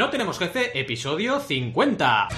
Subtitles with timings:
[0.00, 2.28] No tenemos jefe, episodio 50.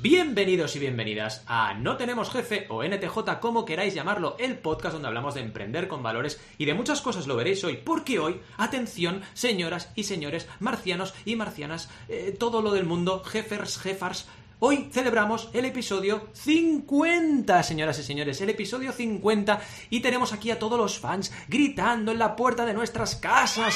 [0.00, 5.08] Bienvenidos y bienvenidas a No Tenemos Jefe o NTJ, como queráis llamarlo, el podcast donde
[5.08, 9.20] hablamos de emprender con valores y de muchas cosas lo veréis hoy, porque hoy, atención,
[9.34, 14.26] señoras y señores, marcianos y marcianas, eh, todo lo del mundo, jefers, jefars,
[14.60, 20.58] Hoy celebramos el episodio 50, señoras y señores, el episodio 50 y tenemos aquí a
[20.58, 23.74] todos los fans gritando en la puerta de nuestras casas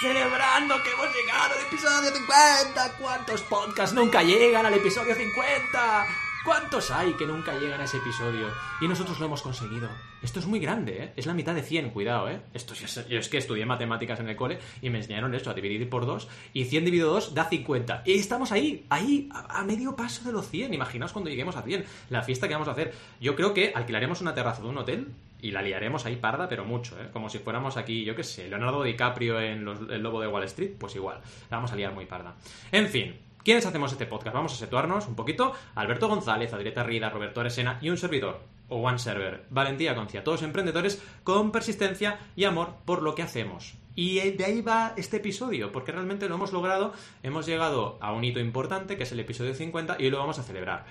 [0.00, 2.92] celebrando que hemos llegado al episodio 50.
[3.00, 6.06] ¿Cuántos podcasts nunca llegan al episodio 50?
[6.44, 8.48] ¿Cuántos hay que nunca llegan a ese episodio?
[8.80, 9.88] Y nosotros lo hemos conseguido.
[10.22, 11.12] Esto es muy grande, ¿eh?
[11.14, 12.40] Es la mitad de 100, cuidado, ¿eh?
[12.52, 15.88] Esto, yo, es que estudié matemáticas en el cole y me enseñaron esto, a dividir
[15.88, 16.28] por 2.
[16.52, 18.02] Y 100 dividido 2 da 50.
[18.06, 20.74] Y estamos ahí, ahí, a, a, medio paso de los 100.
[20.74, 21.84] Imaginaos cuando lleguemos a 100.
[22.10, 22.92] La fiesta que vamos a hacer.
[23.20, 26.64] Yo creo que alquilaremos una terraza de un hotel y la liaremos ahí parda, pero
[26.64, 27.08] mucho, ¿eh?
[27.12, 30.44] Como si fuéramos aquí, yo qué sé, Leonardo DiCaprio en los, El Lobo de Wall
[30.44, 31.20] Street, pues igual.
[31.50, 32.36] La vamos a liar muy parda.
[32.70, 34.36] En fin, ¿Quiénes hacemos este podcast?
[34.36, 35.52] Vamos a situarnos un poquito.
[35.74, 39.46] Alberto González, Adrieta Rida, Roberto Aresena y un servidor, o One Server.
[39.50, 43.74] Valentía Concia, todos emprendedores con persistencia y amor por lo que hacemos.
[43.96, 46.92] Y de ahí va este episodio, porque realmente lo hemos logrado,
[47.24, 50.38] hemos llegado a un hito importante, que es el episodio 50, y hoy lo vamos
[50.38, 50.86] a celebrar.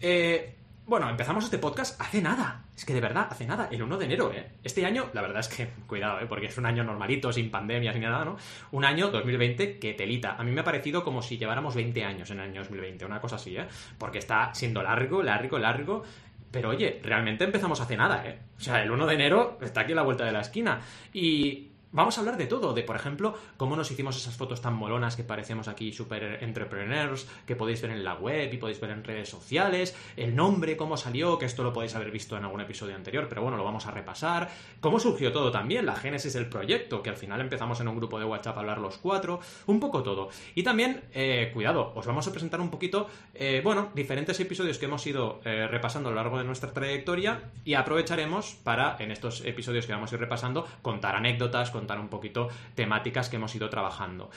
[0.00, 0.57] Eh,
[0.88, 2.64] bueno, empezamos este podcast hace nada.
[2.74, 4.52] Es que de verdad, hace nada, el 1 de enero, ¿eh?
[4.64, 6.26] Este año, la verdad es que, cuidado, ¿eh?
[6.26, 8.38] Porque es un año normalito, sin pandemias ni nada, ¿no?
[8.72, 10.36] Un año 2020 que telita.
[10.36, 13.20] A mí me ha parecido como si lleváramos 20 años en el año 2020, una
[13.20, 13.66] cosa así, ¿eh?
[13.98, 16.04] Porque está siendo largo, largo, largo.
[16.50, 18.38] Pero oye, realmente empezamos hace nada, ¿eh?
[18.56, 20.80] O sea, el 1 de enero está aquí a la vuelta de la esquina.
[21.12, 24.74] Y Vamos a hablar de todo, de por ejemplo, cómo nos hicimos esas fotos tan
[24.74, 28.90] molonas que parecemos aquí super entrepreneurs, que podéis ver en la web y podéis ver
[28.90, 32.60] en redes sociales, el nombre, cómo salió, que esto lo podéis haber visto en algún
[32.60, 36.50] episodio anterior, pero bueno, lo vamos a repasar, cómo surgió todo también, la génesis del
[36.50, 39.80] proyecto, que al final empezamos en un grupo de WhatsApp a hablar los cuatro, un
[39.80, 40.28] poco todo.
[40.54, 44.84] Y también, eh, cuidado, os vamos a presentar un poquito, eh, bueno, diferentes episodios que
[44.84, 49.42] hemos ido eh, repasando a lo largo de nuestra trayectoria y aprovecharemos para, en estos
[49.46, 53.70] episodios que vamos a ir repasando, contar anécdotas, contar un poquito temáticas que hemos ido
[53.70, 54.30] trabajando.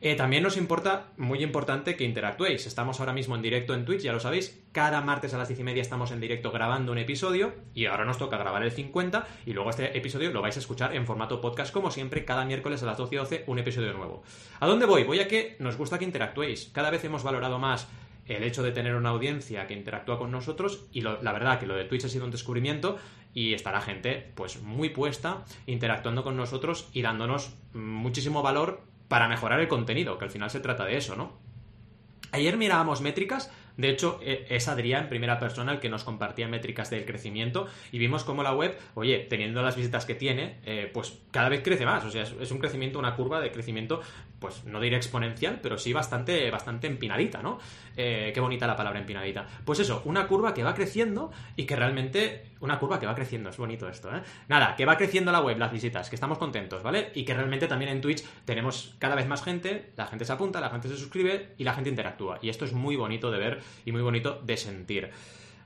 [0.00, 2.66] Eh, también nos importa, muy importante, que interactuéis.
[2.66, 4.62] Estamos ahora mismo en directo en Twitch, ya lo sabéis.
[4.70, 8.04] Cada martes a las 10 y media estamos en directo grabando un episodio y ahora
[8.04, 11.40] nos toca grabar el 50 y luego este episodio lo vais a escuchar en formato
[11.40, 14.22] podcast como siempre, cada miércoles a las 12 y 12 un episodio nuevo.
[14.60, 15.02] ¿A dónde voy?
[15.02, 16.70] Voy a que nos gusta que interactuéis.
[16.72, 17.88] Cada vez hemos valorado más
[18.26, 21.74] el hecho de tener una audiencia que interactúa con nosotros y la verdad que lo
[21.74, 22.98] de Twitch ha sido un descubrimiento
[23.34, 29.28] y está la gente pues muy puesta interactuando con nosotros y dándonos muchísimo valor para
[29.28, 31.32] mejorar el contenido, que al final se trata de eso, ¿no?
[32.32, 36.48] Ayer mirábamos métricas de hecho, e, es Adrián en primera persona el que nos compartía
[36.48, 40.90] métricas del crecimiento y vimos cómo la web, oye, teniendo las visitas que tiene, eh,
[40.92, 42.04] pues cada vez crece más.
[42.04, 44.00] O sea, es, un crecimiento, una curva de crecimiento,
[44.38, 47.58] pues no diré exponencial, pero sí bastante, bastante empinadita, ¿no?
[47.96, 49.46] Eh, qué bonita la palabra empinadita.
[49.64, 52.44] Pues eso, una curva que va creciendo y que realmente.
[52.60, 54.20] Una curva que va creciendo, es bonito esto, ¿eh?
[54.48, 57.12] Nada, que va creciendo la web, las visitas, que estamos contentos, ¿vale?
[57.14, 60.60] Y que realmente también en Twitch tenemos cada vez más gente, la gente se apunta,
[60.60, 62.40] la gente se suscribe y la gente interactúa.
[62.42, 65.10] Y esto es muy bonito de ver y muy bonito de sentir.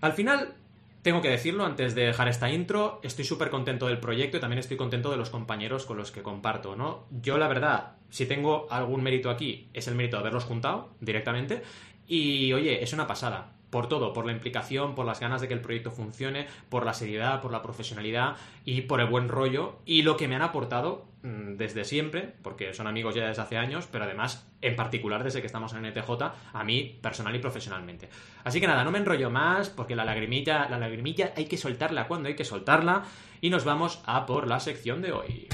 [0.03, 0.55] Al final,
[1.03, 4.61] tengo que decirlo antes de dejar esta intro, estoy súper contento del proyecto y también
[4.61, 7.07] estoy contento de los compañeros con los que comparto, ¿no?
[7.11, 11.63] Yo la verdad, si tengo algún mérito aquí, es el mérito de haberlos juntado directamente
[12.07, 15.55] y oye, es una pasada por todo, por la implicación, por las ganas de que
[15.55, 20.03] el proyecto funcione, por la seriedad, por la profesionalidad y por el buen rollo y
[20.03, 24.05] lo que me han aportado desde siempre, porque son amigos ya desde hace años, pero
[24.05, 26.11] además, en particular desde que estamos en NTJ,
[26.53, 28.09] a mí personal y profesionalmente.
[28.45, 32.09] Así que nada, no me enrollo más, porque la lagrimilla, la lagrimilla hay que soltarla
[32.09, 33.05] cuando hay que soltarla
[33.41, 35.49] y nos vamos a por la sección de hoy.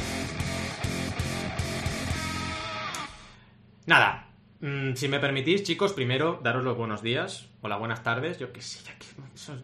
[3.86, 4.28] Nada,
[4.60, 7.48] Mm, si me permitís, chicos, primero daros los buenos días.
[7.60, 8.38] Hola, buenas tardes.
[8.38, 8.80] Yo qué sé,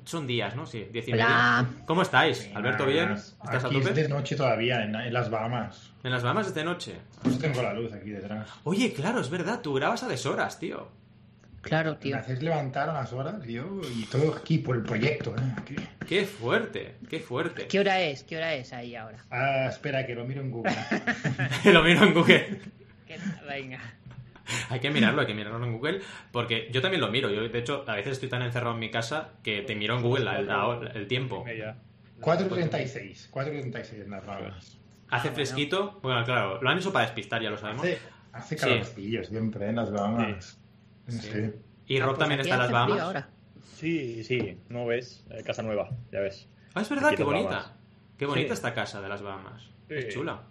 [0.04, 0.66] son, días, ¿no?
[0.66, 1.66] Sí, diez y media.
[1.84, 2.48] ¿Cómo estáis?
[2.54, 3.12] Alberto, ¿bien?
[3.12, 3.90] ¿Estás aquí a tope?
[3.90, 5.93] Es de noche todavía, en, las Bahamas.
[6.04, 6.96] ¿En las Bahamas es de noche?
[7.22, 8.46] Pues tengo la luz aquí detrás.
[8.64, 10.86] Oye, claro, es verdad, tú grabas a deshoras, tío.
[11.62, 12.14] Claro, tío.
[12.14, 15.74] Me haces levantar a las horas, tío, y todo aquí por el proyecto, ¿eh?
[16.06, 17.68] Qué fuerte, qué fuerte.
[17.68, 18.22] ¿Qué hora es?
[18.22, 19.16] ¿Qué hora es ahí ahora?
[19.30, 20.74] Ah, espera, que lo miro en Google.
[21.72, 22.60] lo miro en Google.
[23.48, 23.80] Venga.
[24.68, 26.02] hay que mirarlo, hay que mirarlo en Google,
[26.32, 27.30] porque yo también lo miro.
[27.30, 30.02] Yo, de hecho, a veces estoy tan encerrado en mi casa que te miro en
[30.02, 30.30] Google
[30.94, 31.46] el, tiempo.
[32.20, 34.83] 4.36, 4.36 en las Bahamas.
[35.14, 35.98] ¿Hace fresquito?
[36.02, 37.84] Bueno, claro, lo han hecho para despistar, ya lo sabemos.
[38.32, 40.58] Hace, hace siempre en las Bahamas.
[41.08, 41.52] Sí.
[41.86, 43.26] ¿Y Rob también está en las Bahamas?
[43.74, 46.48] Sí, sí, no ves, eh, casa nueva, ya ves.
[46.74, 47.76] Ah, es verdad, qué bonita.
[48.16, 48.52] Qué bonita Sí.
[48.54, 49.62] esta casa de las Bahamas.
[49.88, 49.94] Sí.
[49.94, 50.42] Es chula.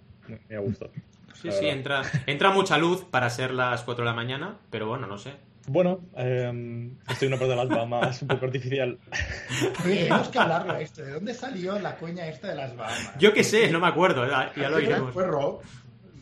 [0.49, 0.91] Me ha gustado.
[1.33, 5.07] Sí, sí, entra, entra mucha luz para ser las 4 de la mañana, pero bueno,
[5.07, 5.33] no sé.
[5.67, 8.97] Bueno, eh, estoy en una parte de las Bahamas un poco artificial.
[9.85, 11.03] Oye, tenemos que hablarlo esto.
[11.03, 13.13] ¿De dónde salió la coña esta de las Bahamas?
[13.17, 15.13] Yo qué sé, no me acuerdo, ya, lo iremos.
[15.13, 15.61] Fue Rob.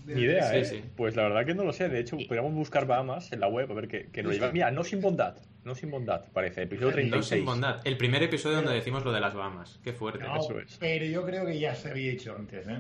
[0.05, 0.65] Ni idea, Sí, ¿eh?
[0.65, 0.83] sí.
[0.95, 1.87] Pues la verdad que no lo sé.
[1.87, 4.51] De hecho, podríamos buscar Bahamas en la web a ver qué, qué nos lleva.
[4.51, 5.37] Mira, no sin bondad.
[5.63, 6.63] No sin bondad, parece.
[6.63, 7.31] Episodio 36.
[7.31, 7.81] No sin bondad.
[7.83, 9.79] El primer episodio donde decimos lo de las Bahamas.
[9.83, 10.23] Qué fuerte.
[10.23, 10.75] No, Eso es.
[10.79, 12.79] pero yo creo que ya se había hecho antes, ¿eh?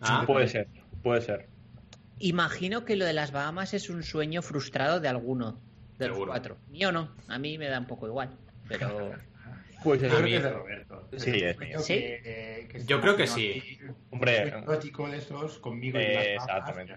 [0.00, 0.66] Ah, Puede ser,
[1.02, 1.48] puede ser.
[2.18, 5.58] Imagino que lo de las Bahamas es un sueño frustrado de alguno
[6.00, 6.56] de los cuatro.
[6.68, 8.30] Mío no, a mí me da un poco igual.
[8.68, 9.12] Pero
[9.82, 11.08] Pues Yo creo que es de Roberto.
[11.16, 11.78] Sí, es Creo mío.
[11.80, 11.94] ¿Sí?
[11.94, 13.78] que- que se Yo creo que sí.
[14.10, 14.52] Hombre,
[14.98, 16.96] un de esos conmigo y Eh, las exactamente.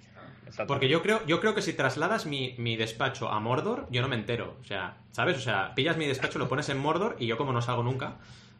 [0.67, 4.09] Porque yo creo, yo creo que si trasladas mi, mi despacho a Mordor, yo no
[4.09, 4.57] me entero.
[4.59, 5.37] O sea, ¿sabes?
[5.37, 8.17] O sea, pillas mi despacho, lo pones en Mordor y yo como no salgo nunca,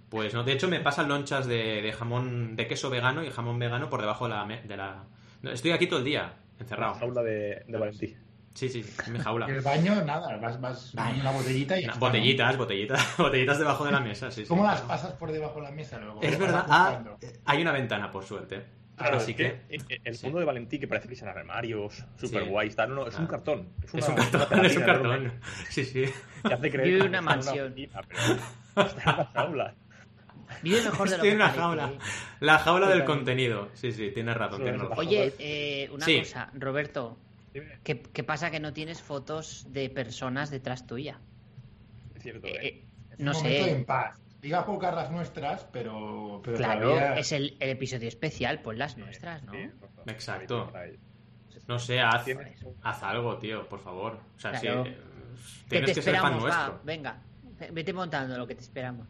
[0.10, 0.44] pues no.
[0.46, 4.00] De hecho, me pasan lonchas de, de jamón, de queso vegano y jamón vegano por
[4.00, 4.46] debajo de la...
[4.46, 5.04] me- De la...
[5.44, 6.94] Estoy aquí todo el día, La encerrado.
[6.96, 8.16] jaula de, de Valentí.
[8.54, 9.46] Sí, sí, en mi jaula.
[9.50, 11.22] El baño, nada, vas, vas Vale.
[11.22, 12.00] una botellita y está, ¿no?
[12.00, 14.48] botellitas, botellitas, botellitas debajo de la mesa, sí, sí.
[14.48, 16.22] ¿Cómo las pasas por debajo de la mesa luego?
[16.22, 17.00] Es ¿Las verdad, ah,
[17.46, 18.64] hay una ventana, por suerte.
[18.96, 19.44] Claro, Así es que...
[19.88, 20.22] que eh, el sí.
[20.22, 22.50] fondo de Valentí que parece que sean armarios, super Sí.
[22.50, 23.28] guays, tal, no, no, es un Ah.
[23.28, 23.70] cartón.
[23.84, 25.34] Es una- un una cartón, es un enorme cartón.
[25.70, 26.06] Sí, sí.
[26.48, 27.72] Que hace creer Vive una está en mansión.
[27.72, 29.74] oficina, pero está en una jaula.
[30.62, 31.92] vive mejor de lo Estoy que en una parece, jaula.
[32.40, 33.70] La jaula del contenido.
[33.74, 34.58] Sí, sí, tienes razón.
[34.62, 34.88] Tienes es.
[34.90, 35.00] razón.
[35.00, 36.20] Oye, eh, una Sí.
[36.20, 37.18] cosa, Roberto,
[37.84, 41.20] ¿qué, qué pasa que no tienes fotos de personas detrás tuya?
[42.16, 42.68] Es cierto, Eh, ¿eh?
[42.68, 43.72] eh, Es un no momento sé.
[43.72, 44.20] en paz.
[44.42, 48.98] Diga pocas las nuestras, pero, pero Claro, todavía- es el, el episodio especial, pues las
[48.98, 49.54] nuestras, ¿no?
[49.54, 49.70] Sí.
[50.08, 50.72] Exacto.
[51.68, 52.26] No sé, haz,
[52.82, 54.20] haz algo, tío, por favor.
[54.36, 54.84] O sea, Claro.
[54.84, 54.98] sí, eh,
[55.64, 56.82] Que tienes te que ser fan va, nuestro.
[56.84, 57.22] venga,
[57.72, 59.08] vete montando lo que te esperamos.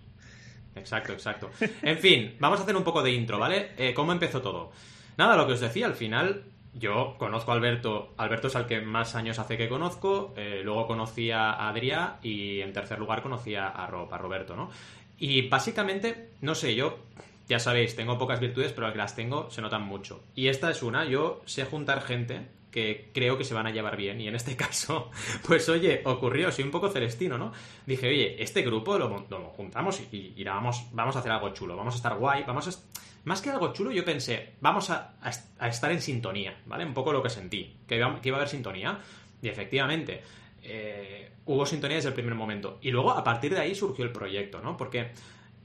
[0.75, 1.49] Exacto, exacto.
[1.81, 3.71] En fin, vamos a hacer un poco de intro, ¿vale?
[3.77, 4.71] Eh, ¿Cómo empezó todo?
[5.17, 6.43] Nada, lo que os decía, al final
[6.73, 10.87] yo conozco a Alberto, Alberto es al que más años hace que conozco, eh, luego
[10.87, 14.69] conocí a Adrià y en tercer lugar conocí a, a Roberto, ¿no?
[15.17, 16.99] Y básicamente, no sé, yo,
[17.47, 20.23] ya sabéis, tengo pocas virtudes, pero las que las tengo se notan mucho.
[20.35, 23.95] Y esta es una, yo sé juntar gente que creo que se van a llevar
[23.95, 24.19] bien.
[24.19, 25.11] Y en este caso,
[25.45, 27.53] pues oye, ocurrió, soy un poco celestino, ¿no?
[27.85, 31.77] Dije, oye, este grupo lo, lo juntamos y, y vamos, vamos a hacer algo chulo,
[31.77, 32.71] vamos a estar guay, vamos a...
[33.25, 36.85] Más que algo chulo, yo pensé, vamos a, a est- a estar en sintonía, ¿vale?
[36.85, 38.99] Un poco lo que sentí, que iba, a haber sintonía.
[39.41, 40.21] Y efectivamente,
[40.61, 42.79] eh, hubo sintonía desde el primer momento.
[42.81, 44.75] Y luego, a partir de ahí, surgió el proyecto, ¿no?
[44.75, 45.11] Porque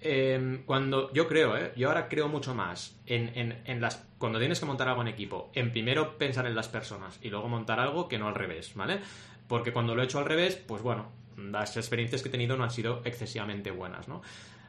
[0.00, 1.72] eh, cuando yo creo, ¿eh?
[1.76, 5.70] yo ahora creo mucho más en las cuando tienes que montar algo en equipo, en
[5.72, 9.00] primero pensar en las personas y luego montar algo que no al revés, ¿vale?
[9.46, 12.64] Porque cuando lo he hecho al revés, pues bueno, las experiencias que he tenido no
[12.64, 14.22] han sido excesivamente buenas, ¿no?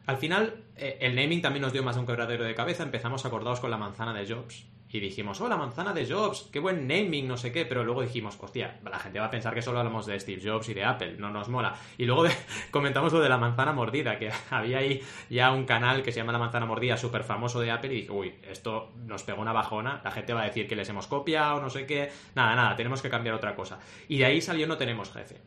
[0.10, 2.82] Al final, eh, el naming también nos dio más de un quebradero de cabeza.
[2.82, 4.66] Empezamos acordados con la manzana de Jobs.
[4.92, 7.64] Y dijimos, oh, la manzana de Jobs, qué buen naming, no sé qué.
[7.64, 10.68] Pero luego dijimos, hostia, la gente va a pensar que solo hablamos de Steve Jobs
[10.70, 11.76] y de Apple, no nos mola.
[12.00, 12.32] Y luego de-
[12.72, 16.32] comentamos lo de la manzana mordida, que había ahí ya un canal que se llama
[16.32, 17.94] La Manzana Mordida, súper famoso de Apple.
[17.94, 20.02] Y dije, uy, esto nos pegó una bajona.
[20.04, 22.10] La gente va a decir que les hemos copiado, no sé qué.
[22.34, 23.78] Nada, nada, tenemos que cambiar otra cosa.
[24.08, 25.38] Y de ahí salió No Tenemos Jefe.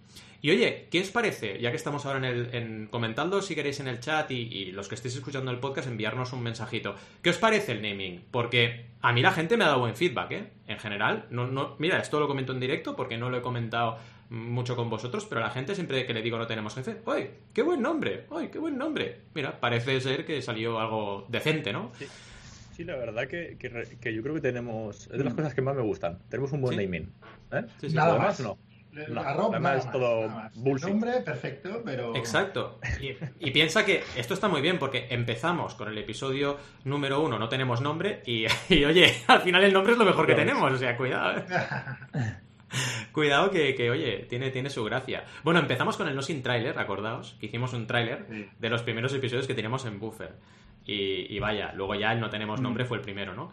[0.45, 1.61] Y oye, ¿qué os parece?
[1.61, 2.55] Ya que estamos ahora en el.
[2.55, 5.87] En, comentando si queréis en el chat y, y los que estéis escuchando el podcast,
[5.89, 6.97] enviarnos un mensajito.
[7.23, 8.25] ¿Qué os parece el naming?
[8.33, 10.45] Porque a mí la gente me ha dado buen feedback, ¿eh?
[10.67, 11.27] En general.
[11.31, 13.99] No, no, mira, esto lo comento en directo porque no lo he comentado
[14.31, 17.63] mucho con vosotros, pero la gente siempre que le digo no tenemos jefe, ¡ay, qué
[17.63, 18.25] buen nombre!
[18.35, 19.21] ¡ay, qué buen nombre!
[19.35, 21.93] Mira, parece ser que salió algo decente, ¿no?
[21.99, 22.07] Sí,
[22.75, 25.03] sí, la verdad que, que yo creo que tenemos.
[25.07, 26.19] Es de las cosas que más me gustan.
[26.29, 26.83] Tenemos un buen Sí.
[26.85, 27.13] naming.
[27.53, 27.63] ¿eh?
[27.81, 27.95] Sí, sí.
[27.95, 28.41] Nada demás, más.
[28.41, 28.59] no.
[28.93, 30.55] La nada es todo nada más.
[30.57, 30.89] bullshit.
[30.89, 32.15] Nombre perfecto, pero.
[32.15, 32.79] Exacto.
[33.01, 37.39] Y, y piensa que esto está muy bien porque empezamos con el episodio número uno,
[37.39, 40.71] no tenemos nombre, y, y, oye, al final el nombre es lo mejor que tenemos,
[40.73, 41.39] o sea, cuidado.
[41.39, 41.45] ¿eh?
[43.13, 45.25] Cuidado que, que, oye, tiene, tiene su gracia.
[45.45, 48.49] Bueno, empezamos con el No Sin Trailer, acordaos, que hicimos un tráiler Sí.
[48.59, 50.33] de los primeros episodios que teníamos en Buffer.
[50.87, 53.53] Y, y vaya, luego ya el No Tenemos Nombre fue el primero, ¿no?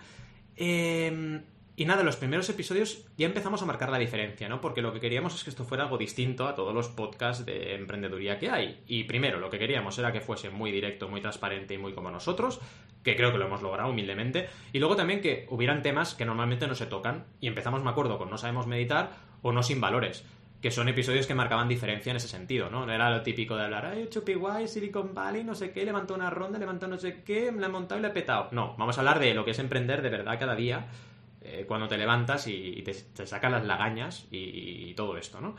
[0.56, 1.42] Eh,
[1.80, 4.60] y nada, los primeros episodios ya empezamos a marcar la diferencia, ¿no?
[4.60, 7.74] Porque lo que queríamos es que esto fuera algo distinto a todos los podcasts de
[7.74, 8.84] emprendeduría que hay.
[8.86, 12.12] Y primero, lo que queríamos era que fuese muy directo, muy transparente y muy como
[12.12, 12.60] nosotros,
[13.02, 14.50] que creo que lo hemos logrado humildemente.
[14.74, 17.24] Y luego también que hubieran temas que normalmente no se tocan.
[17.40, 20.26] Y empezamos, me acuerdo, con No sabemos meditar o No sin valores.
[20.62, 22.86] Que son episodios que marcaban diferencia en ese sentido, ¿no?
[22.86, 26.16] No era lo típico de hablar, ay, Chupi Guay, Silicon Valley, no sé qué, levantó
[26.16, 28.50] una ronda, levantó no sé qué, me la he montado y la he petado.
[28.52, 30.88] No, vamos a hablar de lo que es emprender de verdad cada día,
[31.42, 35.56] eh, cuando te levantas y, te, te sacas las lagañas y, y todo esto, ¿no?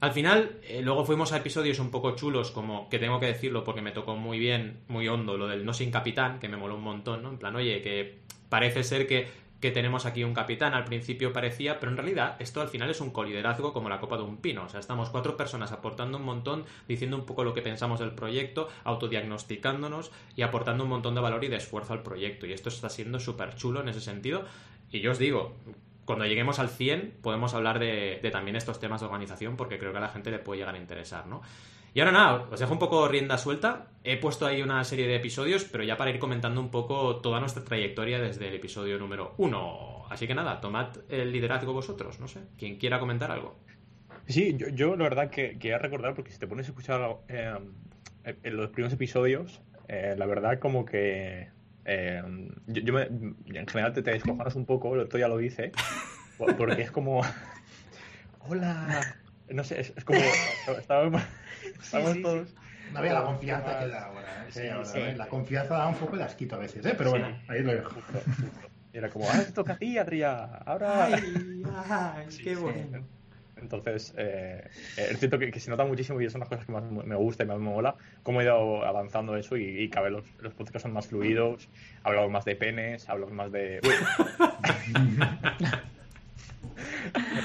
[0.00, 3.64] Al final, eh, luego fuimos a episodios un poco chulos, como que tengo que decirlo
[3.64, 6.76] porque me tocó muy bien, muy hondo, lo del no sin capitán, que me moló
[6.76, 7.30] un montón, ¿no?
[7.30, 9.28] En plan, oye, que parece ser que,
[9.60, 13.00] que tenemos aquí un capitán, al principio parecía, pero en realidad esto al final es
[13.00, 14.64] un coliderazgo como la copa de un pino.
[14.64, 18.12] O sea, estamos cuatro personas aportando un montón, diciendo un poco lo que pensamos del
[18.12, 22.46] proyecto, autodiagnosticándonos y aportando un montón de valor y de esfuerzo al proyecto.
[22.46, 24.44] Y esto está siendo súper chulo en ese sentido.
[24.90, 25.54] Y yo os digo,
[26.04, 29.98] cuando lleguemos al 100 podemos hablar de, también estos temas de organización porque creo que
[29.98, 31.42] a la gente le puede llegar a interesar, ¿no?
[31.94, 33.88] Y ahora nada, os dejo un poco rienda suelta.
[34.04, 37.40] He puesto ahí una serie de episodios, pero ya para ir comentando un poco toda
[37.40, 40.06] nuestra trayectoria desde el episodio número 1.
[40.10, 42.40] Así que nada, tomad el liderazgo vosotros, no sé.
[42.56, 43.58] Quien quiera comentar algo.
[44.26, 47.54] Sí, yo, yo la verdad que quería recordar, porque si te pones a escuchar eh,
[48.24, 51.48] en los primeros episodios, eh, la verdad como que
[51.88, 52.22] eh,
[52.66, 53.04] yo, yo me-
[53.58, 55.72] en general te, te descojonas un poco, el otro ya lo dice,
[56.36, 57.22] por- porque es como...
[58.40, 59.16] Hola.
[59.48, 60.20] No sé, es, es como...
[60.78, 61.22] Estábamos,
[61.82, 62.54] estábamos sí, todos...
[62.92, 64.46] No vea la confianza que da ahora.
[64.46, 64.50] ¿eh?
[64.50, 64.98] Sí, ahora, sí.
[64.98, 65.14] ¿eh?
[65.16, 66.94] La confianza da un poco de asquito a veces, ¿eh?
[66.96, 67.90] Pero bueno, ahí lo dejo.
[68.92, 70.48] Era como, ahora te toca a ti, Adrián.
[70.64, 71.04] Ahora...
[71.06, 73.06] ay, qué bueno.
[73.60, 76.66] Entonces, eh, es cierto que, que se nota muchísimo y es una de las cosas
[76.66, 79.88] que más me gusta y más me mola, cómo he ido avanzando eso y, y
[79.88, 81.68] cada vez los, los podcasts son más fluidos,
[82.02, 83.80] hablamos más de penes, hablamos más de...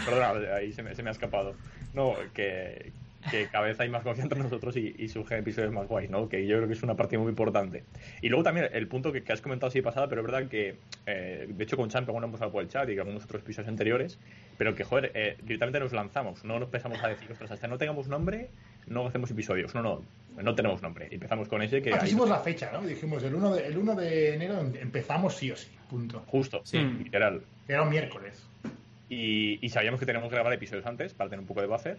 [0.06, 1.56] Perdona, ahí se me, se me ha escapado.
[1.94, 2.92] No, que,
[3.30, 6.28] que cada vez hay más confianza en nosotros y, y surgen episodios más guays, ¿no?
[6.28, 7.84] Que yo creo que es una parte muy importante.
[8.22, 10.76] Y luego también el punto que, que has comentado así pasada, pero es verdad que,
[11.06, 13.42] eh, de hecho con Champ, bueno, hemos hablado por el chat y con algunos otros
[13.42, 14.20] episodios anteriores,
[14.58, 17.78] pero que, joder, eh, directamente nos lanzamos, no nos empezamos a decir, ostras, hasta no
[17.78, 18.50] tengamos nombre,
[18.88, 19.74] no hacemos episodios.
[19.76, 20.02] No, no,
[20.42, 21.08] no tenemos nombre.
[21.12, 21.92] Y empezamos con ese que...
[21.92, 22.82] Ah, ahí- pusimos la fecha, ¿no?
[22.82, 26.24] Dijimos el 1 de, el 1 de enero em- empezamos sí o sí, punto.
[26.28, 26.78] Justo, Sí.
[26.80, 27.42] literal.
[27.68, 28.46] Era un miércoles.
[29.10, 31.98] Y, y sabíamos que teníamos que grabar episodios antes para tener un poco de buffer,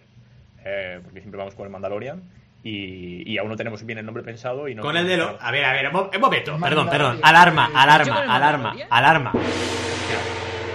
[0.65, 2.21] eh, porque siempre vamos con el Mandalorian.
[2.63, 4.67] Y, y aún no tenemos bien el nombre pensado.
[4.67, 5.37] Y no Con el de lo...
[5.39, 6.57] A ver, a ver, un mo- un momento.
[6.59, 7.19] Perdón, perdón.
[7.21, 9.31] Alarma, ¿Yo con alarma, alarma, alarma.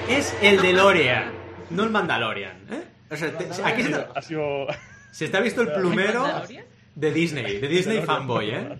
[0.08, 1.32] Es el DeLorean,
[1.70, 2.56] no el Mandalorian.
[2.70, 2.82] ¿eh?
[3.10, 4.66] O sea, te- aquí se, Ha sido...
[5.10, 6.64] se te ha visto el plumero ¿Mandalorian?
[6.94, 8.78] de Disney, de Disney fanboy, ¿eh?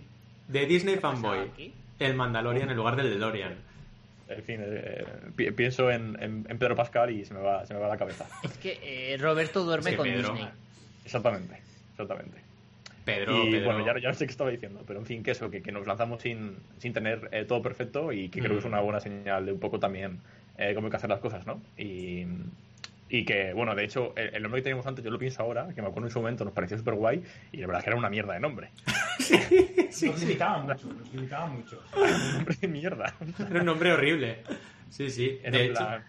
[0.49, 1.73] De Disney fanboy.
[1.99, 3.55] El Mandalorian en lugar del DeLorean.
[4.29, 5.05] En fin, eh,
[5.35, 7.97] pi- pienso en, en- en Pedro Pascal y se me va, se me va la
[7.97, 8.27] cabeza.
[8.45, 10.33] Es que eh, Roberto duerme Sí, con Pedro.
[10.33, 10.49] Disney.
[11.05, 11.61] Exactamente,
[11.93, 12.39] exactamente.
[13.05, 13.65] Pedro, y Pedro.
[13.73, 15.73] bueno, ya, ya no sé qué estaba diciendo, pero en fin, que eso, que, que
[15.73, 18.69] nos lanzamos sin, sin tener eh, todo perfecto y que creo que es Mm.
[18.69, 20.21] una buena señal de un poco también
[20.59, 21.61] eh, cómo hay que hacer las cosas, ¿no?
[21.77, 22.25] Y,
[23.11, 25.69] y que, bueno, de hecho, el, el nombre que teníamos antes, yo lo pienso ahora,
[25.75, 27.91] que me acuerdo en su momento, nos pareció súper guay y la verdad es que
[27.91, 28.71] era una mierda de nombre.
[30.03, 31.83] Nos limitaban mucho, nos limitaban mucho.
[31.97, 33.15] un nombre de mierda.
[33.51, 34.39] Era un nombre horrible.
[34.89, 35.39] Sí, sí.
[35.43, 36.05] Era De en hecho, plan-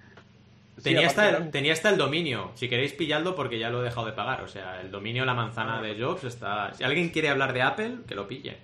[0.77, 2.51] Sí, tenía, aparte hasta el, un- tenía hasta el dominio.
[2.55, 4.41] Si queréis pillarlo porque ya lo he dejado de pagar.
[4.41, 6.73] O sea, el dominio La Manzana de Jobs está...
[6.73, 8.57] Si alguien quiere hablar de Apple, que lo pille.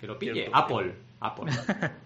[0.00, 0.48] Que lo pille.
[0.52, 0.92] Apple.
[1.20, 1.50] Apple.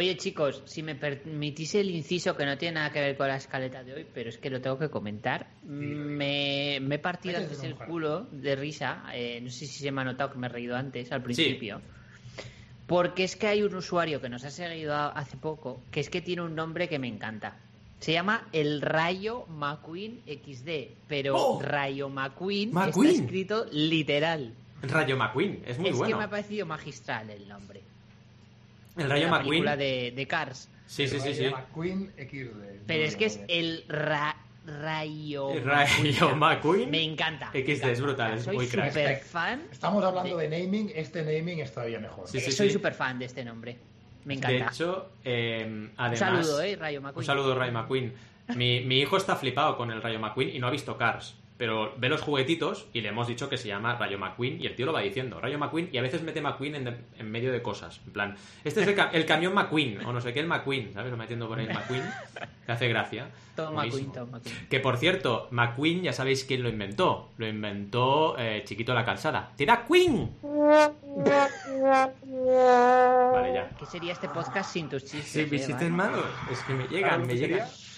[0.00, 3.36] Oye, chicos, si me permitís el inciso que no tiene nada que ver con la
[3.36, 5.48] escaleta de hoy, pero es que lo tengo que comentar.
[5.62, 9.04] Me, me he partido antes el culo de risa.
[9.12, 11.82] eh, no sé si se me ha notado que me he reído antes, al principio.
[12.86, 16.22] Porque es que hay un usuario que nos ha seguido hace poco, que es que
[16.22, 17.58] tiene un nombre que me encanta.
[17.98, 21.60] Se llama el Rayo McQueen XD, pero ¡Oh!
[21.60, 23.10] Rayo McQueen, McQueen.
[23.10, 24.54] está escrito literal.
[24.80, 25.62] Rayo McQueen.
[25.66, 26.08] Es muy es bueno.
[26.14, 27.82] que me ha parecido magistral el nombre.
[29.00, 29.48] El Rayo la McQueen.
[29.48, 30.68] película de, de Cars.
[30.86, 31.44] Sí, sí, sí, sí.
[31.50, 32.84] McQueen XD.
[32.86, 36.90] Pero es que es el ra- Rayo El Rayo McQueen.
[36.90, 37.46] Me encanta.
[37.52, 37.90] XD, me encanta.
[37.92, 38.88] es brutal, es Soy muy crack.
[38.90, 39.62] super fan.
[39.72, 42.28] Estamos hablando de naming, este naming es todavía mejor.
[42.28, 42.74] Sí, sí, soy sí.
[42.74, 43.76] super fan de este nombre.
[44.24, 44.72] Me De encanta.
[44.72, 46.18] hecho, eh, un además...
[46.18, 47.18] saludo, eh, Rayo McQueen.
[47.18, 48.12] Un saludo, Rayo McQueen.
[48.56, 51.36] Mi, mi hijo está flipado con el Rayo McQueen y no ha visto Cars.
[51.60, 54.74] Pero ve los juguetitos y le hemos dicho que se llama Rayo McQueen y el
[54.74, 55.38] tío lo va diciendo.
[55.42, 58.00] Rayo McQueen y a veces mete McQueen en, en medio de cosas.
[58.06, 60.94] En plan, este es el, ca- el camión McQueen o no sé qué, el McQueen,
[60.94, 61.10] ¿sabes?
[61.10, 62.02] Lo metiendo por ahí McQueen.
[62.66, 63.28] Te hace gracia.
[63.58, 63.82] Buenísimo.
[63.82, 64.68] McQueen, Tom McQueen.
[64.70, 67.28] Que por cierto, McQueen ya sabéis quién lo inventó.
[67.36, 69.52] Lo inventó eh, Chiquito la Calzada.
[69.54, 70.30] ¡Tira Queen!
[73.32, 73.70] Vale, ya.
[73.78, 75.26] ¿Qué sería este podcast sin tus chistes?
[75.30, 75.40] Sí,
[75.72, 75.92] eh, Van?
[75.92, 76.24] malos.
[76.50, 77.68] Es que me llegan, me llegan.
[77.68, 77.89] sería-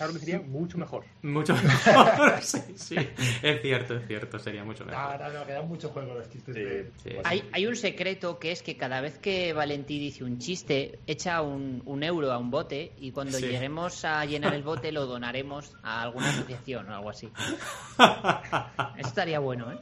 [0.00, 1.04] Claro que sería mucho mejor.
[1.20, 2.38] Mucho mejor.
[2.42, 2.96] sí, sí.
[3.42, 4.38] Es cierto, es cierto.
[4.38, 5.20] Sería mucho No, mejor.
[5.20, 6.90] no, no, quedan mucho juego los chistes Sí, de...
[7.04, 7.10] sí.
[7.22, 11.42] Hay, hay un secreto que es que cada vez que Valentí dice un chiste, echa
[11.42, 13.44] un, un euro a un bote y cuando Sí.
[13.44, 17.28] lleguemos a llenar el bote lo donaremos a alguna asociación o algo así.
[18.96, 19.76] Esto estaría bueno, ¿eh?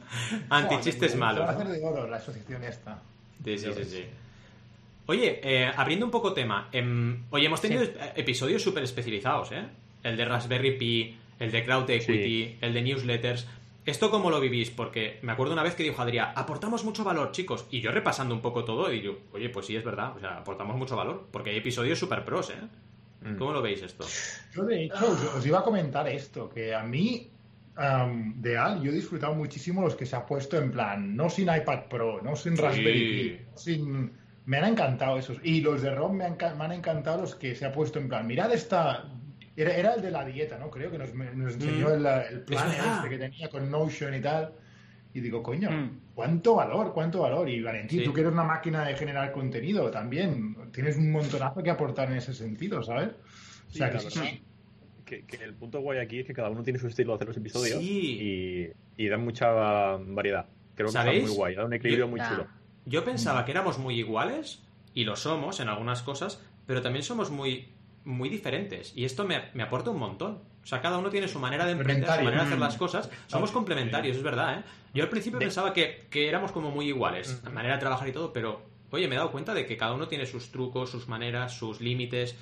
[0.49, 1.49] Antichistes va a malos.
[1.49, 2.99] hacer de oro la asociación esta.
[3.43, 4.05] Sí, sí, sí, sí.
[5.05, 6.69] Oye, eh, abriendo un poco tema.
[6.71, 7.91] em, oye, hemos tenido Sí.
[7.99, 9.65] eh, episodios súper especializados, ¿eh?
[10.03, 13.47] El de Raspberry Pi, el de Cloud Equity, el de Newsletters.
[13.85, 14.69] ¿Esto cómo lo vivís?
[14.69, 17.65] Porque me acuerdo una vez que dijo Adrián, aportamos mucho valor, chicos.
[17.71, 20.37] Y yo repasando un poco todo, y yo, oye, pues sí, es verdad, o sea,
[20.37, 21.27] aportamos mucho valor.
[21.31, 23.27] Porque hay episodios super pros, ¿eh?
[23.27, 23.35] Mm.
[23.37, 24.05] ¿Cómo lo veis esto?
[24.53, 27.29] Yo, de hecho, os, os iba a comentar esto, que a mí,
[28.35, 31.45] de Al, yo he disfrutado muchísimo los que se ha puesto en plan, no sin
[31.45, 34.11] iPad Pro, no sin Raspberry Pi, sin...
[34.45, 35.37] Me han encantado esos.
[35.43, 37.99] Y los de Rob me han, ca- me han encantado los que se ha puesto
[37.99, 39.05] en plan, mirad esta...
[39.55, 40.69] Era, era el de la dieta, ¿no?
[40.69, 41.91] Creo que nos, nos enseñó Mm.
[41.93, 44.53] el, el plan este que tenía con Notion y tal.
[45.13, 45.99] Y digo, coño, Mm.
[46.13, 46.93] ¿cuánto valor?
[46.93, 47.49] ¿Cuánto valor?
[47.49, 48.05] Y Valentín, Sí.
[48.05, 52.17] tú que eres una máquina de generar contenido también, tienes un montonazo que aportar en
[52.17, 53.09] ese sentido, ¿sabes?
[53.69, 54.43] O sea, Sí, que sí.
[55.05, 57.27] Que, que el punto guay aquí es que cada uno tiene su estilo de hacer
[57.29, 58.71] los episodios Sí.
[58.97, 60.45] y, y dan mucha variedad.
[60.75, 61.17] Creo que ¿Sabéis?
[61.23, 62.47] está muy guay, da un equilibrio Yo- muy chulo.
[62.85, 64.63] Yo pensaba que éramos muy iguales,
[64.93, 67.69] y lo somos en algunas cosas, pero también somos muy,
[68.09, 68.91] muy diferentes.
[68.95, 70.39] Y esto me, me aporta un montón.
[70.63, 72.61] O sea, cada uno tiene su manera de emprender, su manera de hacer Mm.
[72.61, 73.09] las cosas.
[73.27, 74.63] Somos complementarios, es verdad, ¿eh?
[74.93, 78.07] Yo al principio De- pensaba que, que éramos como muy iguales, en manera de trabajar
[78.07, 78.61] y todo, pero,
[78.91, 81.79] oye, me he dado cuenta de que cada uno tiene sus trucos, sus maneras, sus
[81.81, 82.35] límites,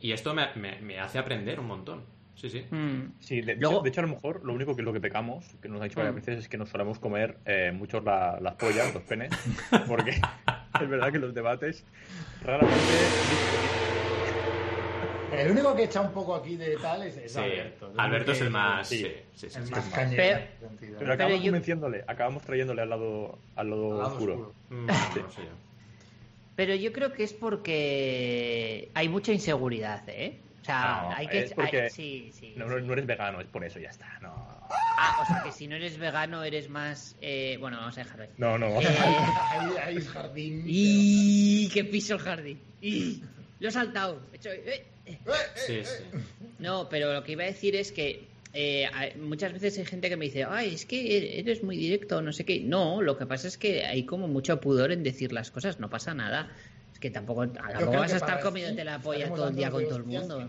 [0.00, 2.04] y esto me, me- me hace aprender un montón.
[2.34, 2.64] Sí, sí.
[2.70, 3.12] Mm.
[3.20, 5.44] Sí, de, Luego- hecho, de hecho, a lo mejor lo único que lo que pecamos,
[5.62, 6.16] que nos ha dicho varias Mm.
[6.18, 9.30] veces, es que nos solemos comer eh, muchos la- las pollas, los penes,
[9.86, 10.10] porque
[10.82, 11.84] es verdad que los debates
[12.42, 13.91] raramente
[15.32, 17.92] El único que echa un poco aquí de tal es, es Sí, Alberto.
[17.96, 18.88] Alberto es el más...
[18.88, 18.98] sí.
[18.98, 19.70] Sí, sí, sí, El sí.
[19.72, 19.90] más sí.
[19.90, 20.22] cañero.
[20.98, 24.32] Pero- acabamos yo- convenciéndole, acabamos trayéndole al lado, al lado, Al lado oscuro.
[24.34, 24.54] oscuro.
[24.70, 24.94] Mm, no
[25.30, 25.48] sé yo.
[26.54, 30.38] Pero yo creo que es porque hay mucha inseguridad, ¿eh?
[30.60, 31.38] O sea, No, hay que...
[31.40, 32.54] es porque hay- sí, sí.
[32.56, 34.18] No, no, no eres vegano, es por eso, ya está.
[34.20, 34.32] No,
[34.96, 37.16] Ah, o sea, que si no eres vegano eres más...
[37.20, 38.30] eh, Bueno, vamos a dejarlo ahí.
[38.38, 38.56] no.
[38.58, 38.80] no.
[38.80, 40.62] Eh, Ahí, ahí es jardín.
[40.66, 42.60] ¡Y qué piso el jardín!
[42.80, 43.22] ¡Y!
[43.58, 44.20] Lo he saltado.
[44.32, 45.84] He hecho- eh, Sí, eh.
[45.84, 46.18] sí.
[46.58, 50.08] No, pero lo que iba a decir es que eh, hay- muchas veces hay gente
[50.08, 52.60] que me dice, ay, es que eres muy directo, no sé qué.
[52.60, 55.88] No, lo que pasa es que hay como mucho pudor en decir las cosas, no
[55.90, 56.50] pasa nada.
[56.92, 59.84] Es que tampoco, creo vas que a estar comiéndote la polla todo el día con
[59.84, 60.48] todo el mundo.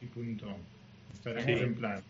[0.00, 0.56] Y punto.
[1.14, 1.52] Estaremos Sí.
[1.52, 2.02] en plan.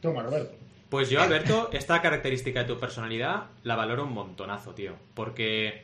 [0.00, 0.56] Toma, Roberto.
[0.90, 4.94] Pues yo, Alberto, esta característica de tu personalidad la valoro un montonazo, tío.
[5.14, 5.82] Porque,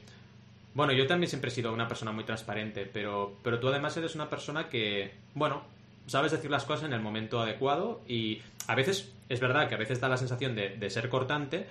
[0.75, 4.15] bueno, yo también siempre he sido una persona muy transparente, pero, pero tú además eres
[4.15, 5.63] una persona que, bueno,
[6.07, 9.79] sabes decir las cosas en el momento adecuado y a veces, es verdad que a
[9.79, 11.67] veces da la sensación de, de ser cortante,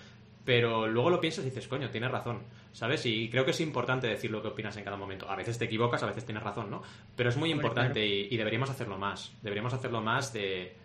[0.45, 2.39] pero luego lo piensas y dices, coño, tienes razón,
[2.73, 3.05] ¿sabes?
[3.05, 5.29] Y creo que es importante decir lo que opinas en cada momento.
[5.29, 6.81] A veces te equivocas, a veces tienes razón, ¿no?
[7.15, 9.31] Pero es muy Hombre, importante y, y deberíamos hacerlo más.
[9.41, 10.75] Deberíamos hacerlo más de,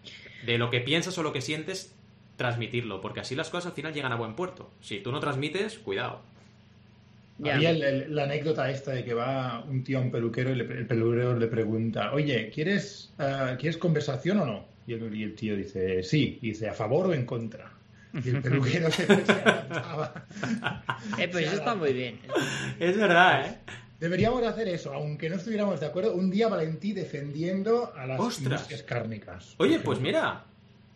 [0.45, 1.97] de lo que piensas o lo que sientes,
[2.37, 4.71] transmitirlo, porque así las cosas al final llegan a buen puerto.
[4.81, 6.21] Si tú no transmites, cuidado.
[7.39, 7.57] Ya.
[7.57, 10.55] Había el- el- la anécdota esta de que va un tío a un peluquero y
[10.55, 14.69] le- el peluquero le pregunta, oye, ¿quieres, ah, ¿quieres conversación o no?
[14.87, 16.39] Y el, y el tío dice, sí.
[16.43, 17.73] Y dice, ¿a favor o en contra?
[18.13, 19.33] Y el peluquero se, se.
[21.19, 22.21] Eh, pues Se eso está muy bien.
[22.79, 23.59] Es verdad, ¿eh?
[23.99, 28.43] Deberíamos hacer eso, aunque no estuviéramos de acuerdo, un día Valentí defendiendo a las Ostras.
[28.61, 29.55] industrias cárnicas.
[29.59, 30.45] Oye, pues mira.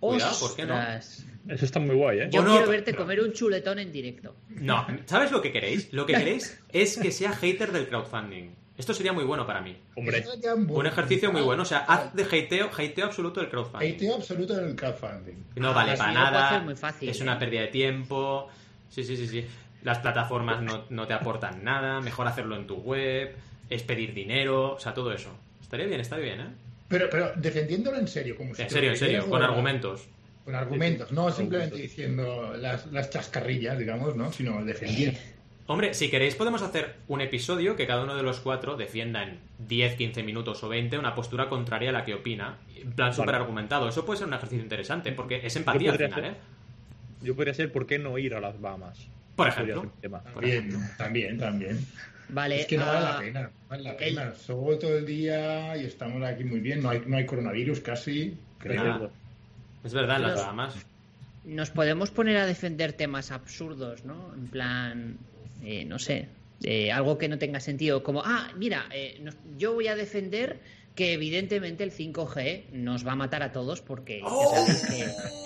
[0.00, 0.74] Cuidado, ¿por qué no?
[0.74, 1.24] Ostras.
[1.48, 2.28] Eso está muy guay, ¿eh?
[2.30, 4.36] Yo Bueno, quiero verte comer un chuletón en directo.
[4.50, 5.92] No, ¿sabes lo que queréis?
[5.92, 8.50] Lo que queréis es que sea hater del crowdfunding.
[8.76, 9.76] Esto sería muy bueno para mí.
[9.96, 10.24] Hombre,
[10.68, 11.62] un ejercicio muy bueno.
[11.62, 13.94] O sea, haz de hate hateo, hateo absoluto del crowdfunding.
[13.94, 15.34] Hateo absoluto en el crowdfunding.
[15.56, 16.48] No Ah, vale eso para nada.
[16.48, 17.22] hacer muy fácil, es ¿eh?
[17.24, 18.48] una pérdida de tiempo.
[18.88, 19.44] Sí, sí, sí, sí.
[19.82, 22.00] Las plataformas no, no te aportan nada.
[22.00, 23.34] Mejor hacerlo en tu web.
[23.68, 24.74] Es pedir dinero.
[24.74, 25.30] O sea, todo eso.
[25.60, 26.48] Estaría bien, estaría bien, ¿eh?
[26.88, 29.28] Pero, pero defendiéndolo en serio, como si En serio, en serio.
[29.28, 29.46] Con ¿no?
[29.46, 30.08] argumentos.
[30.44, 31.96] Con argumentos, no simplemente Argumentos.
[31.96, 34.32] diciendo las, las chascarrillas, digamos, ¿no?
[34.32, 35.18] Sino defendiendo.
[35.66, 39.38] Hombre, si queréis podemos hacer un episodio que cada uno de los cuatro defienda en
[39.58, 42.56] 10, 15 minutos o 20 una postura contraria a la que opina.
[42.74, 43.86] En plan súper argumentado.
[43.86, 46.32] Eso puede ser un ejercicio interesante porque es empatía al podría final, ser.
[46.32, 46.36] ¿eh?
[47.20, 49.08] yo podría ser, ¿por qué no ir a las Bahamas?
[49.36, 49.92] Por ejemplo.
[50.00, 51.86] También, también, también.
[52.30, 52.60] Vale.
[52.60, 54.34] Es que no vale ah, la pena, no vale la el- pena.
[54.34, 56.82] Solo todo el día y estamos aquí muy bien.
[56.82, 59.10] No hay, no hay coronavirus casi, creo.
[59.84, 60.74] Es verdad, las Bahamas.
[61.44, 64.32] Nos podemos poner a defender temas absurdos, ¿no?
[64.34, 65.16] En plan,
[65.64, 66.28] eh, no sé,
[66.62, 68.02] eh, algo que no tenga sentido.
[68.02, 70.58] Como, ah, mira, eh, nos- yo voy a defender
[70.98, 74.50] que evidentemente el 5G nos va a matar a todos porque ya ¡Oh!
[74.52, 74.84] sabéis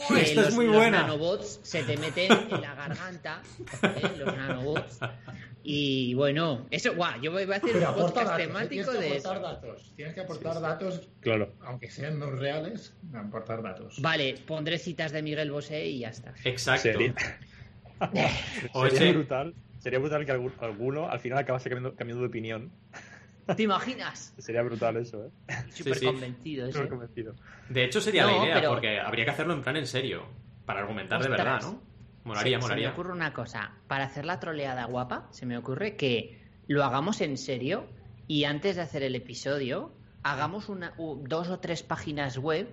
[0.08, 1.02] que, que es los, muy los buena.
[1.02, 3.42] nanobots se te meten en la garganta,
[3.82, 4.16] ¿eh?
[4.16, 4.98] los nanobots.
[5.62, 8.98] Y bueno, eso, guau, yo voy a hacer Pero un podcast datos, temático tienes que
[8.98, 9.42] de aportar eso.
[9.42, 9.92] datos.
[9.94, 11.52] Tienes que aportar datos, Claro.
[11.60, 14.00] aunque sean no reales, aportar datos.
[14.00, 16.32] Vale, pondré citas de Miguel Bosé y ya está.
[16.44, 16.82] Exacto.
[16.82, 17.14] Sería,
[18.72, 19.54] O sería ese- brutal.
[19.78, 22.72] Sería brutal que algún- alguno al final acabase cambiando, cambiando de opinión.
[23.56, 24.34] ¿Te imaginas?
[24.38, 25.30] Sería brutal eso, ¿eh?
[25.72, 26.06] Súper sí.
[26.06, 26.88] convencido ese.
[26.88, 27.34] Convencido.
[27.68, 30.26] De hecho, sería No, la idea, pero- porque habría que hacerlo en plan en serio.
[30.64, 31.82] Para argumentar de verdad, ¿no?
[32.24, 33.72] Molaría, se, se me ocurre una cosa.
[33.88, 37.86] Para hacer la troleada guapa, se me ocurre que lo hagamos en serio
[38.28, 42.68] y antes de hacer el episodio, hagamos una, dos o tres páginas web.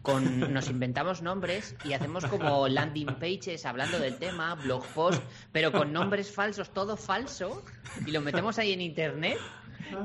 [0.00, 5.70] Con, nos inventamos nombres y hacemos como landing pages hablando del tema, blog post, pero
[5.72, 7.62] con nombres falsos, todo falso,
[8.06, 9.38] y lo metemos ahí en internet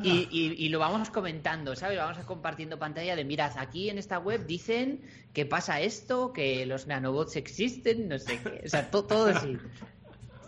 [0.04, 1.98] y, y- y lo vamos comentando, ¿sabes?
[1.98, 5.02] Vamos compartiendo pantalla de, mirad, aquí en esta web dicen
[5.34, 8.62] que pasa esto, que los nanobots existen, no sé qué.
[8.66, 9.58] O sea, to- todo así.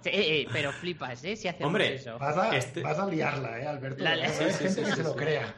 [0.04, 1.36] Sí, eh, pero flipas, ¿eh?
[1.36, 2.18] Si hacemos Hombre, eso.
[2.18, 4.04] Vas a, Este- vas a liarla, ¿eh, Alberto?
[4.04, 5.54] La- Hay sí, sí, gente sí, lo crea.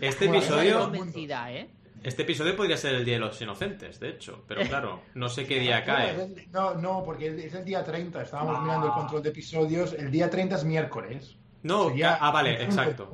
[0.00, 1.68] Este Bueno, Estoy episodio, convencida, ¿eh?
[2.04, 4.44] este episodio podría ser el Día de los Inocentes, de hecho.
[4.46, 6.46] Pero claro, no sé qué día cae.
[6.52, 8.22] No, no, porque es el día 30.
[8.22, 8.62] Estábamos Ah.
[8.62, 9.94] mirando el control de episodios.
[9.94, 11.34] El día 30 es miércoles.
[11.62, 13.12] No, Sería- ah, vale, exacto.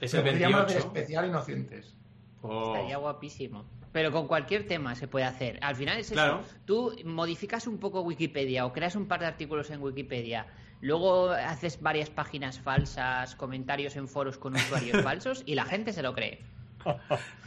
[0.00, 0.86] Es el Lo podríamos hacer 28.
[0.88, 1.94] especial Inocentes.
[2.42, 2.74] Oh.
[2.74, 3.64] Estaría guapísimo.
[3.92, 5.58] Pero con cualquier tema se puede hacer.
[5.62, 6.14] Al final es eso.
[6.14, 6.42] Claro.
[6.64, 10.46] Tú modificas un poco Wikipedia o creas un par de artículos en Wikipedia.
[10.80, 16.02] Luego haces varias páginas falsas, comentarios en foros con usuarios falsos y la gente se
[16.02, 16.40] lo cree.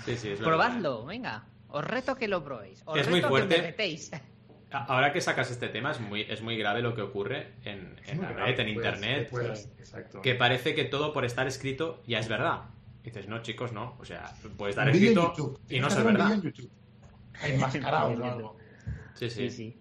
[0.06, 0.44] Sí, sí, es verdad.
[0.44, 1.46] Probadlo, venga.
[1.70, 2.84] Os reto que lo probéis.
[2.86, 3.56] Os Es reto muy fuerte.
[3.56, 4.12] que me retéis.
[4.74, 8.22] Ahora que sacas este tema, es muy, es muy grave lo que ocurre en, en
[8.22, 9.28] la red, en internet.
[9.32, 10.22] pues, exacto.
[10.22, 12.62] que parece que todo por estar escrito ya es verdad.
[13.04, 13.96] Y dices, no, chicos, no.
[14.00, 15.34] O sea, puede estar Un escrito
[15.70, 16.26] y no ser verdad.
[16.28, 16.72] vídeo en YouTube.
[17.44, 18.58] Enmascarados o algo.
[19.16, 19.50] Sí, sí.
[19.50, 19.78] Sí, sí.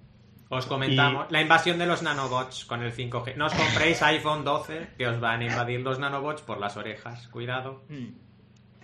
[0.49, 3.37] Os comentamos la invasión de los nanobots con el 5G.
[3.37, 7.29] No os compréis iPhone 12, que os van a invadir los nanobots por las orejas.
[7.29, 7.85] Cuidado.
[7.89, 8.09] Mm.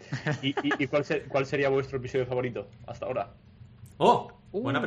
[0.42, 3.34] ¿Y, y- y cuál, se- cuál sería vuestro episodio favorito hasta ahora?
[3.98, 4.32] ¡Oh!
[4.50, 4.82] Buena Uh.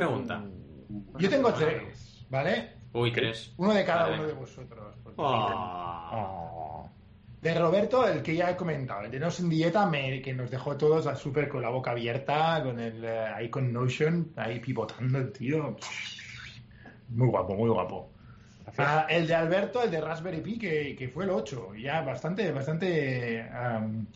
[1.18, 2.70] Yo tengo tres, ¿vale?
[2.92, 3.52] Uy, ¿crees?
[3.56, 4.14] Uno de cada Vale.
[4.18, 4.96] uno de vosotros.
[5.16, 6.88] Oh.
[7.40, 10.50] De Roberto, el que ya he comentado, el de No Sin Dieta, me- que nos
[10.50, 14.60] dejó todos a súper con la boca abierta, con el, eh, ahí con Notion, ahí
[14.60, 15.76] pivotando el tío.
[17.08, 18.10] Muy guapo, muy guapo.
[18.78, 22.50] Ah, el de Alberto, el de Raspberry Pi, que, que fue el 8, ya bastante,
[22.52, 24.06] bastante, am,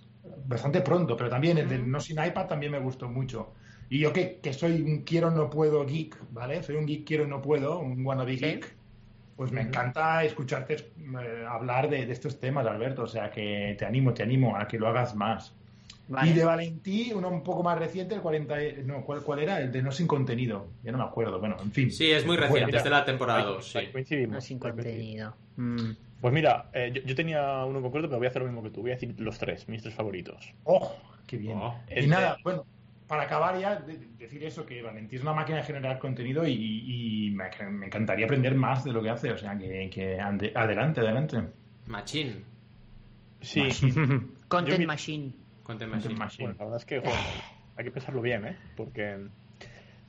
[0.47, 3.55] bastante pronto, pero también el de No Sin iPad también me gustó mucho.
[3.89, 6.63] Y yo que, que soy un quiero no puedo geek, ¿vale?
[6.63, 8.45] Soy un geek quiero no puedo, un wannabe Sí.
[8.45, 8.75] geek.
[9.37, 13.03] Pues me encanta escucharte eh, hablar de, de estos temas, Alberto.
[13.03, 15.53] O sea que te animo, te animo a que lo hagas más.
[16.09, 16.31] Vale.
[16.31, 18.65] Y de Valentí, uno un poco más reciente, el 40.
[18.65, 19.61] y- No, ¿cuál, ¿cuál era?
[19.61, 20.69] El de No Sin Contenido.
[20.85, 21.39] Ya no me acuerdo.
[21.39, 21.91] Bueno, en fin.
[21.91, 23.79] Sí, es muy reciente, mira, es de la temporada Ahí- 2, sí.
[23.93, 24.35] coincidimos.
[24.35, 25.35] No sin contenido.
[25.57, 25.91] Mm.
[26.21, 28.63] Pues mira, eh, yo, yo tenía uno en concreto, pero voy a hacer lo mismo
[28.63, 28.81] que tú.
[28.83, 30.55] Voy a decir los tres, mis tres favoritos.
[30.65, 30.95] ¡Oh!
[31.27, 31.59] ¡Qué bien!
[31.61, 31.75] Oh.
[31.95, 32.65] y nada, bueno,
[33.07, 36.47] para acabar ya, de- de- decir eso, que Valentí es una máquina de generar contenido
[36.47, 36.53] y,
[37.27, 39.31] y me, me encantaría aprender más de lo que hace.
[39.33, 41.39] O sea, que, que ande- adelante, adelante.
[41.87, 42.45] Machín.
[43.41, 43.63] Sí,
[44.49, 45.33] Content Yo mi- Machine.
[45.63, 46.19] Content Content Machine.
[46.19, 46.45] Machine.
[46.49, 47.03] Bueno, la verdad es que
[47.77, 48.57] hay que pensarlo bien, ¿eh?
[48.77, 49.27] Porque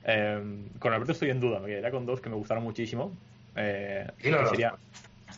[0.05, 3.15] eh, con Alberto estoy en duda, me quedaría con dos que me gustaron muchísimo.
[3.55, 4.49] Eh, Y los que dos.
[4.51, 4.73] sería-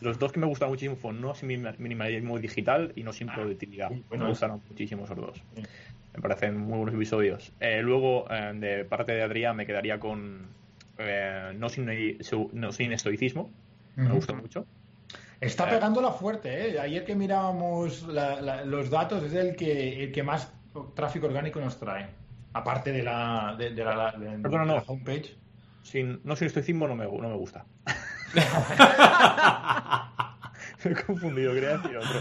[0.02, 1.32] los dos que me gustaron muchísimo fueron No
[1.78, 3.90] minimalismo digital y No sin Ah, productividad.
[4.08, 4.24] bueno.
[4.24, 5.42] me gustaron muchísimo esos dos.
[5.56, 5.62] Sí.
[6.14, 7.52] Me parecen muy buenos episodios.
[7.60, 10.48] Eh, luego, eh, de parte de Adrián, me quedaría con
[10.98, 11.88] eh, no, sin,
[12.52, 13.50] no sin estoicismo.
[13.96, 14.66] Me gustó mucho.
[15.40, 15.74] Está Eh.
[15.74, 16.78] pegándola fuerte, ¿eh?
[16.80, 20.52] Ayer que mirábamos la- la- los datos, es el que, el que más
[20.94, 22.08] tráfico orgánico nos trae.
[22.52, 24.74] Aparte de la, de, de la, de- de Perdona, no.
[24.76, 25.36] la homepage.
[25.82, 27.64] Sin, no sin estoicismo no me, no me gusta.
[30.84, 32.20] me he confundido, quería decir otro.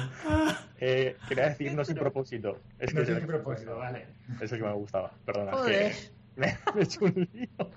[0.81, 2.61] Eh, quería decir no sin propósito.
[2.79, 4.05] Es que No tiene el, propósito, vale.
[4.39, 5.11] es el que me gustaba.
[5.25, 5.91] Perdona, Joder.
[5.91, 5.97] que
[6.37, 7.71] me, he hecho un lío.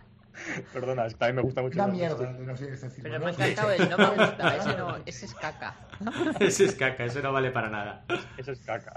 [0.73, 1.75] Perdona, es que también me gusta mucho.
[1.75, 3.03] Una el- mierda, no sé decir.
[3.03, 3.25] Pero ¿no?
[3.25, 5.75] me ha encantado el no me gusta, ese no, ese es caca.
[6.39, 8.05] Ese es caca, ese no vale para nada.
[8.39, 8.93] Eso es caca.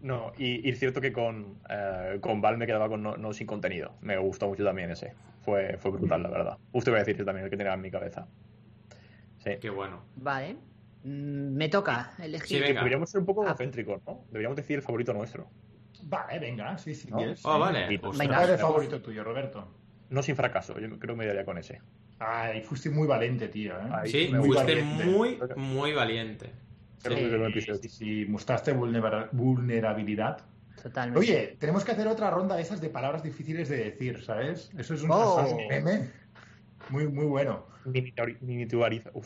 [0.00, 3.48] No, y, es cierto que con, eh, con Val me quedaba con no, no sin
[3.48, 3.94] contenido.
[4.02, 5.14] Me gustó mucho también ese.
[5.44, 6.58] Fue, fue brutal, la verdad.
[6.72, 8.28] Usted va a decir ese también, el que tenía en mi cabeza.
[9.38, 9.50] Sí.
[9.60, 10.02] Qué bueno.
[10.16, 10.56] Vale.
[11.04, 12.60] Mm, Me toca Sí, elegir.
[12.62, 12.80] venga.
[12.80, 13.48] Deberíamos ser un poco Ah.
[13.48, 14.24] egocéntricos, ¿no?
[14.28, 15.48] Deberíamos decir el favorito nuestro.
[16.02, 17.08] Vale, venga, sí, sí.
[17.10, 17.16] ¿No?
[17.18, 17.40] quieres.
[17.44, 17.86] Oh, vale.
[17.88, 18.00] Venga.
[18.10, 19.68] ¿Cuál es el favorito tuyo, Roberto?
[20.10, 21.80] No sin fracaso, yo creo que me daría con ese.
[22.18, 23.74] Ay, fuiste muy valiente, tío.
[23.74, 23.88] ¿eh?
[23.92, 25.04] Ay, Sí, me fuiste valiente.
[25.04, 26.50] muy, muy valiente.
[27.02, 27.70] Creo que Sí.
[27.70, 27.80] es.
[27.80, 30.38] Sí, sí, mostraste vulnera- vulnerabilidad.
[30.82, 31.18] Totalmente.
[31.18, 34.70] Oye, tenemos que hacer otra ronda de esas de palabras difíciles de decir, ¿sabes?
[34.78, 35.40] Eso es un, Oh.
[35.44, 36.10] es un meme
[36.90, 37.66] muy, muy bueno.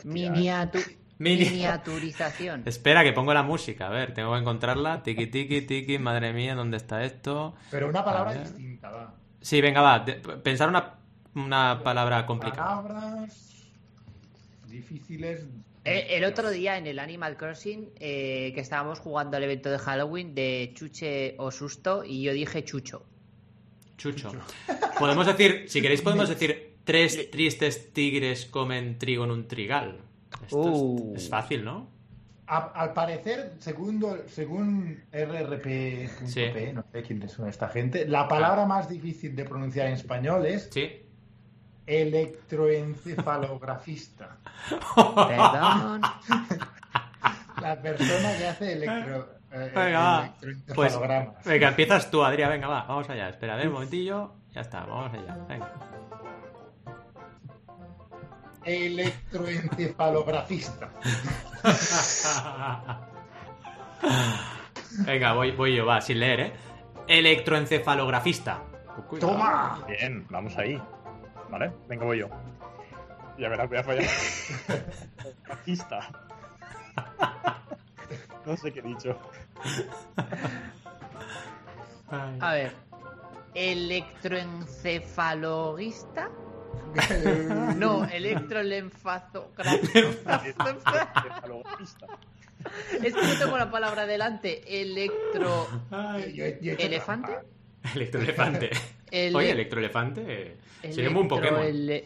[0.05, 2.63] Miniatu- Miniaturización.
[2.67, 3.87] Espera, que pongo la música.
[3.87, 5.03] A ver, tengo que encontrarla.
[5.03, 5.99] Tiki, tiki, tiki.
[5.99, 7.55] Madre mía, ¿dónde está esto?
[7.71, 9.13] Pero una palabra distinta, va.
[9.41, 10.05] Sí, venga, va.
[10.43, 10.95] pensar una,
[11.35, 12.81] una palabra complicada.
[12.83, 13.69] Palabras
[14.67, 15.45] difíciles.
[15.85, 19.77] Eh, El otro día en el Animal Crossing, eh, que estábamos jugando al evento de
[19.77, 23.05] Halloween de Chuche o Susto, y yo dije Chucho.
[23.97, 24.31] Chucho.
[24.97, 29.99] Podemos decir, si queréis, podemos decir tres tristes tigres comen trigo en un trigal.
[30.45, 31.13] Esto Uh.
[31.15, 31.87] es, es fácil, ¿no?
[32.47, 36.45] A- al parecer, segundo, según RRP.p, Sí.
[36.73, 40.69] no sé quiénes son esta gente, la palabra más difícil de pronunciar en español es
[40.71, 40.91] Sí.
[41.87, 44.37] electroencefalografista.
[44.95, 46.01] Perdón.
[47.61, 50.33] La persona que hace electro, eh, Venga.
[50.39, 51.45] Pues, electroencefalogramas.
[51.45, 52.49] venga, empiezas tú, Adrián.
[52.49, 53.29] Venga, va, vamos allá.
[53.29, 54.33] Espera, a ver un momentillo.
[54.51, 55.37] Ya está, vamos allá.
[55.47, 55.71] Venga.
[58.65, 60.89] Electroencefalografista.
[65.05, 66.53] Venga, voy, voy yo, va, sin leer, ¿eh?
[67.07, 68.61] Electroencefalografista.
[69.09, 69.33] Cuidado.
[69.33, 69.83] ¡Toma!
[69.87, 70.81] Bien, vamos ahí.
[71.49, 72.29] Vale, venga, voy yo.
[73.37, 74.05] Ya verás, voy a fallar.
[75.47, 75.99] Fascista.
[78.45, 79.17] No sé qué he dicho.
[82.11, 82.37] Ay.
[82.41, 82.73] A ver.
[83.53, 86.29] ¿Electroencefalogista?
[87.77, 90.43] No, electrolenfazografista.
[90.45, 92.07] Encefalografista.
[93.03, 94.81] Es que no tengo la palabra delante.
[94.81, 95.67] Electro.
[95.91, 96.31] Ay.
[96.33, 97.33] Yo he- yo he hecho ¿Elefante?
[97.93, 98.69] Electroelefante.
[99.11, 100.23] Ele- Oye, electroelefante.
[100.27, 100.57] eh,
[100.93, 101.59] Sería un buen Pokémon.
[101.61, 102.05] Electroele-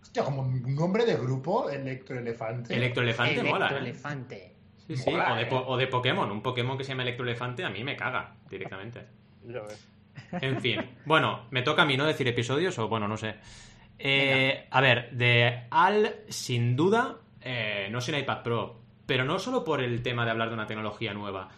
[0.00, 2.72] Hostia, como un nombre de grupo, electroelefante.
[2.76, 3.66] Electroelefante mola.
[3.66, 3.70] ¿eh?
[3.70, 4.54] Electroelefante.
[4.86, 5.10] Sí, sí.
[5.10, 5.48] Mola, O de, eh.
[5.52, 6.30] o de Pokémon.
[6.30, 9.04] Un Pokémon que se llama Electroelefante a mí me caga directamente.
[9.44, 9.88] Ya ves.
[10.40, 10.88] En fin.
[11.04, 13.34] Bueno, me toca a mí no decir episodios o bueno, no sé.
[13.98, 18.80] Eh, a ver, de Al, sin duda, eh, no sin iPad Pro.
[19.06, 21.48] Pero no solo por el tema de hablar de una tecnología nueva.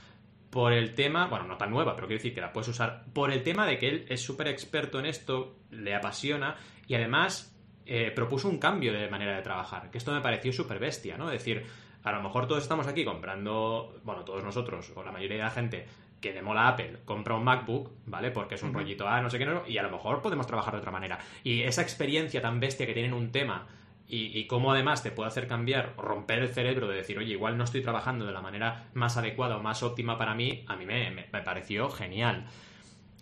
[0.51, 3.05] Por el tema, bueno, no tan nueva, pero quiero decir que la puedes usar.
[3.13, 7.57] Por el tema de que él es súper experto en esto, le apasiona y además
[7.85, 9.91] eh, propuso un cambio de manera de trabajar.
[9.91, 11.27] Que esto me pareció súper bestia, ¿no?
[11.31, 11.65] Es decir,
[12.03, 15.51] a lo mejor todos estamos aquí comprando, bueno, todos nosotros, o la mayoría de la
[15.51, 15.87] gente
[16.21, 18.31] que le mola Apple, compra un MacBook, ¿vale?
[18.31, 20.73] Porque es un rollito, ah, no sé qué, no, y a lo mejor podemos trabajar
[20.75, 21.19] de otra manera.
[21.45, 23.67] Y esa experiencia tan bestia que tienen un tema
[24.09, 27.33] y, y cómo además te puede hacer cambiar o romper el cerebro de decir, oye,
[27.33, 30.77] igual no estoy trabajando de la manera más adecuada o más óptima para mí, a
[30.77, 32.47] mí me, me- me pareció genial.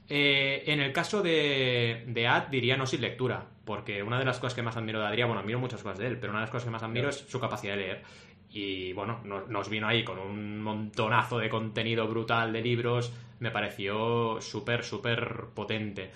[0.08, 4.38] Eh, en el caso de, de Ad, diría no sin lectura, porque una de las
[4.38, 6.44] cosas que más admiro de Adrián, bueno, admiro muchas cosas de él, pero una de
[6.44, 8.02] las cosas que más admiro es su capacidad de leer.
[8.54, 13.50] Y bueno, no- nos vino ahí con un montonazo de contenido brutal de libros, me
[13.50, 16.12] pareció súper, súper potente.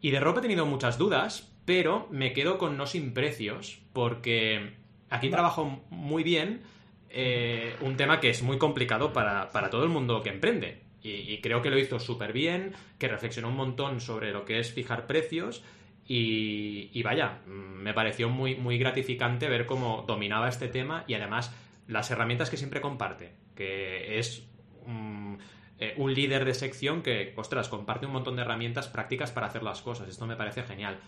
[0.00, 4.72] Y de ropa he tenido muchas dudas, pero me quedo con no sin precios, porque
[5.10, 6.62] aquí trabajo muy bien
[7.10, 10.80] eh, un tema que es muy complicado para, para todo el mundo que emprende.
[11.04, 14.72] Y, creo que lo hizo súper bien, que reflexionó un montón sobre lo que es
[14.72, 15.62] fijar precios.
[16.06, 21.52] Y, y vaya, me pareció muy, muy gratificante ver cómo dominaba este tema y además
[21.86, 24.46] las herramientas que siempre comparte, que es
[24.86, 25.34] mm,
[25.78, 29.62] eh, un líder de sección que, ostras, comparte un montón de herramientas prácticas para hacer
[29.62, 30.08] las cosas.
[30.08, 30.98] Esto me parece genial.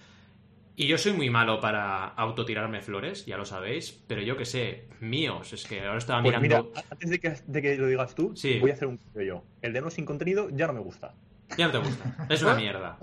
[0.76, 4.88] Y yo soy muy malo para autotirarme flores, ya lo sabéis, pero yo que sé,
[4.98, 6.70] míos, es que ahora estaba Pues mirando...
[6.74, 8.58] mira, antes de que, de que lo digas tú, Sí.
[8.58, 9.44] voy a hacer un yo.
[9.62, 11.14] El de no sin contenido ya no me gusta.
[11.56, 12.98] Ya no te gusta, es una mierda.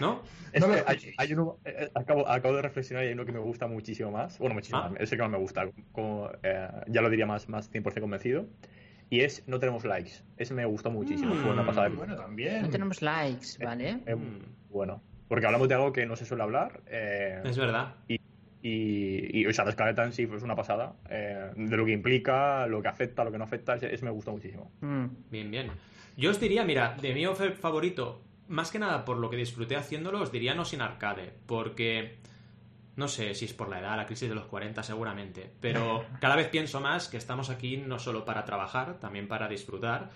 [0.00, 0.22] ¿No?
[0.52, 3.24] Es No que hay, hay uno, eh, eh, acabo, acabo de reflexionar y hay uno
[3.24, 4.38] que me gusta muchísimo más.
[4.38, 4.88] Bueno, muchísimo Ah.
[4.90, 5.00] más.
[5.00, 8.46] Ese que no me gusta, como, eh, ya lo diría más, más 100% convencido.
[9.08, 10.22] Y es No tenemos likes.
[10.36, 11.34] Ese me gustó muchísimo.
[11.34, 11.38] Mm.
[11.38, 11.88] Fue una pasada.
[11.88, 12.62] Bueno, también.
[12.62, 14.00] No tenemos likes, ¿vale?
[14.06, 14.38] Eh, Mm.
[14.70, 16.80] bueno, porque hablamos de algo que no se suele hablar.
[16.86, 17.94] eh, Es verdad.
[18.08, 18.18] y,
[18.62, 20.94] y, o sea, la escaleta en sí es una pasada.
[21.08, 23.76] eh, de lo que implica, lo que afecta, lo que no afecta.
[23.76, 24.72] Ese, ese me gusta muchísimo.
[24.80, 25.04] Mm.
[25.30, 25.70] Bien, bien.
[26.16, 29.76] Yo os diría, mira, de mi offer favorito, más que nada por lo que disfruté
[29.76, 32.18] haciéndolo, os diría no sin arcade, porque
[32.96, 36.36] no sé si es por la edad, la crisis de los 40 seguramente, pero cada
[36.36, 40.10] vez pienso más que estamos aquí no solo para trabajar, también para disfrutar,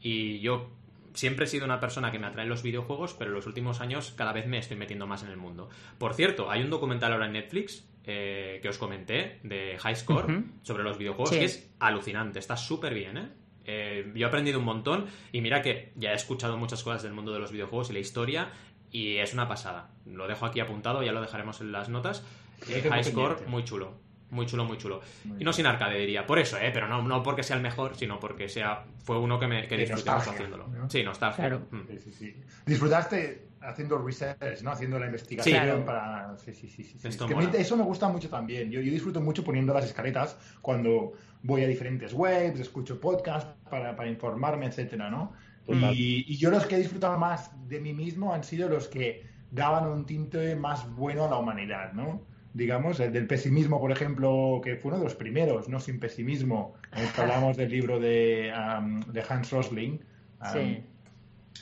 [0.00, 0.70] y yo
[1.14, 4.12] siempre he sido una persona que me atrae los videojuegos, pero en los últimos años
[4.16, 5.68] cada vez me estoy metiendo más en el mundo.
[5.98, 10.44] Por cierto, hay un documental ahora en Netflix eh, que os comenté de High Score
[10.62, 11.38] sobre los videojuegos Sí.
[11.40, 13.28] que es alucinante, está súper bien, ¿eh?
[13.64, 17.12] Eh, Yo he aprendido un montón y mira que ya he escuchado muchas cosas del
[17.12, 18.50] mundo de los videojuegos y la historia
[18.90, 19.90] y es una pasada.
[20.06, 22.24] Lo dejo aquí apuntado, ya lo dejaremos en las notas.
[22.68, 23.50] Eh, High Score, pendiente.
[23.50, 23.94] muy chulo.
[24.30, 25.00] Muy chulo, muy chulo.
[25.24, 26.24] Muy y no sin arcade, diría.
[26.26, 26.70] Por eso, ¿eh?
[26.72, 29.86] Pero no, no porque sea el mejor, sino porque sea fue uno que, me, que
[29.86, 30.68] nostalgia, haciéndolo.
[30.68, 30.88] ¿no?
[30.88, 31.48] Sí, nostalgia.
[31.48, 31.66] Claro.
[31.70, 31.80] Mm.
[31.88, 32.36] Sí, sí, sí.
[32.64, 34.70] Disfrutaste haciendo research, ¿no?
[34.70, 35.60] Haciendo la investigación Sí.
[35.60, 35.84] Claro.
[35.84, 36.36] para...
[36.38, 36.82] Sí, sí, sí.
[36.82, 37.08] sí, sí.
[37.08, 38.70] Esto Es que me- eso me gusta mucho también.
[38.70, 43.94] Yo, yo disfruto mucho poniendo las escaletas cuando voy a diferentes webs, escucho podcasts para,
[43.96, 45.32] para informarme, etcétera, ¿no?
[45.68, 49.24] Y, y yo los que he disfrutado más de mí mismo han sido los que
[49.52, 52.22] daban un tinte más bueno a la humanidad, ¿no?
[52.54, 55.78] Digamos, el del pesimismo, por ejemplo, que fue uno de los primeros, ¿no?
[55.78, 56.74] Sin pesimismo.
[57.16, 60.00] Hablamos del libro de, um, de Hans Rosling.
[60.40, 60.82] um, Sí.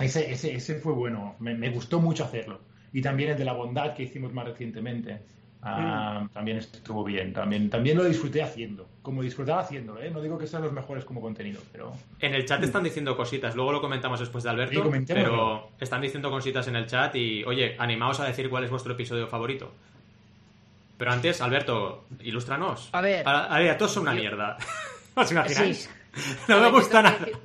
[0.00, 2.60] Ese, ese, ese fue bueno, me, me gustó mucho hacerlo.
[2.92, 5.18] Y también el de la bondad que hicimos más recientemente.
[5.60, 6.28] Ah, Mm.
[6.28, 10.08] También estuvo bien, también, también lo disfruté haciendo, como disfrutaba haciéndolo, ¿eh?
[10.08, 13.56] no digo que sean los mejores como contenido, pero En el chat están diciendo cositas,
[13.56, 15.28] luego lo comentamos después de Sí, Alberto, comentémoslo.
[15.30, 18.92] pero están diciendo cositas en el chat y, oye, animaos a decir cuál es vuestro
[18.92, 19.72] episodio favorito.
[20.96, 22.88] Pero antes, Alberto, ilústranos.
[22.92, 23.26] A ver.
[23.28, 24.56] A, a ver, todos son una mierda.
[25.16, 25.90] ¿Os imagináis?
[26.14, 26.22] Sí.
[26.48, 27.18] No A me ver, gusta nada.
[27.18, 27.36] decir-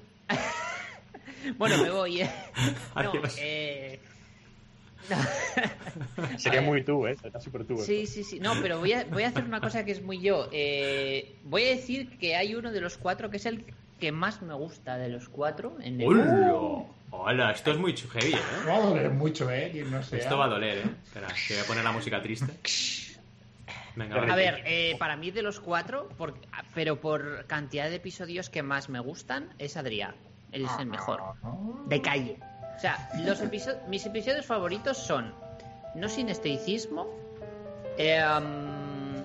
[1.58, 2.22] bueno, me voy.
[2.22, 2.30] ¿eh?
[2.96, 4.00] No, eh...
[6.38, 7.16] Sería muy tú, ¿eh?
[7.22, 7.78] Sería súper tú.
[7.80, 8.40] Sí, sí, sí.
[8.40, 10.48] No, pero voy a, voy a hacer una cosa que es muy yo.
[10.52, 13.66] Eh, voy a decir que hay uno de los cuatro que es el
[14.00, 15.78] que más me gusta de los cuatro.
[15.82, 16.08] En el...
[16.08, 16.84] ¡Hola!
[17.16, 18.40] Hola, esto es muy heavy, ¿eh?
[18.68, 19.70] va a doler mucho, ¿eh?
[19.72, 20.18] Quien no sea.
[20.18, 20.84] Esto va a doler, ¿eh?
[21.04, 22.52] Espera, que voy a poner la música triste.
[23.96, 26.34] Venga, A ver, eh, para mí de los cuatro, por-
[26.74, 30.16] pero por cantidad de episodios que más me gustan, es Adrián.
[30.54, 31.22] Él es el mejor.
[31.88, 32.40] De calle.
[32.78, 35.34] O sea, los episo- mis episodios favoritos son
[35.96, 37.08] No sin estoicismo.
[37.98, 39.22] eh, um,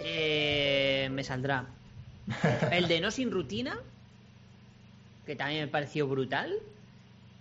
[0.00, 1.66] eh, me saldrá.
[2.70, 3.78] El de No sin rutina.
[5.24, 6.54] Que también me pareció brutal.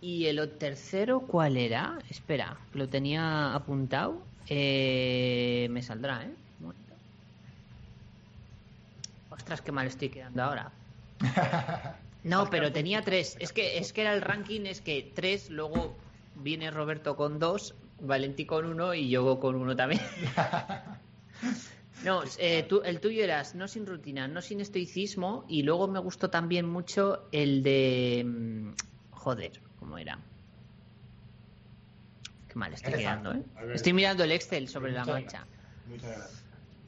[0.01, 1.97] Y el tercero, ¿cuál era?
[2.09, 4.21] Espera, lo tenía apuntado.
[4.47, 6.29] Eh, me saldrá, ¿eh?
[6.59, 6.93] Un momento.
[9.31, 10.71] Ostras, qué mal estoy quedando ahora.
[12.25, 13.37] No, pero tenía tres.
[13.39, 15.95] Es que, es que era el ranking, es que tres, luego
[16.35, 20.01] viene Roberto con dos, Valenti con uno y yo con uno también.
[22.03, 25.97] No, eh, tú- el tuyo eras no sin rutina, no sin estoicismo y luego me
[25.99, 28.23] gustó también mucho el de...
[28.25, 28.69] mm,
[29.11, 30.19] Joder, ¿cómo era?
[32.47, 33.41] Qué mal estoy quedando, ¿eh?
[33.65, 33.75] Ver.
[33.75, 35.47] Estoy mirando el Excel sobre la marcha.
[35.87, 36.43] Muchas gracias.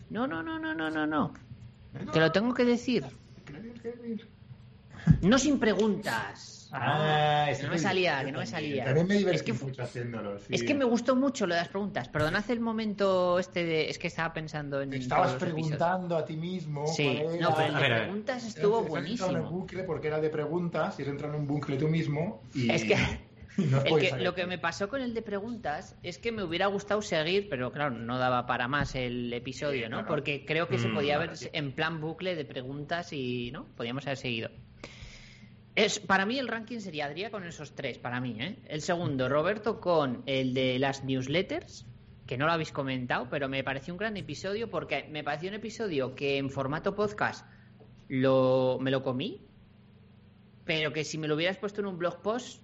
[0.09, 1.33] No, no, no, no, no, no, no.
[2.11, 3.05] Te lo tengo que decir.
[5.21, 6.69] No sin preguntas.
[6.71, 8.83] Ah, que no me salía, que no me salía.
[8.83, 10.37] También me divertí Es que mucho haciéndolo.
[10.37, 10.45] sí.
[10.49, 12.09] Es que me gustó mucho lo de las preguntas.
[12.09, 13.89] Perdonad el momento este de...
[13.89, 14.89] Es que estaba pensando en...
[14.89, 16.85] Te estabas preguntando a ti mismo.
[16.87, 18.01] Sí, cuál no, pero el A de ver, ver.
[18.03, 19.49] preguntas estuvo entrado en el buenísimo.
[19.49, 22.83] bucle porque era de preguntas y has entrado en un bucle tú mismo y, Es
[22.83, 22.95] que-
[23.57, 26.43] y no El que- lo que me pasó con el de preguntas es que me
[26.43, 29.97] hubiera gustado seguir, pero claro, no daba para más el episodio, Sí, ¿no?
[29.99, 30.07] claro.
[30.09, 31.49] Porque creo que se Mm, podía claro, ver sí.
[31.53, 33.67] en plan bucle de preguntas y, ¿no?
[33.77, 34.49] Podíamos haber seguido.
[35.77, 38.55] Es, para mí el ranking sería Adrián con esos tres, para mí, ¿eh?
[38.67, 41.85] El segundo, Roberto con el de las newsletters,
[42.25, 45.55] que no lo habéis comentado, pero me pareció un gran episodio porque me pareció un
[45.55, 47.45] episodio que en formato podcast
[48.07, 49.45] lo, me lo comí,
[50.65, 52.63] pero que si me lo hubieras puesto en un blog post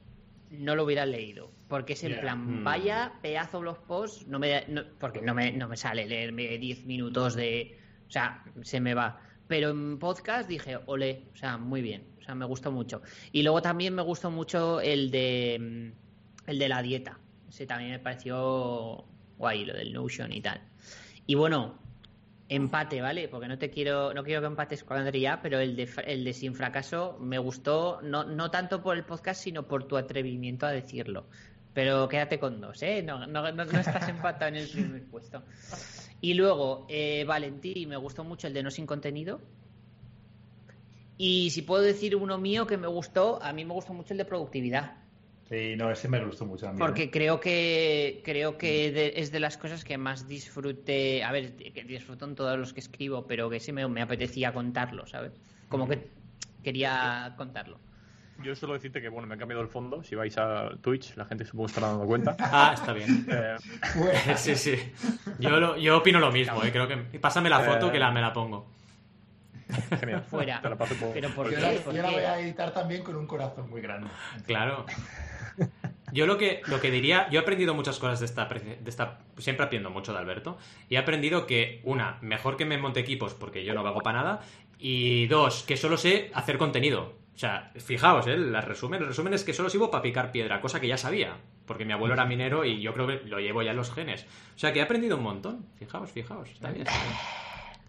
[0.49, 1.51] no lo hubiera leído.
[1.67, 2.63] Porque es en plan, Mm.
[2.63, 6.57] vaya pedazo blog post, no me, da- no- porque no me, no me sale leerme
[6.57, 7.77] 10 minutos de...
[8.07, 9.19] O sea, se me va.
[9.47, 12.03] Pero en podcast dije, ole, o sea, muy bien.
[12.23, 13.01] O sea, me gustó mucho.
[13.33, 17.19] Y luego también me gustó mucho el de, mm, el de la dieta.
[17.49, 19.03] Ese también me pareció
[19.37, 20.61] guay, lo del Notion y tal.
[21.27, 21.77] Y bueno,
[22.49, 23.27] empate, ¿vale?
[23.27, 26.33] Porque no te quiero, no quiero que empates con Andrea, pero el de, el de
[26.33, 30.71] Sin Fracaso me gustó, no, no tanto por el podcast, sino por tu atrevimiento a
[30.71, 31.25] decirlo.
[31.73, 33.01] Pero quédate con dos, ¿eh?
[33.03, 35.43] No, no, no- no estás empatado en el primer puesto.
[36.21, 39.41] Y luego, eh, Valentí, me gustó mucho el de No Sin Contenido.
[41.25, 44.17] Y si puedo decir uno mío que me gustó, a mí me gustó mucho el
[44.17, 44.97] de productividad.
[45.47, 46.79] Sí, no, ese me gustó mucho a mí.
[46.79, 51.23] Porque creo que creo que de- es de las cosas que más disfruté.
[51.23, 54.51] A ver, que disfruto en todos los que escribo, pero que sí me, me apetecía
[54.51, 55.31] contarlo, ¿sabes?
[55.69, 56.09] Como que
[56.61, 57.77] quería contarlo.
[58.43, 60.03] Yo suelo decirte que, bueno, me he cambiado el fondo.
[60.03, 62.35] Si vais a Twitch, la gente supongo que estará dando cuenta.
[62.39, 63.25] Ah, está bien.
[63.29, 63.55] Eh,
[64.35, 64.75] Sí, sí.
[65.39, 66.71] Yo, lo- yo opino lo mismo, ¿eh?
[66.71, 66.97] Creo que...
[67.19, 68.65] Pásame la foto que la, me la pongo.
[69.99, 70.23] genial.
[70.29, 70.61] Fuera.
[70.61, 72.01] Te la paso por- Pero ¿por yo qué?
[72.01, 74.07] la, voy a editar también con un corazón muy grande.
[74.45, 74.85] Claro.
[76.11, 79.19] Yo lo que, lo que diría, yo he aprendido muchas cosas de esta, de esta,
[79.39, 80.57] siempre aprendo mucho de Alberto,
[80.87, 84.19] y he aprendido que, una, mejor que me monte equipos porque yo no vago para
[84.21, 84.41] nada,
[84.77, 87.15] y dos, que solo sé hacer contenido.
[87.35, 88.33] O sea, fijaos, ¿eh?
[88.33, 91.35] El resumen, el resumen es que solo sirvo para picar piedra, cosa que ya sabía,
[91.65, 94.27] porque mi abuelo era minero y yo creo que lo llevo ya en los genes.
[94.55, 95.65] O sea, que he aprendido un montón.
[95.79, 96.85] Fijaos, fijaos, está bien.
[96.85, 97.15] está bien.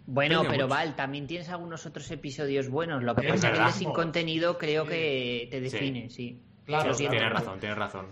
[0.06, 0.68] Bueno, pero mucho.
[0.68, 3.02] Val, también tienes algunos otros episodios buenos.
[3.02, 4.90] Lo que pasa es que sin contenido creo Sí.
[4.90, 6.40] que te define, sí.
[6.66, 7.12] Claro, siento.
[7.12, 7.44] Tienes claro.
[7.46, 8.06] razón, tienes razón.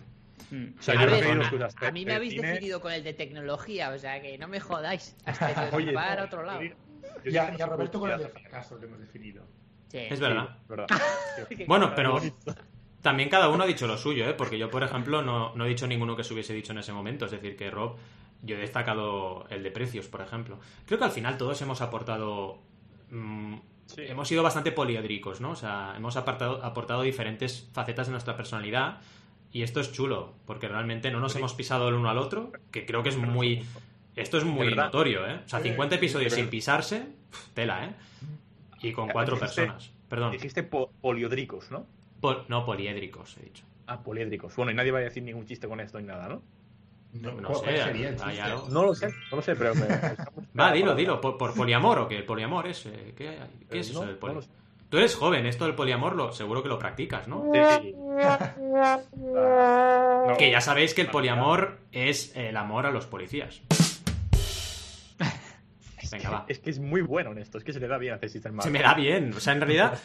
[0.50, 0.78] Mm.
[0.78, 2.48] O sea, a, ver, mí me habéis cine.
[2.48, 5.16] definido con el de tecnología, o sea que no me jodáis.
[5.24, 6.60] Hasta que Oye, va a no, otro lado.
[6.62, 6.76] yo digo-
[7.24, 9.44] yo Y a, digo y a Roberto con el de fracaso lo hemos definido.
[9.88, 9.98] Sí.
[10.10, 10.48] Es verdad.
[10.48, 10.86] Sí, verdad.
[11.66, 12.18] Bueno, pero
[13.02, 14.34] también cada uno ha dicho lo suyo, ¿eh?
[14.34, 16.92] Porque yo, por ejemplo, no, no he dicho ninguno que se hubiese dicho en ese
[16.92, 17.24] momento.
[17.26, 17.96] Es decir, que Rob,
[18.42, 20.58] yo he destacado el de precios, por ejemplo.
[20.86, 22.58] Creo que al final todos hemos aportado
[23.10, 23.56] mm,
[23.98, 25.50] hemos sido bastante poliédricos, ¿no?
[25.50, 29.00] O sea, hemos apartado, aportado diferentes facetas de nuestra personalidad
[29.52, 32.86] y esto es chulo, porque realmente no nos hemos pisado el uno al otro, que
[32.86, 33.64] creo que es muy...
[34.14, 35.40] Esto es muy notorio, ¿eh?
[35.44, 37.06] O sea, 50 episodios sin pisarse,
[37.54, 37.94] tela, ¿eh?
[38.82, 39.90] Y con cuatro personas.
[40.08, 40.32] Perdón.
[40.32, 41.86] Dijiste poliodricos, ¿no?
[42.48, 43.64] no, poliédricos, he dicho.
[43.86, 44.54] Ah, poliédricos.
[44.56, 46.42] Bueno, y nadie va a decir ningún chiste con esto ni nada, ¿no?
[47.12, 47.84] No, no sé,
[48.70, 49.74] no lo sé, no lo sé, pero...
[50.58, 52.16] Va, dilo, dilo, ¿por, poliamor o qué?
[52.16, 52.86] ¿El poliamor es?
[52.86, 53.38] Eh, ¿Qué,
[53.70, 54.44] qué es eh, eso del poliamor?
[54.88, 57.50] Tú eres joven, esto del poliamor lo, seguro que lo practicas, ¿no?
[57.52, 57.94] Sí,
[60.38, 63.60] Que ya sabéis que el poliamor es el amor a los policías.
[66.12, 66.46] Venga, va.
[66.48, 68.52] Es que es muy bueno en esto, es que se le da bien hacer chistes
[68.60, 69.98] Se me da bien, o sea, en realidad...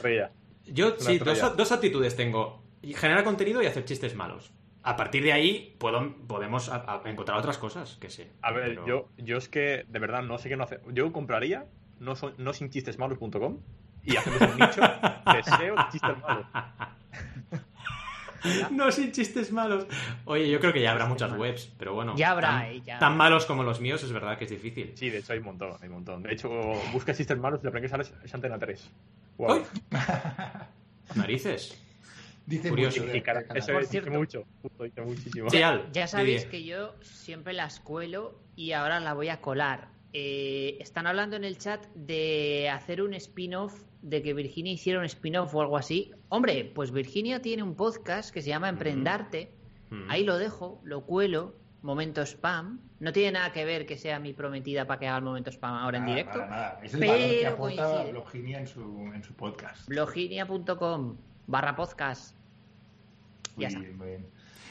[0.66, 2.64] Yo sí, dos, dos actitudes tengo.
[2.84, 4.51] Generar contenido y hacer chistes malos
[4.88, 6.72] a partir de ahí puedo, podemos
[7.04, 8.32] encontrar otras cosas que sé.
[8.42, 10.82] A ver, yo, yo es que de verdad no sé qué no hacer.
[10.94, 11.66] Yo compraría
[12.00, 13.58] no, no sin chistes malos.com
[14.06, 14.80] y hacemos un nicho
[15.34, 16.46] de SEO chistes malos.
[18.72, 19.88] no sin chistes malos.
[20.24, 22.16] Oye, yo creo que ya habrá muchas webs, pero bueno.
[22.16, 24.94] Ya habrá, tan, eh, tan, malos como los míos es verdad que es difícil.
[24.96, 26.24] Sí, de hecho hay un montón, hay un montón.
[26.24, 26.50] De hecho,
[26.94, 28.90] busca chistes malos y la primera que sale es Antena 3.
[31.16, 31.87] Narices.
[32.48, 33.02] Dice Curioso.
[33.02, 33.14] Mucho,
[33.56, 34.45] eso es, dice mucho.
[34.80, 35.50] Dice muchísimo.
[35.91, 39.89] ya sabéis que yo siempre las cuelo y ahora la voy a colar.
[40.14, 45.06] Eh, están hablando en el chat de hacer un spin-off, de que Virginia hiciera un
[45.06, 46.12] spin-off o algo así.
[46.30, 49.52] Hombre, pues Virginia tiene un podcast que se llama Emprendarte.
[50.08, 52.80] Ahí lo dejo, lo cuelo, momento spam.
[53.00, 55.76] No tiene nada que ver que sea mi prometida para que haga el momento spam
[55.76, 56.39] ahora en directo.
[56.39, 58.82] Nada, Es el valor que aporta Bloginia en su,
[59.14, 59.88] en su podcast.
[59.89, 61.18] Bloginia.com
[61.48, 62.37] barra podcast.
[63.58, 63.82] Ya está.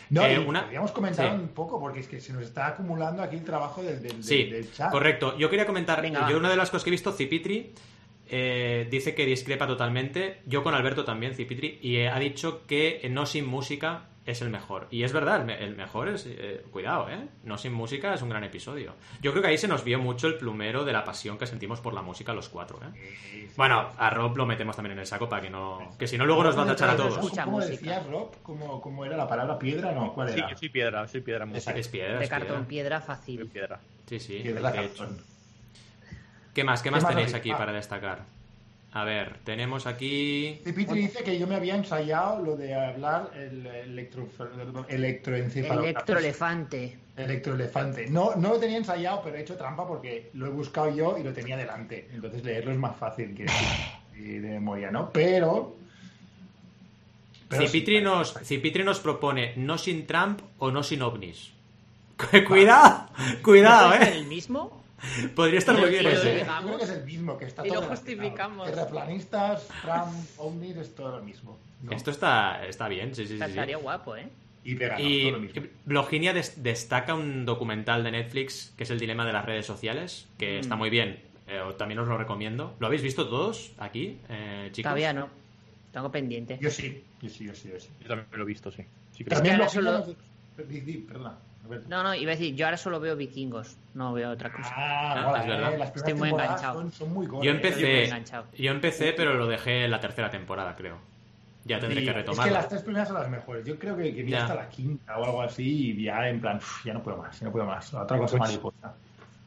[0.09, 3.45] No, eh, podríamos comentar un poco, porque es que se nos está acumulando aquí el
[3.45, 4.91] trabajo del, del, sí, chat.
[4.91, 5.37] Correcto.
[5.37, 7.73] Yo quería comentar, yo una de las cosas que he visto, Cipitri,
[8.29, 10.43] eh, dice que discrepa totalmente.
[10.47, 14.89] Yo con Alberto también, Cipitri, y ha dicho que no sin música es el mejor.
[14.91, 16.27] Y es verdad, el, mejor es.
[16.27, 17.29] Eh, cuidado, ¿eh?
[17.45, 18.95] No sin música es un gran episodio.
[19.23, 21.81] Yo creo que ahí se nos vio mucho el plumero de la pasión que sentimos
[21.81, 23.49] por la música los cuatro, ¿eh?
[23.57, 25.93] Bueno, a Rob lo metemos también en el saco para que no.
[25.99, 27.19] Que si no, luego nos va a tachar a todos.
[27.19, 28.35] ¿Cómo decías, Rob?
[28.43, 29.93] ¿Cómo, era la palabra piedra?
[29.93, 30.49] No, ¿cuál era?
[30.49, 31.47] Sí, soy piedra, soy piedra.
[31.55, 32.19] Es, piedra.
[32.19, 33.47] De cartón, piedra, fácil.
[33.47, 33.81] Piedra.
[34.07, 34.41] Sí, sí.
[34.43, 34.73] Piedra,
[36.53, 36.83] ¿Qué más?
[36.83, 38.36] ¿Qué más tenéis aquí para destacar?
[38.97, 40.59] A ver, tenemos aquí.
[40.65, 44.27] Pitri dice que yo me había ensayado lo de hablar el electro,
[44.89, 45.91] electroencefalograma.
[45.91, 46.99] Electroelefante.
[47.15, 48.09] Electroelefante.
[48.09, 51.23] No, no lo tenía ensayado, pero he hecho trampa porque lo he buscado yo y
[51.23, 52.09] lo tenía delante.
[52.11, 53.45] Entonces leerlo es más fácil que
[54.19, 55.13] de memoria, ¿no?
[55.13, 55.77] Pero.
[57.53, 61.53] Cipitri, nos, Cipitri nos propone no sin Trump o no sin ovnis.
[62.49, 63.11] cuidado,
[63.43, 64.17] cuidado, ¿eh?
[64.17, 64.86] el mismo?
[65.35, 66.39] Podría estar muy bien ese.
[66.39, 68.69] Yo creo que es el mismo, que está y lo justificamos.
[68.69, 71.59] Terraplanistas, Trump, ovnis, es todo lo mismo.
[71.91, 73.45] Esto está, está bien, sí, sí, sí.
[73.45, 74.29] Estaría guapo, ¿eh?
[74.65, 75.33] Y, vegano, y
[75.85, 80.59] Bloginia destaca un documental de Netflix que es El dilema de las redes sociales, que
[80.59, 80.79] está mm.
[80.79, 81.21] muy bien.
[81.47, 82.75] Eh, también os lo recomiendo.
[82.81, 84.89] ¿Lo habéis visto todos aquí, eh, chicos?
[84.89, 85.29] Todavía no.
[85.93, 86.59] Tengo pendiente.
[86.61, 87.69] Yo sí, yo sí, yo sí.
[87.73, 87.89] Yo, sí.
[88.03, 88.83] yo también lo he visto, sí.
[89.13, 90.05] sí también lo solo...
[90.57, 91.39] Perdona.
[91.89, 94.73] No, no, iba a decir, yo ahora solo veo vikingos, no veo otra cosa.
[94.75, 95.93] Ah, ah es verdad.
[95.95, 96.91] Estoy muy enganchado.
[96.91, 98.11] Son, muy yo empecé,
[98.57, 100.99] yo empecé, pero lo dejé en la tercera temporada, creo.
[101.65, 102.47] Ya tendré que retomar.
[102.47, 103.65] Es que las tres primeras son las mejores.
[103.65, 106.95] Yo creo que, que hasta la quinta o algo así y ya en plan, ya
[106.95, 107.93] no puedo más, ya no puedo más.
[107.93, 108.95] Otra cosa pues, mariposa.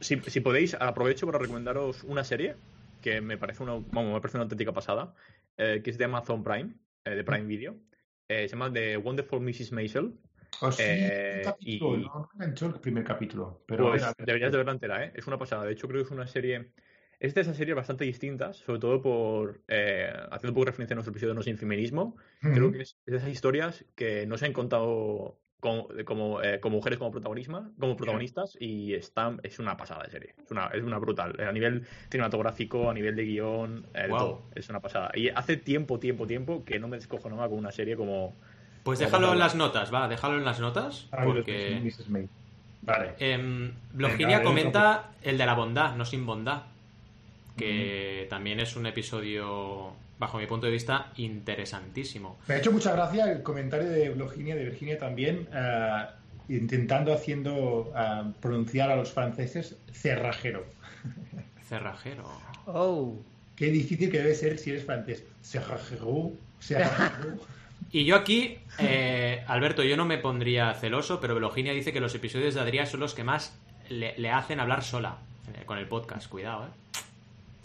[0.01, 2.55] Si, si podéis, aprovecho para recomendaros una serie
[3.01, 5.13] que me parece una, me parece una auténtica pasada,
[5.57, 6.73] eh, que es de Amazon Prime,
[7.05, 7.75] eh, de Prime Video.
[8.27, 9.71] Eh, se llama The Wonderful Mrs.
[9.71, 10.13] Maisel.
[10.61, 12.03] Oh, sí, eh, capítulo, y...
[12.03, 13.63] no enganchó el primer capítulo.
[13.65, 15.13] Pero pues deberías de verla entera, ¿eh?
[15.15, 15.63] Es una pasada.
[15.63, 16.71] De hecho, creo que es una serie.
[17.19, 19.61] Es de esas series bastante distintas, sobre todo por.
[19.67, 22.17] Eh, haciendo un poco referencia a nuestro episodio de No sin feminismo.
[22.41, 26.97] Creo que es, de esas historias que no se han contado como, como, eh, mujeres
[26.97, 30.35] como, como protagonistas y están, es una pasada de serie.
[30.43, 31.35] Es una, es una brutal.
[31.41, 34.49] A nivel cinematográfico, a nivel de guion, todo.
[34.55, 35.11] Es una pasada.
[35.15, 38.35] Y hace tiempo, tiempo, tiempo que no me descojo nada con una serie como
[38.89, 41.05] pues déjalo en las notas, va, déjalo en las notas.
[41.11, 41.93] Ah, porque.
[42.81, 43.13] Vale.
[43.19, 43.71] Eh,
[44.43, 46.63] comenta el de la bondad, no sin bondad.
[47.55, 52.39] Que también es un episodio, bajo mi punto de vista, interesantísimo.
[52.47, 56.05] Me ha hecho mucha gracia el comentario de Bloginia, de Virginia también, eh,
[56.47, 60.65] intentando haciendo eh, pronunciar a los franceses cerrajero.
[61.69, 62.23] Cerrajero.
[62.65, 63.15] Oh.
[63.55, 65.23] Qué difícil que debe ser si eres francés.
[65.43, 66.31] Cerrajero.
[66.59, 67.37] Cerrajero.
[67.91, 72.13] Y yo aquí, eh, Alberto, yo no me pondría celoso, pero Veloginia dice que los
[72.15, 73.57] episodios de Adrián son los que más
[73.89, 75.17] le, hacen hablar sola
[75.55, 76.27] eh, con el podcast.
[76.29, 76.69] Cuidado, ¿eh?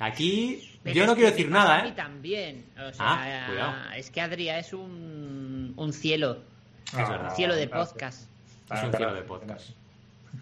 [0.00, 1.92] Aquí Pero yo no quiero decir nada, a mí ¿eh?
[1.94, 2.64] también.
[2.76, 3.74] O Ah, sea, cuidado.
[3.96, 6.38] es que Adria es un, un cielo.
[6.86, 7.30] Es verdad.
[7.30, 8.28] Un cielo de podcast.
[8.72, 9.70] Es un cielo de podcast.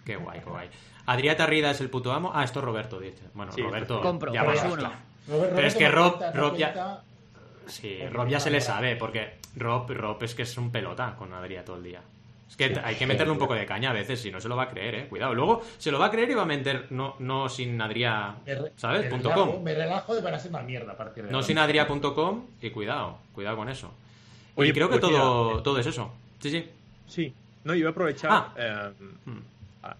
[0.06, 0.68] Qué guay, qué guay.
[1.06, 2.30] Adrià Tarrida es el puto amo.
[2.34, 3.22] Ah, esto es Roberto, dice.
[3.34, 4.00] Bueno, Sí, Roberto.
[4.00, 4.42] Compro, ya.
[4.44, 4.92] Robert-
[5.26, 7.00] Pero es que Roberto Rob- Rob ya-.
[7.72, 11.32] Sí, Rob ya se le sabe, porque Rob, Rob es que es un pelota con
[11.32, 12.00] Adrià todo el día.
[12.48, 14.56] Es que hay que meterle un poco de caña a veces, si no se lo
[14.56, 15.06] va a creer, eh.
[15.08, 15.34] Cuidado.
[15.34, 19.10] Luego se lo va a creer y va a meter no, no sin re- ¿sabes?
[19.10, 19.62] me relajo- com.
[19.62, 21.46] Me relajo de van a ser una mierda a partir de No ahora.
[21.46, 23.90] sin adria.com y cuidado, cuidado con eso.
[24.56, 26.12] Oye, y creo que pues todo, mira, todo es eso.
[26.40, 26.68] Sí, sí.
[27.08, 27.34] Sí.
[27.64, 28.30] No, yo voy a aprovechar.
[28.30, 28.52] Ah.
[28.58, 28.92] eh,
[29.84, 29.96] ah,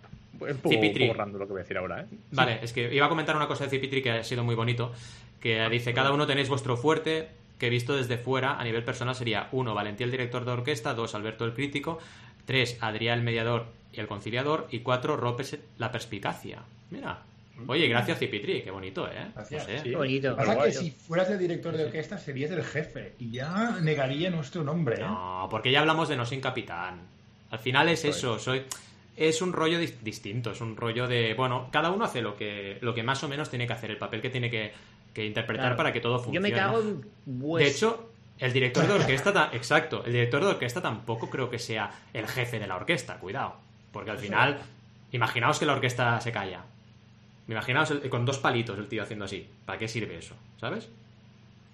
[0.47, 1.05] es un poco, Cipitri.
[1.05, 2.07] un poco random lo que voy a decir ahora, ¿eh?
[2.33, 4.93] Vale, es que iba a comentar una cosa de Cipitri que ha sido muy bonito,
[5.41, 7.29] que dice, cada uno tenéis vuestro fuerte,
[7.63, 11.15] que visto desde fuera, a nivel personal sería uno, Valentía el director de orquesta, dos,
[11.15, 12.01] Alberto el crítico,
[12.45, 16.63] tres, Adrián el mediador y el conciliador, y cuatro, Ropes la perspicacia.
[16.91, 17.21] Mira.
[17.69, 19.27] Oye, gracias Cipitri, qué bonito, ¿eh?
[19.27, 19.65] No Gracias.
[19.67, 19.79] sé.
[19.79, 19.91] Sí.
[19.91, 20.35] Qué bonito.
[20.35, 24.65] Pasa que si fueras el director de orquesta serías el jefe y ya negaría nuestro
[24.65, 24.97] nombre.
[24.97, 25.05] ¿eh?
[25.07, 27.01] No, porque ya hablamos de no sin capitán.
[27.51, 28.65] Al final es eso, soy
[29.17, 32.79] es un rollo dis- distinto, es un rollo de, bueno, cada uno hace lo que
[32.81, 34.73] lo que más o menos tiene que hacer, el papel que tiene que,
[35.13, 35.77] que interpretar Claro.
[35.77, 36.49] para que todo funcione.
[36.49, 37.01] Yo me cago en
[37.59, 41.59] De hecho, el director de orquesta, ta- exacto, el director de orquesta tampoco creo que
[41.59, 43.57] sea el jefe de la orquesta, cuidado,
[43.93, 44.59] porque al final,
[45.13, 46.63] imaginaos que la orquesta se calla.
[47.49, 49.47] Imaginaos el- con dos palitos el tío haciendo así.
[49.67, 50.35] ¿Para qué sirve eso?
[50.61, 50.89] ¿Sabes?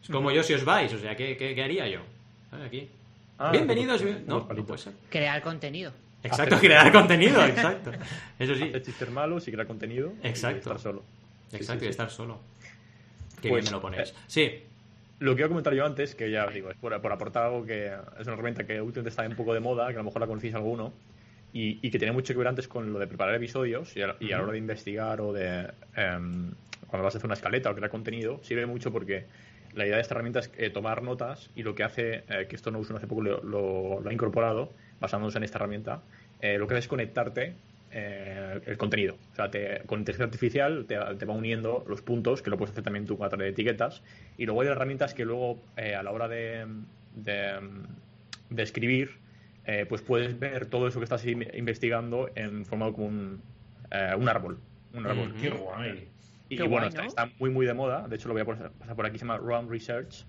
[0.02, 2.00] Es como yo si os vais, o sea, ¿qué, qué, qué haría yo?
[2.50, 2.66] ¿Sabes?
[2.66, 2.88] Aquí.
[3.38, 4.02] Ah, Bienvenidos.
[4.02, 4.92] bien- No, no puede ser.
[5.10, 5.92] crear contenido.
[6.22, 7.92] Exacto, Hacer- crear contenido, exacto.
[8.38, 10.12] Eso sí, Hacer chistes malos y crear contenido.
[10.22, 10.58] y Exacto.
[10.58, 11.04] estar solo.
[11.52, 11.90] Exacto, sí, y sí.
[11.90, 12.40] estar solo.
[13.40, 14.10] Qué Pues, bien me lo ponéis.
[14.10, 14.62] eh, Sí,
[15.20, 17.64] Lo que iba a comentar yo antes, que ya digo, es por, por aportar algo
[17.66, 20.20] que es una herramienta que últimamente está un poco de moda, que a lo mejor
[20.20, 20.92] la conocéis alguno,
[21.52, 24.16] y, y que tiene mucho que ver antes con lo de preparar episodios y a,
[24.20, 25.72] y a la hora de investigar o de.
[25.96, 26.52] em,
[26.86, 29.26] cuando vas a hacer una escaleta o crear contenido, sirve mucho porque
[29.74, 32.56] la idea de esta herramienta es eh, tomar notas y lo que hace, eh, que
[32.56, 36.02] esto no uso hace poco, lo, lo- lo ha incorporado, basándose en esta herramienta,
[36.40, 37.54] eh, lo que hace es conectarte
[37.90, 39.16] eh, el contenido.
[39.32, 42.72] O sea, te- con inteligencia artificial te, te va uniendo los puntos, que lo puedes
[42.72, 44.02] hacer también tú con a través de etiquetas.
[44.36, 46.66] Y luego hay herramientas que luego, eh, a la hora de,
[47.14, 47.58] de,
[48.50, 49.18] de escribir,
[49.64, 53.42] eh, pues puedes ver todo eso que estás in- investigando en formado como un,
[53.90, 54.58] eh, un árbol.
[54.94, 55.30] Un árbol.
[55.32, 55.40] Ujú.
[55.40, 56.08] Qué guay.
[56.50, 57.08] Y, Qué y bueno, guay, está, ¿no?
[57.08, 58.08] está muy, muy de moda.
[58.08, 59.18] De hecho, lo voy a pasar por aquí.
[59.18, 60.24] Se llama Run Research.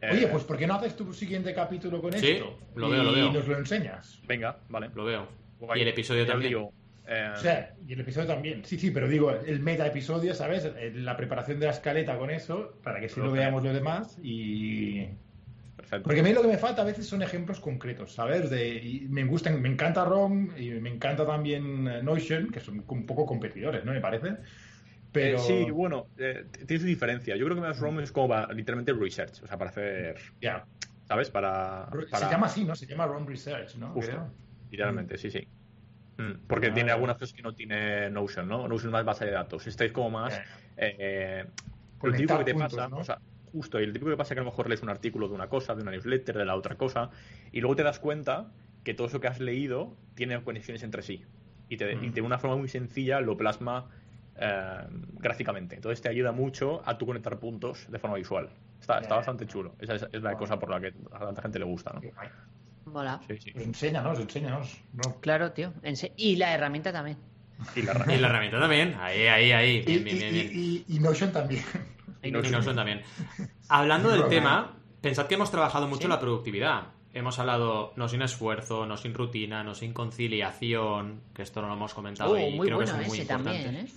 [0.00, 2.58] Eh, Oye, pues ¿por qué no haces tu siguiente capítulo con Sí, esto?
[2.74, 3.32] lo y veo, lo veo.
[3.32, 4.18] nos lo enseñas.
[4.26, 4.88] Venga, vale.
[4.94, 5.28] lo veo.
[5.58, 5.80] Guay.
[5.80, 6.48] Y el episodio Ya también.
[6.48, 6.72] digo,
[7.10, 8.64] eh, O sea, y el episodio también.
[8.64, 10.64] Sí, sí, pero digo, el meta episodio, ¿sabes?
[10.64, 13.34] Eh, La preparación de la escaleta con eso, para que sí lo Ok.
[13.34, 15.06] veamos los demás y...
[15.76, 16.04] perfecto.
[16.04, 18.50] Porque a mí lo que me falta a veces son ejemplos concretos, ¿sabes?
[18.50, 22.84] De, y me gustan, me encanta ROM y me encanta también eh, Notion, que son
[22.86, 23.92] un poco competidores, ¿no?
[23.92, 24.36] Me parece.
[25.12, 25.38] Pero...
[25.38, 27.36] Eh, sí, bueno, eh, tiene su diferencia.
[27.36, 30.64] Yo creo que más ROM es como para, literalmente research, o sea, para hacer, Ya.
[31.08, 31.30] ¿sabes?
[31.30, 32.74] Para, para- Se llama así, ¿no?
[32.76, 33.92] Se llama ROM Research, ¿no?
[33.92, 34.12] Justo.
[34.12, 34.34] Creo.
[34.70, 35.48] literalmente, sí, sí.
[36.20, 38.68] Mm, Porque Ah, tiene algunas cosas que no tiene Notion, ¿no?
[38.68, 39.66] Notion es más base de datos.
[39.66, 40.40] Este es como más
[40.76, 41.44] eh,
[42.02, 42.98] lo típico Conectar que te puntos, pasa, ¿no?
[42.98, 43.18] o sea,
[43.52, 45.34] justo, y el típico que pasa es que a lo mejor lees un artículo de
[45.34, 47.10] una cosa, de una newsletter, de la otra cosa,
[47.52, 48.52] y luego te das cuenta
[48.84, 51.24] que todo eso que has leído tiene conexiones entre sí.
[51.68, 52.04] Y, te, Mm.
[52.04, 53.88] y de una forma muy sencilla lo plasma
[54.42, 54.78] eh,
[55.18, 55.74] gráficamente.
[55.76, 58.48] Entonces te ayuda mucho a tú conectar puntos de forma visual.
[58.80, 59.74] Está, está bastante chulo.
[59.78, 62.00] Esa es, es la cosa por la que a tanta gente le gusta, ¿no?
[62.86, 63.20] Mola.
[63.28, 63.50] Sí, sí.
[63.52, 64.78] Pues enséñanos, enséñanos.
[64.92, 65.20] No.
[65.20, 65.72] Claro, tío.
[66.16, 67.18] Y la herramienta también.
[67.76, 68.94] Y la Y la herramienta también.
[68.98, 69.76] Ahí, ahí, ahí.
[69.76, 70.50] Y, Bien, bien, y- bien, bien.
[70.52, 71.62] y- y- y Notion también.
[72.22, 73.02] Y no- Y Notion también.
[73.68, 76.08] Hablando del tema, pensad que hemos trabajado mucho Sí.
[76.08, 76.88] la productividad.
[77.12, 81.74] Hemos hablado no sin esfuerzo, no sin rutina, no sin conciliación, que esto no lo
[81.74, 83.62] hemos comentado Oh, y muy creo que bueno es muy ese importante.
[83.64, 83.88] también, ¿eh?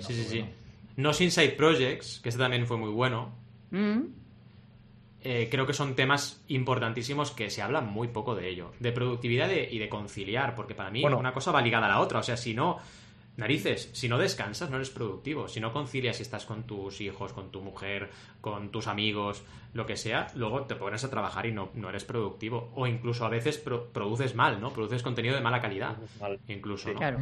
[0.00, 0.44] Sí, sí, sí.
[0.96, 3.32] No sin side projects, que este también fue muy bueno.
[3.70, 4.00] Mm.
[5.24, 8.70] Eh, creo que son temas importantísimos que se habla muy poco de ello.
[8.78, 11.18] De productividad de- y de conciliar, porque para mí Bueno.
[11.18, 12.20] una cosa va ligada a la otra.
[12.20, 12.78] O sea, si no,
[13.36, 15.48] narices, si no descansas, no eres productivo.
[15.48, 18.10] Si no concilias si estás con tus hijos, con tu mujer,
[18.40, 19.44] con tus amigos,
[19.74, 22.70] lo que sea, luego te pones a trabajar y no, no eres productivo.
[22.74, 24.72] O incluso a veces pro- produces mal, ¿no?
[24.72, 25.96] Produces contenido de mala calidad.
[26.20, 26.38] Mal.
[26.48, 26.92] Incluso, Sí.
[26.94, 26.98] ¿no?
[26.98, 27.18] Claro.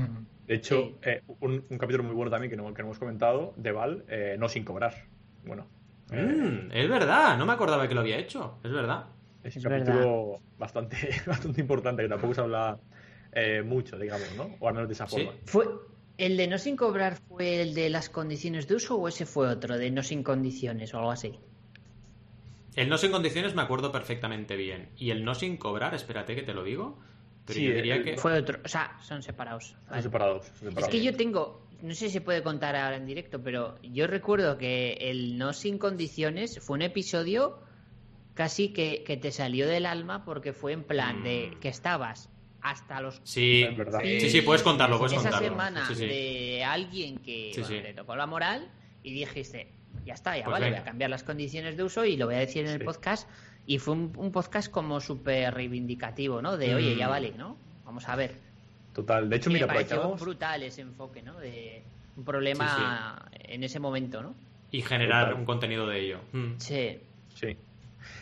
[0.46, 0.96] De hecho, Sí.
[1.02, 4.04] eh, un, un capítulo muy bueno también que no, que no hemos comentado, de Val,
[4.08, 5.04] eh, no sin cobrar.
[5.44, 5.66] Bueno,
[6.10, 8.58] Mm, es verdad, no me acordaba que lo había hecho.
[8.62, 9.06] Es verdad.
[9.42, 10.96] es un es capítulo bastante,
[11.26, 12.78] bastante importante que tampoco se habla
[13.32, 14.50] eh, mucho, digamos, ¿no?
[14.60, 15.24] O al menos de esa Sí.
[15.24, 15.32] forma.
[15.44, 15.66] ¿Fue
[16.18, 19.48] el de no sin cobrar fue el de las condiciones de uso o ese fue
[19.48, 21.38] otro de no sin condiciones o algo así?
[22.74, 24.90] El no sin condiciones me acuerdo perfectamente bien.
[24.96, 26.98] Y el no sin cobrar, espérate que te lo digo.
[27.46, 28.16] Pero Sí, yo diría el- que.
[28.16, 29.68] Fue otro, o sea, son separados.
[29.70, 30.02] Son Vale.
[30.02, 30.46] separados.
[30.46, 30.88] son Es separados.
[30.88, 34.58] que yo tengo, no sé si se puede contar ahora en directo, pero yo recuerdo
[34.58, 37.58] que el No Sin Condiciones fue un episodio
[38.34, 41.60] casi que, que te salió del alma porque fue en plan de Mm.
[41.60, 42.28] que estabas
[42.60, 44.00] hasta los Sí, Es verdad.
[44.02, 45.48] sí, sí, puedes contarlo, puedes esa contarlo.
[45.48, 46.06] semana Sí, sí.
[46.06, 47.82] de alguien que Sí, bueno, sí.
[47.82, 48.70] le tocó la moral
[49.02, 49.72] y dijiste,
[50.04, 50.78] ya está, ya Pues vale, venga.
[50.78, 53.28] voy a cambiar las condiciones de uso y lo voy a decir en el podcast.
[53.66, 56.56] Y fue un, un podcast como súper reivindicativo, ¿no?
[56.56, 57.10] De, oye, ya Mm.
[57.10, 57.56] vale, ¿no?
[57.84, 58.45] Vamos a ver.
[58.96, 59.28] Total.
[59.28, 60.18] De hecho, mira, me aprovechamos.
[60.18, 61.38] brutal ese enfoque, ¿no?
[61.38, 61.82] De
[62.16, 64.34] un problema en ese momento, ¿no?
[64.70, 65.40] Y generar Total.
[65.40, 66.20] un contenido de ello.
[66.32, 66.54] Mm.
[66.56, 66.98] Sí.
[67.34, 67.58] Sí.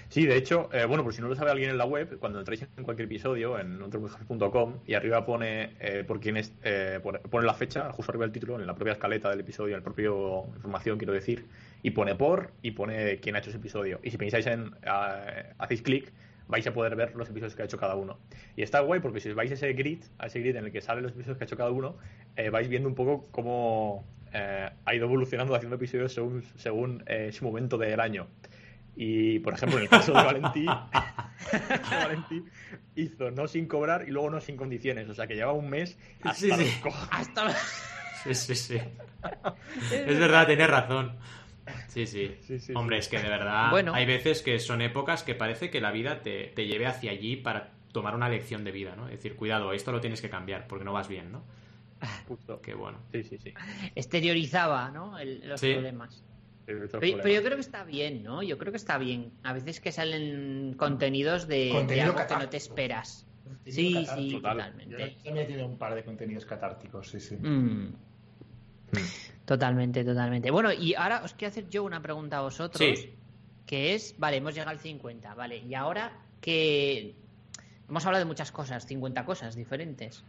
[0.08, 2.40] Sí, de hecho, eh, bueno, por si no lo sabe alguien en la web, cuando
[2.40, 7.20] entráis en cualquier episodio, en otropodcast.com, y arriba pone eh, por quién es, eh, pone,
[7.20, 9.84] pone la fecha, justo arriba del título, en la propia escaleta del episodio, en la
[9.84, 10.06] propia
[10.56, 11.46] información, quiero decir,
[11.84, 14.00] y pone por, y pone quién ha hecho ese episodio.
[14.02, 16.12] Y si pensáis en, eh, hacéis clic,
[16.54, 18.18] vais a poder ver los episodios que ha hecho cada uno.
[18.56, 20.72] Y está guay porque si os vais a ese grid, a ese grid en el
[20.72, 21.96] que salen los episodios que ha hecho cada uno,
[22.36, 27.30] eh, vais viendo un poco cómo eh, ha ido evolucionando haciendo episodios según, según eh,
[27.32, 28.28] su momento del año.
[28.96, 30.66] Y, por ejemplo, en el caso de Valentí,
[31.90, 32.44] Valentí
[32.94, 35.08] hizo no sin cobrar y luego no sin condiciones.
[35.08, 36.60] O sea, que lleva un mes hasta Sí, sí.
[36.82, 37.48] los co- Hasta
[38.24, 38.78] Sí, sí, sí.
[39.90, 41.16] Es verdad, tienes razón.
[41.88, 42.36] Sí, sí.
[42.42, 43.94] Sí, sí, Hombre, es que de verdad Bueno.
[43.94, 47.36] hay veces que son épocas que parece que la vida te, te lleve hacia allí
[47.36, 49.06] para tomar una lección de vida, ¿no?
[49.08, 51.44] Es decir, cuidado, esto lo tienes que cambiar porque no vas bien, ¿no?
[52.28, 52.60] Justo.
[52.60, 52.98] Qué bueno.
[53.12, 53.54] Sí, sí, sí.
[53.94, 55.18] exteriorizaba, ¿no?
[55.18, 55.72] El- los Sí.
[55.72, 56.24] problemas.
[56.66, 56.86] Pero,
[57.28, 58.42] yo creo que está bien, ¿no?
[58.42, 59.32] Yo creo que está bien.
[59.42, 61.70] A veces que salen contenidos de,
[62.02, 63.26] algo que no te esperas.
[63.66, 64.28] Sí, catártico.
[64.28, 64.56] sí, Total.
[64.56, 64.96] Yo totalmente.
[65.22, 67.36] también he tenido un par de contenidos catárticos, sí, sí.
[67.36, 67.94] Mm.
[69.44, 70.50] Totalmente, totalmente.
[70.50, 72.78] Bueno, y ahora os quiero hacer yo una pregunta a vosotros.
[72.78, 73.14] Sí.
[73.66, 75.58] Que es, vale, hemos llegado al 50, vale.
[75.58, 77.14] Y ahora que
[77.88, 80.24] hemos hablado de muchas cosas, 50 cosas diferentes.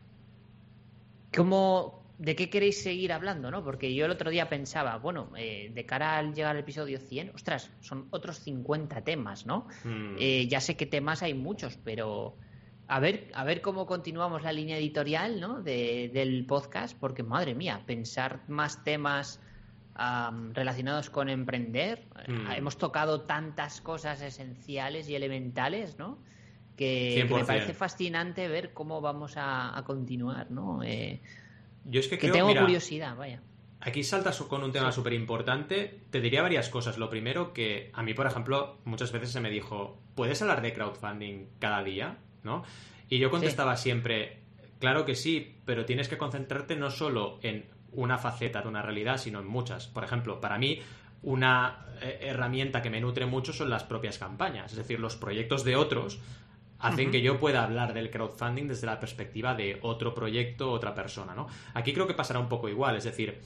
[1.36, 3.64] ¿Cómo, ¿De qué queréis seguir hablando, no?
[3.64, 7.32] Porque yo el otro día pensaba, bueno, eh, de cara al llegar al episodio 100,
[7.36, 9.68] ostras, son otros 50 temas, ¿no?
[9.84, 10.16] Mm.
[10.18, 12.38] Eh, ya sé que temas hay muchos, pero
[12.88, 15.62] a ver, a ver cómo continuamos la línea editorial ¿no?
[15.62, 19.40] de- del podcast, porque madre mía, pensar más temas
[19.96, 22.04] am, relacionados con emprender.
[22.28, 22.52] Mm.
[22.52, 26.20] Eh, Hemos tocado tantas cosas esenciales y elementales, ¿no?
[26.76, 27.46] Que, que me 100%.
[27.46, 30.84] parece fascinante ver cómo vamos a, a continuar, ¿no?
[30.84, 31.22] Eh,
[31.86, 33.42] Yo es que que creo, tengo mira, curiosidad, vaya.
[33.80, 36.02] Aquí saltas con un tema súper importante.
[36.10, 36.98] Te diría varias cosas.
[36.98, 40.74] Lo primero, que a mí, por ejemplo, muchas veces se me dijo, ¿puedes hablar de
[40.74, 42.18] crowdfunding cada día?
[42.46, 42.64] ¿No?
[43.10, 44.40] Y yo contestaba siempre,
[44.80, 49.18] claro que sí, pero tienes que concentrarte no solo en una faceta de una realidad,
[49.18, 49.88] sino en muchas.
[49.88, 50.80] Por ejemplo, para mí,
[51.24, 54.72] una eh, herramienta que me nutre mucho son las propias campañas.
[54.72, 56.20] Es decir, los proyectos de otros
[56.80, 61.34] hacen que yo pueda hablar del crowdfunding desde la perspectiva de otro proyecto, otra persona,
[61.34, 61.48] ¿no?
[61.74, 63.42] Aquí creo que pasará un poco igual, es decir,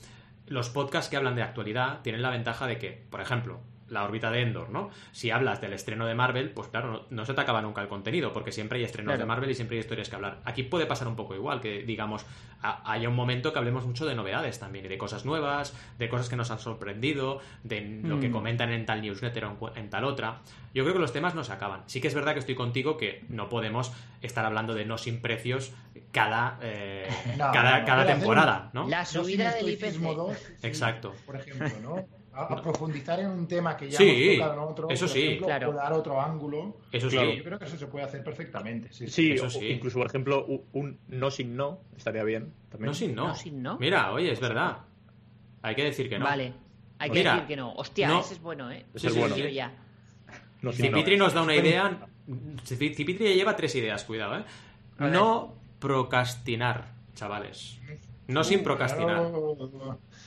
[0.46, 3.60] los podcasts que hablan de actualidad tienen la ventaja de que, por ejemplo,
[3.90, 4.90] la órbita de Endor, ¿no?
[5.12, 7.88] Si hablas del estreno de Marvel, pues claro, no, no se te acaba nunca el
[7.88, 9.20] contenido, porque siempre hay estrenos Claro.
[9.20, 10.40] de Marvel y siempre hay historias que hablar.
[10.44, 12.24] Aquí puede pasar un poco igual, que digamos,
[12.62, 16.08] a- haya un momento que hablemos mucho de novedades también, y de cosas nuevas, de
[16.08, 18.32] cosas que nos han sorprendido, de lo que Mm.
[18.32, 20.40] comentan en tal newsletter o en cu- en tal otra.
[20.72, 21.82] Yo creo que los temas no se acaban.
[21.86, 25.20] Sí que es verdad que estoy contigo que no podemos estar hablando de no sin
[25.20, 25.72] precios
[26.12, 28.88] cada, eh, No, cada, no, cada pero temporada, ¿no?
[28.88, 29.98] La subida del IPC.
[30.14, 31.12] dos, sí, Exacto.
[31.26, 32.19] Por ejemplo, ¿no?
[32.32, 35.12] A, a profundizar en un tema que ya Sí, hemos tocado en otro, eso por
[35.14, 35.22] sí.
[35.22, 35.70] ejemplo, Claro.
[35.70, 36.76] o dar otro ángulo.
[36.92, 37.30] Eso Claro.
[37.32, 37.36] sí.
[37.38, 38.92] Yo creo que eso se puede hacer perfectamente.
[38.92, 39.66] Sí, Sí, Eso o- sí.
[39.68, 42.52] incluso, por ejemplo, un no sin no estaría bien.
[42.68, 42.86] También.
[42.86, 43.28] No sin no.
[43.28, 43.78] No sin no.
[43.78, 44.78] Mira, oye, es verdad.
[45.62, 46.24] Hay que decir que no.
[46.24, 46.52] Vale.
[47.00, 47.72] Hay que Mira, decir que no.
[47.74, 48.20] Hostia, no.
[48.20, 48.86] ese es bueno, ¿eh?
[48.94, 49.36] Es el bueno.
[49.36, 49.72] Yo ya.
[50.62, 50.70] No.
[50.72, 52.06] Cipitri nos da una idea.
[52.64, 54.44] Cipitri ya lleva tres ideas, cuidado, ¿eh?
[54.98, 57.78] No procrastinar, chavales.
[58.28, 59.32] No sin procrastinar.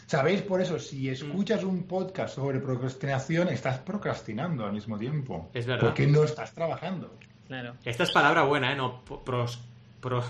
[0.06, 0.42] ¿Sabéis?
[0.42, 1.14] Por eso, si Mm.
[1.14, 5.50] escuchas un podcast sobre procrastinación, estás procrastinando al mismo tiempo.
[5.54, 5.88] Es verdad.
[5.88, 7.14] Porque no estás trabajando.
[7.48, 7.74] Claro.
[7.86, 8.76] Esta es palabra buena, ¿eh?
[8.76, 9.60] No, pro- pros-
[10.02, 10.24] pro-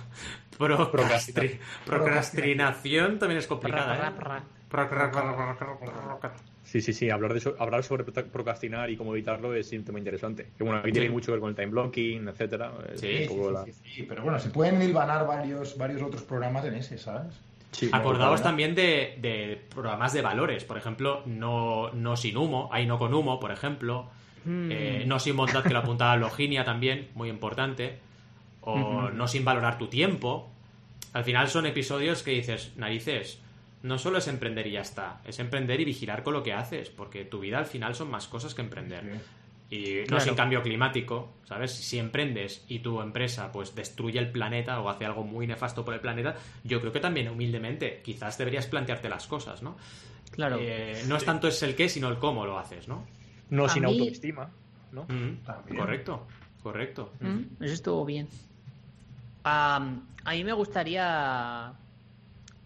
[0.57, 4.41] pro- procrastri- procrastinación también es complicada, ¿eh?
[6.63, 7.09] Sí, sí, sí.
[7.09, 10.47] Hablar, de eso, hablar sobre pro- procrastinar y cómo evitarlo es un tema interesante.
[10.57, 11.13] Que bueno, aquí tiene Sí.
[11.13, 12.71] mucho que ver con el time blocking, etcétera.
[12.91, 15.77] Es Sí, un Sí, poco sí, la- sí, sí, Pero bueno, se pueden hilvanar varios,
[15.77, 17.33] varios otros programas en ese, ¿sabes?
[17.73, 22.85] Sí, Acordaos también de, de programas de valores, por ejemplo, no, no sin humo, hay
[22.85, 24.09] no con humo, por ejemplo,
[24.45, 24.69] Mm.
[24.71, 27.99] Eh, no sin bondad, que lo apuntaba Loginia también, muy importante,
[28.61, 30.49] o no sin valorar tu tiempo.
[31.13, 33.39] Al final son episodios que dices, narices,
[33.83, 36.89] no solo es emprender y ya está, es emprender y vigilar con lo que haces,
[36.89, 39.19] porque tu vida al final son más cosas que emprender.
[39.73, 40.23] Y no Claro.
[40.25, 41.71] sin cambio climático, ¿sabes?
[41.71, 45.95] Si emprendes y tu empresa pues destruye el planeta o hace algo muy nefasto por
[45.95, 49.75] el planeta, yo creo que también humildemente quizás deberías plantearte las cosas, ¿no?
[50.31, 50.57] Claro.
[50.59, 53.05] Eh, no es tanto es el qué, sino el cómo lo haces, ¿no?
[53.49, 54.51] No A sin mí- autoestima,
[54.91, 55.03] ¿no?
[55.05, 56.27] Mm, correcto,
[56.61, 57.11] correcto.
[57.21, 58.27] Mm, Eso estuvo bien.
[59.43, 59.79] A
[60.31, 61.73] mí me gustaría,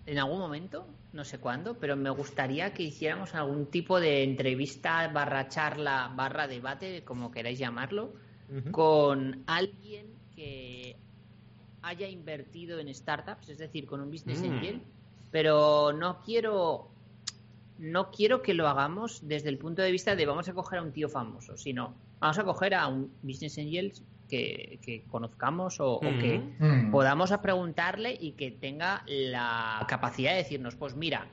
[0.06, 5.08] en algún momento, no sé cuándo, pero me gustaría que hiciéramos algún tipo de entrevista
[5.08, 8.14] barra charla barra debate, como queráis llamarlo,
[8.72, 10.96] con alguien que
[11.82, 14.46] haya invertido en startups, es decir, con un business Mm.
[14.46, 14.82] angel,
[15.32, 16.90] pero no quiero
[17.80, 20.82] no quiero que lo hagamos desde el punto de vista de vamos a coger a
[20.82, 23.94] un tío famoso, sino vamos a coger a un business angel
[24.28, 26.92] que, que conozcamos o, o que Mm.
[26.92, 31.28] Podamos a preguntarle y que tenga la capacidad de decirnos, pues mira,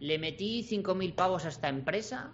[0.00, 2.30] le metí 5.000 pavos a esta empresa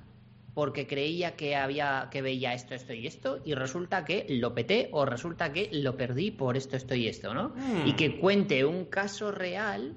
[0.55, 4.89] porque creía que había que veía esto, esto y esto y resulta que lo peté
[4.93, 7.51] o resulta que lo perdí por esto, esto y esto, ¿no?
[7.51, 7.87] Mm.
[7.87, 9.95] Y que cuente un caso real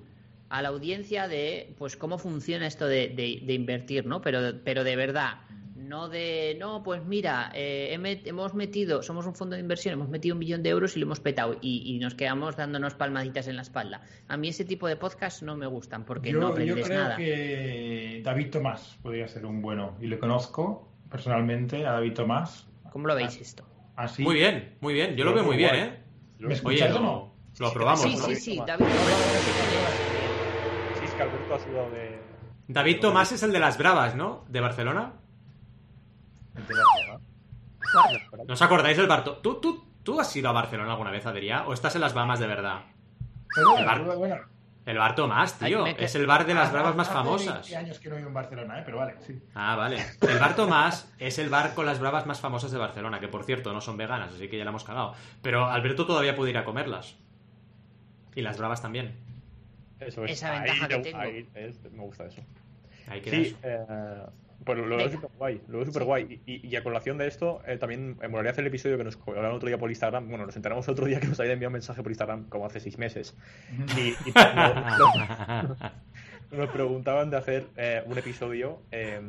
[0.49, 4.21] a la audiencia de pues cómo funciona esto de, de- de invertir, ¿no?
[4.21, 5.39] Pero, pero de verdad,
[5.87, 7.93] no de, no, pues mira, eh,
[8.25, 11.05] hemos metido, somos un fondo de inversión, hemos metido un millón de euros y lo
[11.05, 14.01] hemos petado y, y nos quedamos dándonos palmaditas en la espalda.
[14.27, 16.99] A mí ese tipo de podcast no me gustan porque yo, no yo aprendes creo
[17.03, 17.15] nada.
[17.17, 19.95] que David Tomás podría ser un bueno.
[20.01, 22.67] Y le conozco personalmente a David Tomás.
[22.91, 23.65] ¿Cómo lo veis esto?
[23.95, 24.23] Así.
[24.23, 25.15] Muy bien, muy bien.
[25.15, 25.81] Yo lo veo muy bien, guay.
[25.81, 25.99] ¿eh?
[26.39, 27.35] ¿Me Oye, o no?
[27.59, 28.01] lo aprobamos.
[28.01, 28.15] Sí, ¿no?
[28.15, 28.67] sí, David sí, Tomás.
[28.79, 28.85] David.
[30.99, 32.19] Sí, es que Alberto ha de...
[32.67, 34.43] David Tomás es el de las Bravas, ¿no?
[34.49, 35.13] De Barcelona.
[38.47, 39.37] ¿No os acordáis del Barto?
[39.37, 41.63] ¿Tú, tú, ¿Tú has ido a Barcelona alguna vez, Adrián?
[41.67, 42.81] ¿O estás en las Bahamas de verdad?
[43.55, 44.35] Pero, El bar- bueno,
[44.85, 45.85] El Bar Tomás, tío.
[45.87, 47.61] Es el bar de las hace- Bravas más hace famosas.
[47.69, 48.83] 20 años que no he ido en Barcelona, ¿eh?
[48.85, 49.41] pero vale, sí.
[49.55, 49.97] Ah, vale.
[50.21, 53.45] El Bar Tomás es el bar con las bravas más famosas de Barcelona, que por
[53.45, 55.13] cierto no son veganas, así que ya la hemos cagado.
[55.41, 57.15] Pero Alberto todavía puede ir a comerlas.
[58.35, 59.17] Y las bravas también.
[59.99, 60.31] Eso es.
[60.33, 61.19] Esa ventaja Ahí que te- tengo.
[61.19, 62.41] ahí es- me gusta eso.
[63.07, 63.57] Ahí queda Sí, eso.
[63.63, 64.25] eh,
[64.63, 65.61] pues lo veo súper guay.
[65.67, 66.41] Lo veo súper guay.
[66.45, 69.19] Y, y a colación de esto, eh, también me molaría hacer el episodio que nos
[69.27, 70.27] hablaron otro día por Instagram.
[70.29, 72.79] Bueno, nos enteramos otro día que nos había enviado un mensaje por Instagram, como hace
[72.79, 73.35] seis meses.
[73.97, 74.73] Y, y no-
[75.63, 75.75] no-
[76.51, 79.19] nos preguntaban de hacer eh, un episodio eh,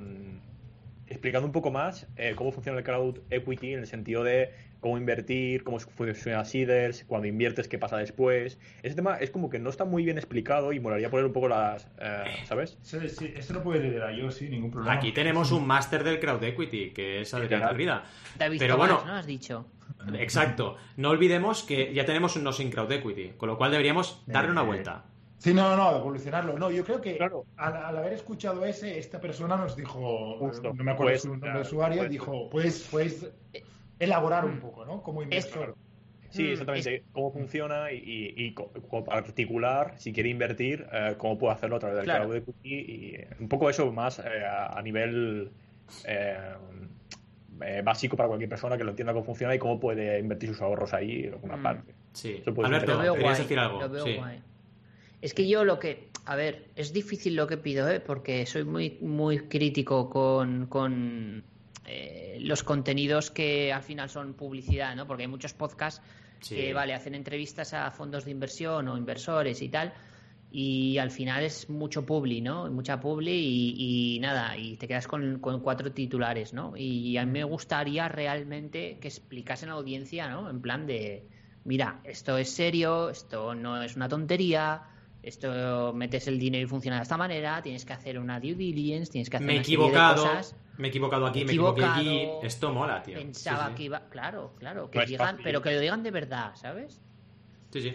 [1.08, 4.50] explicando un poco más eh, cómo funciona el crowd equity en el sentido de
[4.86, 8.56] cómo invertir, cómo funciona Seeders, cuando inviertes, qué pasa después.
[8.84, 11.48] Ese tema es como que no está muy bien explicado y molaría poner un poco
[11.48, 12.78] las, eh, ¿sabes?
[12.82, 14.94] Sí, sí, eso lo puede liderar yo, sí, ningún problema.
[14.96, 18.02] Aquí tenemos un máster del crowd equity, que es Adrián.
[18.38, 19.12] David Pero bueno, ¿no?
[19.16, 19.66] Has dicho.
[20.14, 20.76] exacto.
[20.96, 24.52] No olvidemos que ya tenemos un no sin crowd equity, con lo cual deberíamos darle
[24.52, 25.04] una Eh, vuelta.
[25.38, 26.56] Sí, no, no, evolucionarlo.
[26.58, 27.44] No, yo creo que Claro.
[27.56, 30.72] al, al haber escuchado ese, esta persona nos dijo, Justo.
[30.72, 33.30] no me acuerdo Pues, su nombre de usuario, pues- dijo, puedes, puedes
[33.98, 35.02] elaborar un poco, ¿no?
[35.02, 35.74] Como inversor.
[36.30, 37.04] Sí, Mm, exactamente.
[37.12, 41.76] Cómo funciona y, y, y co- co- particular, si quiere invertir, eh, cómo puede hacerlo
[41.76, 42.24] a través del Claro.
[42.24, 45.50] crowd equity y eh, un poco eso más eh, a, a nivel
[46.04, 46.36] eh,
[47.62, 50.60] eh, básico para cualquier persona que lo entienda cómo funciona y cómo puede invertir sus
[50.60, 51.62] ahorros ahí en alguna Mm.
[51.62, 51.94] parte.
[52.12, 52.42] Sí.
[52.64, 53.80] Alberto, Lo veo guay, decir algo.
[53.80, 54.16] lo veo Sí.
[54.16, 54.40] guay.
[55.22, 58.00] Es que yo lo que, a ver, es difícil lo que pido, ¿eh?
[58.00, 61.44] porque soy muy, muy crítico con, con
[61.86, 65.06] eh, los contenidos que al final son publicidad, ¿no?
[65.06, 66.02] Porque hay muchos podcasts
[66.40, 66.54] Sí.
[66.54, 69.94] que, vale, hacen entrevistas a fondos de inversión o inversores y tal,
[70.52, 72.70] y al final es mucho publi, ¿no?
[72.70, 76.74] Mucha publi y, y nada, y te quedas con, con cuatro titulares, ¿no?
[76.76, 80.48] Y a mí me gustaría realmente que explicasen a la audiencia, ¿no?
[80.50, 81.26] En plan de,
[81.64, 84.82] mira, esto es serio, esto no es una tontería,
[85.26, 89.10] esto metes el dinero y funciona de esta manera, tienes que hacer una due diligence,
[89.12, 90.22] tienes que hacer Me he una serie de equivocado.
[90.22, 90.56] cosas.
[90.78, 92.28] Me he equivocado aquí, me equivoqué aquí.
[92.42, 93.16] Esto mola, tío.
[93.18, 93.74] Pensaba Sí, sí.
[93.76, 95.40] que iba, claro, claro, que No es digan, fácil.
[95.44, 97.00] pero que lo digan de verdad, ¿sabes?
[97.72, 97.94] Sí, sí.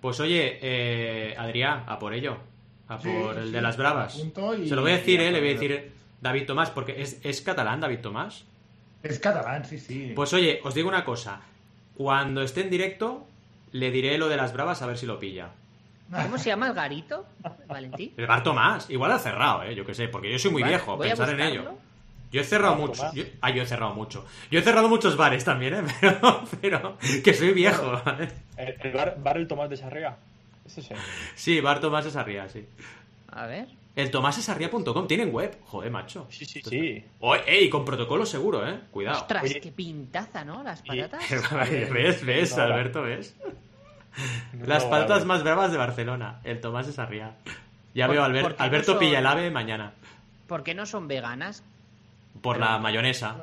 [0.00, 2.38] Pues oye, eh, Adrián, a por ello.
[2.88, 4.16] A Sí, por el sí, de las bravas.
[4.18, 7.20] y- Se lo voy a decir, eh, le voy a decir David Tomás, porque es,
[7.22, 8.44] es catalán David Tomás.
[9.02, 10.12] Es catalán, sí, sí.
[10.14, 11.40] Pues oye, os digo una cosa.
[11.96, 13.26] Cuando esté en directo,
[13.72, 15.50] le diré lo de las bravas a ver si lo pilla.
[16.10, 17.26] ¿Cómo se llama el garito,
[17.68, 18.12] Valentín?
[18.16, 20.74] El bar Tomás, igual ha cerrado, eh, yo qué sé, porque yo soy muy Vale,
[20.76, 21.74] viejo, pensar en ello.
[22.30, 23.12] Yo he cerrado mucho.
[23.14, 24.24] Yo- ah, yo he cerrado mucho.
[24.50, 25.82] Yo he cerrado muchos bares también, ¿eh?
[26.00, 28.00] Pero, pero que soy viejo.
[28.04, 28.28] ¿vale?
[28.56, 30.16] El, el bar, bar El Tomás de Sarriá.
[30.66, 30.96] Ese es el.
[31.34, 32.66] Sí, bar Tomás es arriba, sí.
[33.30, 33.68] A ver.
[33.94, 35.58] El tomásesarria.com, tienen web.
[35.66, 36.26] Joder, macho.
[36.30, 37.04] Sí, sí, sí.
[37.20, 38.80] Oh, ey, con protocolo seguro, ¿eh?
[38.90, 39.18] Cuidado.
[39.20, 39.60] Ostras, Oye.
[39.60, 40.62] qué pintaza, ¿no?
[40.62, 41.22] Las Y- patatas.
[41.92, 42.24] ¿Ves?
[42.24, 43.02] ¿Ves, Alberto?
[43.02, 43.36] ¿Ves?
[44.66, 46.40] Las patatas más bravas de Barcelona.
[46.44, 47.36] El Tomás de Sarriá.
[47.94, 49.92] Ya veo, Albert- porque no Alberto son- pilla el ave mañana.
[50.46, 51.62] ¿Por qué no son veganas?
[52.40, 53.36] Por la mayonesa.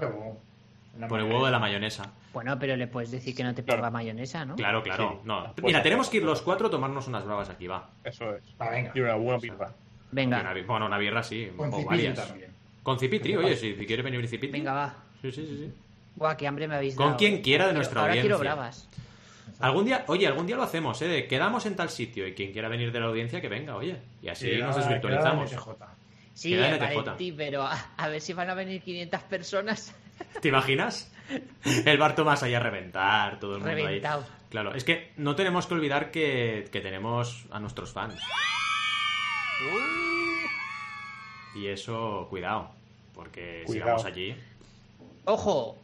[1.07, 2.11] Por el huevo de la mayonesa.
[2.33, 4.55] Bueno, pero le puedes decir que no te ponga mayonesa, ¿no?
[4.55, 5.19] Claro, claro.
[5.21, 5.27] Sí.
[5.27, 5.53] No.
[5.55, 7.89] Pues Mira, tenemos que ir los cuatro a tomarnos unas bravas aquí, va.
[8.03, 8.43] Eso es.
[8.61, 8.91] Va, venga.
[8.93, 9.55] Y una buena birra.
[9.67, 9.73] Una
[10.11, 11.49] Venga, bi- bueno, una birra sí.
[11.55, 12.15] Con o varias.
[12.27, 12.51] también.
[12.83, 14.51] Con Cipitri, oye, si quiere venir Cipitri.
[14.59, 14.93] venga, va.
[15.21, 15.73] Sí, sí, sí, sí.
[16.15, 17.17] Buah, qué hambre me habéis Con dado.
[17.17, 17.41] quien eh.
[17.41, 18.55] quiera de Ahora nuestra quiero- Ahora quiero audiencia.
[18.55, 18.88] bravas.
[19.59, 21.07] Algún día, oye, algún día lo hacemos, ¿eh?
[21.07, 23.97] De quedamos en tal sitio y quien quiera venir de la audiencia que venga, oye.
[24.21, 25.51] Y así Sí, nos desvirtualizamos.
[26.33, 29.93] Sí, pero a, a ver si van a venir 500 personas.
[30.41, 31.11] ¿Te imaginas?
[31.85, 34.21] El bar Tomás ahí a reventar, todo el mundo Reventado.
[34.23, 34.29] ahí.
[34.49, 38.15] Claro, es que no tenemos que olvidar que, que tenemos a nuestros fans.
[41.55, 42.71] Y eso, cuidado,
[43.13, 43.91] porque si Cuidado.
[43.91, 44.35] vamos allí...
[45.25, 45.77] Ojo,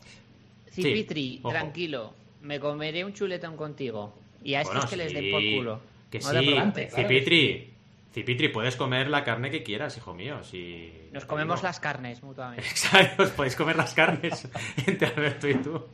[0.71, 1.49] Sí, Cipitri, ojo.
[1.51, 2.13] tranquilo.
[2.45, 4.13] Me comeré un chuletón contigo.
[4.43, 5.79] Y a estos Bueno, que les den por culo.
[6.11, 7.73] Que No sí, claro Cipitri,
[8.13, 10.43] Cipitri, puedes comer la carne que quieras, hijo mío.
[10.43, 10.93] Si...
[11.11, 12.65] Nos comemos las carnes mutuamente.
[12.69, 14.47] Exacto, os podéis comer las carnes
[14.85, 15.85] entre Alberto y tú,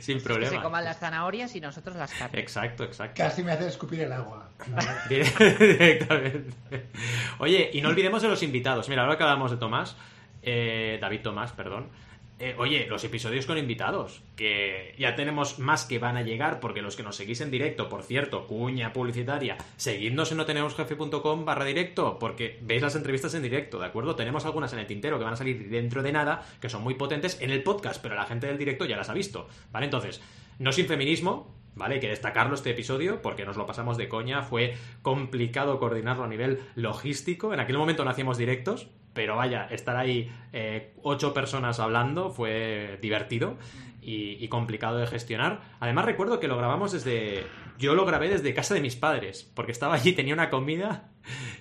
[0.00, 0.50] sin Que problema.
[0.50, 2.40] se coman las zanahorias y nosotros las carnes.
[2.42, 3.14] Exacto, exacto.
[3.16, 4.50] Casi me hace escupir el agua.
[5.08, 6.52] Directamente.
[7.38, 8.88] Oye, y no olvidemos de los invitados.
[8.88, 9.96] Mira, ahora que hablamos de Tomás,
[10.42, 11.88] eh, David Tomás, perdón.
[12.40, 16.82] Eh, oye, los episodios con invitados, que ya tenemos más que van a llegar, porque
[16.82, 22.18] los que nos seguís en directo, por cierto, cuña publicitaria, seguidnos en notenemosjefe.com barra directo,
[22.18, 24.16] porque veis las entrevistas en directo, ¿de acuerdo?
[24.16, 26.94] Tenemos algunas en el tintero que van a salir dentro de nada, que son muy
[26.94, 29.84] potentes en el podcast, pero la gente del directo ya las ha visto, ¿vale?
[29.84, 30.20] Entonces,
[30.58, 31.94] no sin feminismo, ¿vale?
[31.94, 36.28] Hay que destacarlo este episodio porque nos lo pasamos de coña, fue complicado coordinarlo a
[36.28, 41.80] nivel logístico, en aquel momento no hacíamos directos, pero vaya, estar ahí eh, ocho personas
[41.80, 43.56] hablando fue divertido
[44.02, 45.60] y, y complicado de gestionar.
[45.80, 47.46] Además recuerdo que lo grabamos desde...
[47.78, 51.08] Yo lo grabé desde casa de mis padres, porque estaba allí, tenía una comida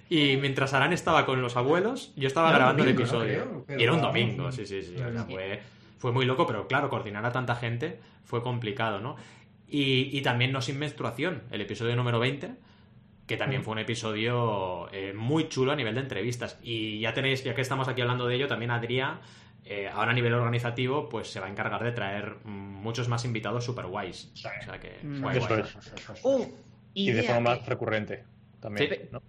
[0.09, 3.63] y mientras Arán estaba con los abuelos, yo estaba Era grabando el episodio.
[3.65, 4.95] Creo, y era un domingo, sí, sí, sí.
[5.29, 5.61] Fue,
[5.97, 9.15] fue muy loco, pero claro, coordinar a tanta gente fue complicado, ¿no?
[9.67, 12.51] Y, y también No Sin Menstruación, el episodio número 20,
[13.33, 16.59] que también fue un episodio eh, muy chulo a nivel de entrevistas.
[16.61, 19.21] Y ya tenéis, ya que estamos aquí hablando de ello, también Adrián,
[19.65, 23.65] eh, ahora a nivel organizativo, pues se va a encargar de traer muchos más invitados
[23.65, 24.29] super guays.
[24.35, 24.47] Sí.
[24.47, 25.21] O sea que, Mm.
[25.21, 25.61] guay, Eso guay.
[25.61, 26.49] es.
[26.93, 28.23] Y de forma que- más recurrente
[28.59, 28.89] también.
[28.89, 28.99] Sí.
[29.11, 29.21] ¿no?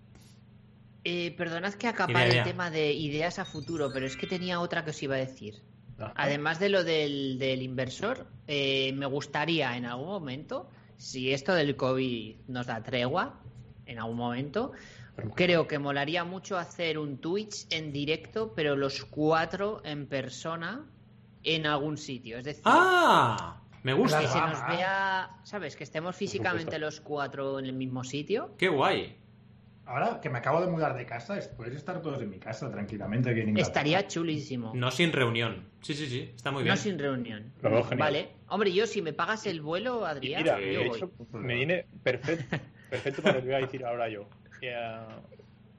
[1.05, 4.85] Eh, perdonad que acapare el tema de ideas a futuro, pero es que tenía otra
[4.85, 5.63] que os iba a decir.
[5.99, 6.13] Ajá.
[6.17, 11.77] Además de lo del, del inversor, eh, me gustaría en algún momento, si esto del
[11.77, 13.41] COVID nos da tregua,
[13.87, 14.72] en algún momento,
[15.35, 20.85] creo que molaría mucho hacer un Twitch en directo, pero los cuatro en persona
[21.43, 22.39] en algún sitio.
[22.39, 23.61] Es decir, ¡Ah!
[23.82, 24.20] Me gusta.
[24.20, 25.76] que se nos vea, ¿sabes?
[25.76, 28.55] Que estemos físicamente los cuatro en el mismo sitio.
[28.57, 29.18] ¡Qué guay!
[29.87, 32.70] Ahora que me acabo de mudar de casa, es- podéis estar todos en mi casa
[32.70, 33.68] tranquilamente aquí en Inglaterra.
[33.68, 34.72] Estaría chulísimo.
[34.74, 35.68] No sin reunión.
[35.82, 36.74] Sí, sí, sí, está muy bien.
[36.74, 37.53] No sin reunión.
[37.61, 37.99] Lo veo genial.
[37.99, 38.28] Vale.
[38.49, 40.97] Hombre, yo si me pagas el vuelo, Adrián, Mira, yo de voy.
[40.97, 42.57] hecho, me viene perfecto,
[42.95, 44.28] perfecto para lo que voy a decir ahora yo.
[44.62, 44.74] Eh,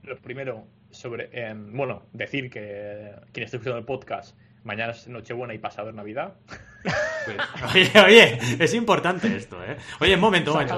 [0.03, 5.53] lo primero, sobre, eh, bueno, decir que quien esté escuchando el podcast, mañana es Nochebuena
[5.53, 6.35] y pasado es Navidad.
[6.83, 7.37] Pues,
[7.73, 9.77] oye, oye, es importante esto, ¿eh?
[9.99, 10.75] Oye, un momento, momento.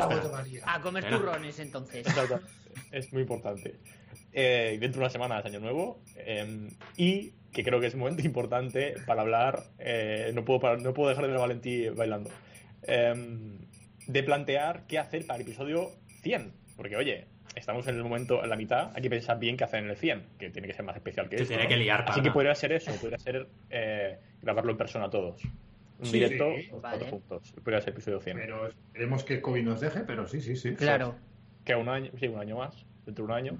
[0.65, 2.07] A comer turrones, entonces.
[2.07, 2.39] Exacto.
[2.91, 3.75] es muy importante.
[4.31, 6.01] Eh, y dentro de una semana es Año Nuevo.
[6.17, 9.63] eh, y que creo que es un momento importante para hablar.
[9.79, 12.29] eh, no, puedo parar- no puedo dejar de ver a Valentí bailando.
[12.83, 13.57] eh,
[14.07, 15.91] de plantear qué hacer para el episodio
[16.27, 16.51] 100.
[16.75, 17.25] Porque, oye,
[17.55, 18.91] estamos en el momento, en la mitad.
[18.93, 21.29] Hay que pensar bien qué hacer en el 100, que tiene que ser más especial
[21.29, 21.53] que Se esto.
[21.53, 21.69] tiene ¿no?
[21.69, 22.91] que liar, Así que podría ser eso.
[22.99, 25.41] Podría ser eh, grabarlo en persona todos.
[25.99, 26.67] Un Sí, directo, sí.
[26.71, 26.97] los Vale.
[26.99, 27.53] cuatro juntos.
[27.63, 28.37] Podría ser episodio 100.
[28.37, 30.75] Pero esperemos que COVID nos deje, pero sí, sí, sí.
[30.75, 31.15] Claro.
[31.63, 32.85] Que un año, sí, un año más.
[33.05, 33.57] Dentro de un año.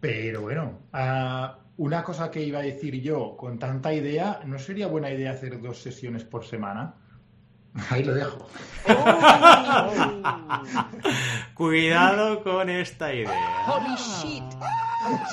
[0.00, 4.86] Pero bueno, ah, una cosa que iba a decir yo, con tanta idea, ¿no sería
[4.86, 6.94] buena idea hacer dos sesiones por semana?
[7.90, 8.48] Ahí lo dejo.
[11.62, 13.64] Cuidado con esta idea.
[13.68, 14.42] Holy shit.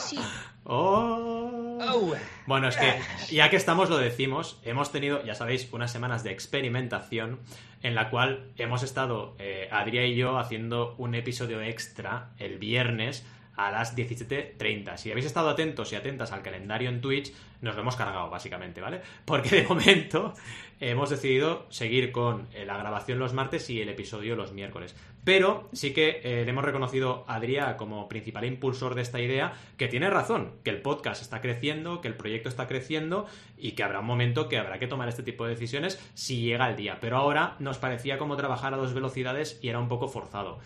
[0.07, 0.19] Shit.
[0.63, 1.80] Oh.
[1.82, 2.13] Oh.
[2.45, 3.01] Bueno, es que
[3.34, 7.39] ya que estamos lo decimos, hemos tenido, ya sabéis, unas semanas de experimentación
[7.82, 13.25] en la cual hemos estado, eh, Adrián y yo, haciendo un episodio extra el viernes
[13.55, 14.97] a las 17.30.
[14.97, 18.82] Si habéis estado atentos y atentas al calendario en Twitch, nos lo hemos cargado, básicamente,
[18.82, 19.01] ¿vale?
[19.25, 20.36] Porque de momento
[20.80, 24.95] hemos decidido seguir con eh, la grabación los martes y el episodio los miércoles.
[25.23, 29.53] Pero sí que eh, le hemos reconocido a Adrián como principal impulsor de esta idea,
[29.77, 33.27] que tiene razón, que el podcast está creciendo, que el proyecto está creciendo
[33.57, 36.69] y que habrá un momento que habrá que tomar este tipo de decisiones si llega
[36.69, 36.97] el día.
[37.01, 40.59] Pero ahora nos parecía como trabajar a dos velocidades y era un poco forzado.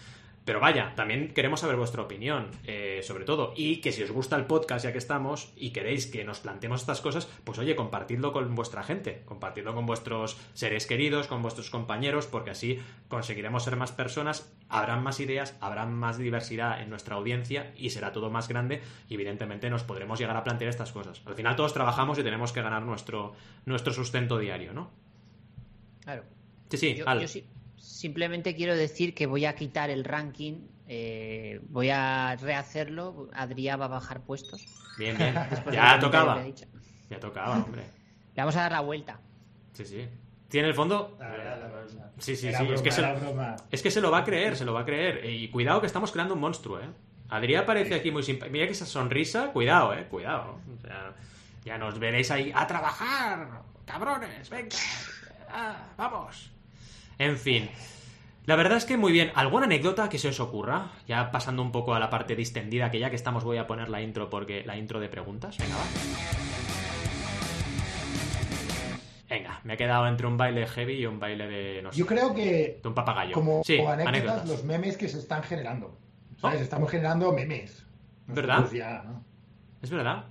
[0.46, 3.54] Pero vaya, también queremos saber vuestra opinión, eh, sobre todo.
[3.56, 6.82] Y que si os gusta el podcast, ya que estamos, y queréis que nos planteemos
[6.82, 11.70] estas cosas, pues oye, compartidlo con vuestra gente, compartidlo con vuestros seres queridos, con vuestros
[11.70, 12.78] compañeros, porque así
[13.08, 18.12] conseguiremos ser más personas, habrán más ideas, habrá más diversidad en nuestra audiencia y será
[18.12, 21.22] todo más grande y evidentemente nos podremos llegar a plantear estas cosas.
[21.26, 23.34] Al final todos trabajamos y tenemos que ganar nuestro,
[23.66, 24.92] nuestro sustento diario, ¿no?
[26.04, 26.24] Claro.
[26.70, 27.22] Sí, sí, Yo, Al.
[27.22, 27.46] yo sí-
[27.84, 33.30] simplemente quiero decir que voy a quitar el ranking, eh, voy a rehacerlo.
[33.34, 34.66] Adrián va a bajar puestos.
[34.98, 35.34] Bien, bien.
[35.72, 36.44] ya tocaba.
[37.10, 37.84] Ya tocaba, hombre.
[38.36, 39.20] Le vamos a dar la vuelta.
[39.74, 40.08] Sí, sí.
[40.48, 41.18] Tiene el fondo.
[41.20, 42.12] La verdad, la verdad.
[42.20, 42.64] Sí, sí, Era sí.
[42.66, 43.02] broma, es, que se,
[43.72, 45.26] es que se lo va a creer, se lo va a creer.
[45.26, 46.90] Y cuidado que estamos creando un monstruo, ¿eh?
[47.30, 48.54] Adrián parece aquí muy simpático.
[48.54, 50.06] Mira que esa sonrisa, cuidado, ¿eh?
[50.10, 50.60] Cuidado.
[50.78, 51.14] O sea,
[51.66, 54.76] ya nos veréis ahí a trabajar, cabrones, venga.
[55.50, 56.53] Ah, vamos.
[57.20, 57.70] En fin.
[58.46, 59.32] La verdad es que muy bien.
[59.36, 60.92] ¿Alguna anécdota que se os ocurra?
[61.08, 63.90] Ya pasando un poco a la parte distendida, que ya que estamos voy a poner
[63.90, 65.58] la intro porque la intro de preguntas.
[65.58, 65.84] Venga, va.
[69.30, 72.06] Venga, me he quedado entre un baile heavy y un baile de no sé, Yo
[72.06, 73.34] creo que de un papagayo.
[73.34, 74.48] como sí, anécdotas, anécdotas.
[74.48, 75.98] los memes que se están generando.
[76.38, 76.60] ¿Sabes?
[76.60, 76.64] Oh.
[76.64, 77.86] Estamos generando memes.
[78.28, 78.58] ¿Verdad?
[78.58, 79.24] Nosotros ya, ¿no?
[79.82, 80.26] Es verdad.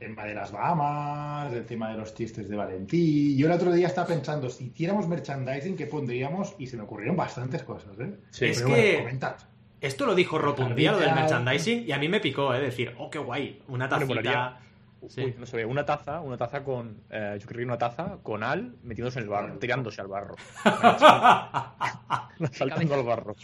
[0.00, 3.36] El tema de las Bahamas, el tema de los chistes de Valentí.
[3.36, 6.54] Yo el otro día estaba pensando, si hiciéramos merchandising, ¿qué pondríamos?
[6.58, 8.14] Y se me ocurrieron bastantes cosas, ¿eh?
[8.30, 8.44] Sí.
[8.46, 9.34] Es Pero que- bueno.
[9.80, 12.60] Esto lo dijo Rob un día, lo del merchandising, y a mí me picó, ¿eh?
[12.60, 14.60] Decir, oh, qué guay, una Bueno, tacita.
[15.08, 15.22] Sí.
[15.22, 17.02] Uy, no se ve, una taza, una taza con.
[17.10, 20.34] eh, yo creo que una taza con Al metiéndose en el barro, tirándose al barro.
[22.52, 23.36] Saltando al barro.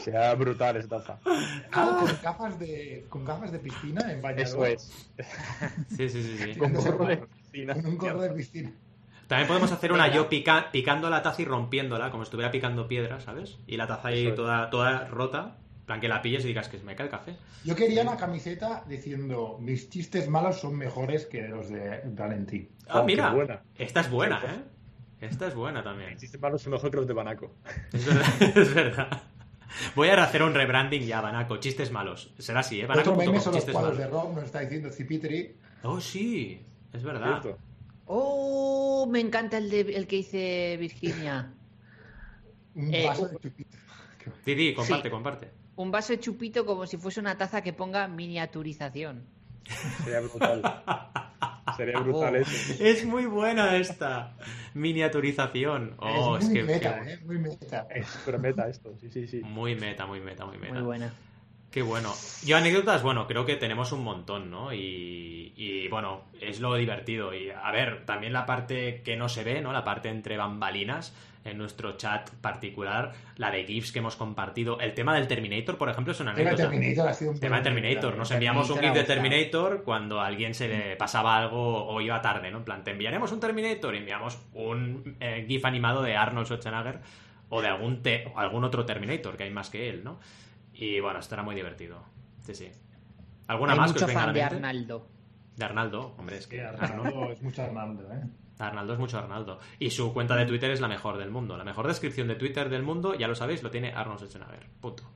[0.00, 1.18] Sea brutal esa taza.
[1.72, 4.42] Ah, con gafas de, con gafas de piscina en bañador.
[4.46, 5.10] Eso es.
[5.90, 6.54] Sí, sí, sí, sí.
[6.58, 7.28] Con Tirándose al gorro de barro.
[7.28, 7.74] piscina.
[7.74, 8.72] Con un gorro de piscina.
[9.28, 12.86] También podemos hacer una yo pica- picando la taza y rompiéndola, como si estuviera picando
[12.88, 13.58] piedra, ¿sabes?
[13.66, 14.34] Y la taza ahí es.
[14.34, 17.10] toda, toda rota, en plan que la pilles y digas que se me cae el
[17.10, 17.36] café.
[17.64, 22.68] Yo quería una camiseta diciendo, mis chistes malos son mejores que los de Valentí.
[22.88, 23.62] Ah, Oh, mira, buena.
[23.78, 24.64] esta es buena, ¿eh?
[25.22, 26.10] Esta es buena también.
[26.10, 27.54] Existen malos son mejor que los de Banaco.
[27.92, 28.26] Es verdad,
[28.56, 29.22] es verdad.
[29.94, 31.56] Voy a hacer un rebranding ya, Banaco.
[31.58, 32.32] Chistes malos.
[32.38, 32.84] Será así, ¿eh?
[32.84, 34.22] Otro Banaco.com, meme son los chistes cuadros de malos.
[34.24, 35.56] Rob, nos está diciendo Cipitri.
[35.82, 36.60] Oh, sí.
[36.92, 37.40] Es verdad.
[37.42, 37.58] ¿Cierto?
[38.06, 41.52] Oh, me encanta el, de, el que dice Virginia.
[42.74, 43.76] Un Eh, vaso de chupito.
[44.44, 45.10] Didi, comparte, Sí.
[45.10, 45.50] comparte.
[45.76, 49.24] Un vaso de chupito como si fuese una taza que ponga miniaturización.
[50.04, 50.62] Sería brutal.
[51.76, 52.38] Sería brutal Oh.
[52.38, 52.82] eso.
[52.84, 54.34] Es muy buena esta
[54.74, 55.94] miniaturización.
[55.98, 57.86] Oh, es es, muy que, meta, que- eh, muy meta.
[57.90, 59.40] Es super meta esto, sí, sí, sí.
[59.42, 60.74] muy meta, muy meta, muy meta.
[60.74, 61.12] Muy buena.
[61.70, 62.12] Qué bueno.
[62.44, 64.74] Yo anécdotas, bueno, creo que tenemos un montón, ¿no?
[64.74, 67.32] Y, y, bueno, es lo divertido.
[67.34, 69.72] Y a ver, también la parte que no se ve, ¿no?
[69.72, 71.14] La parte entre bambalinas
[71.44, 74.78] en nuestro chat particular, la de GIFs que hemos compartido.
[74.80, 76.70] El tema del Terminator, por ejemplo, es una El tema de anécdota.
[76.70, 78.16] Terminator ha sido un El tema de Terminator.
[78.16, 79.04] Nos enviamos un GIF de.
[79.04, 82.58] Terminator cuando a alguien se le pasaba algo o iba tarde, ¿no?
[82.58, 87.00] En plan, te enviaremos un Terminator y enviamos un eh, GIF animado de Arnold Schwarzenegger
[87.48, 90.20] o de algún, te- o algún otro Terminator, que hay más que él, ¿no?
[90.74, 92.02] Y bueno, esto era muy divertido.
[92.46, 92.70] Sí, sí.
[93.48, 94.54] ¿Alguna Hay más que os venga a fan la de mente?
[94.56, 95.08] Arnaldo.
[95.56, 98.22] De Arnaldo, hombre, es que Arnaldo es mucho Arnaldo, ¿eh?
[98.66, 99.58] Arnaldo es mucho Arnaldo.
[99.78, 101.56] Y su cuenta de Twitter es la mejor del mundo.
[101.56, 104.66] La mejor descripción de Twitter del mundo, ya lo sabéis, lo tiene Arnold Schwarzenegger.
[104.80, 105.02] Punto.
[105.02, 105.08] ¿No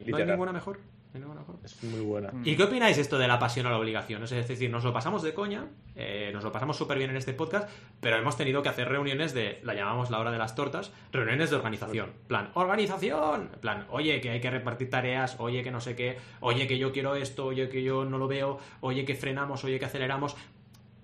[0.00, 0.28] hay Literal.
[0.28, 0.78] ninguna mejor?
[0.78, 1.56] ¿No hay ninguna mejor?
[1.64, 2.32] Es muy buena.
[2.42, 4.24] ¿Y qué opináis esto de la pasión a la obligación?
[4.24, 7.32] Es decir, nos lo pasamos de coña, eh, nos lo pasamos súper bien en este
[7.32, 7.70] podcast,
[8.00, 11.50] pero hemos tenido que hacer reuniones de, la llamamos la hora de las tortas, reuniones
[11.50, 12.12] de organización.
[12.26, 13.50] Plan, organización.
[13.60, 16.90] Plan, oye, que hay que repartir tareas, oye, que no sé qué, oye, que yo
[16.90, 20.36] quiero esto, oye, que yo no lo veo, oye, que frenamos, oye, que aceleramos.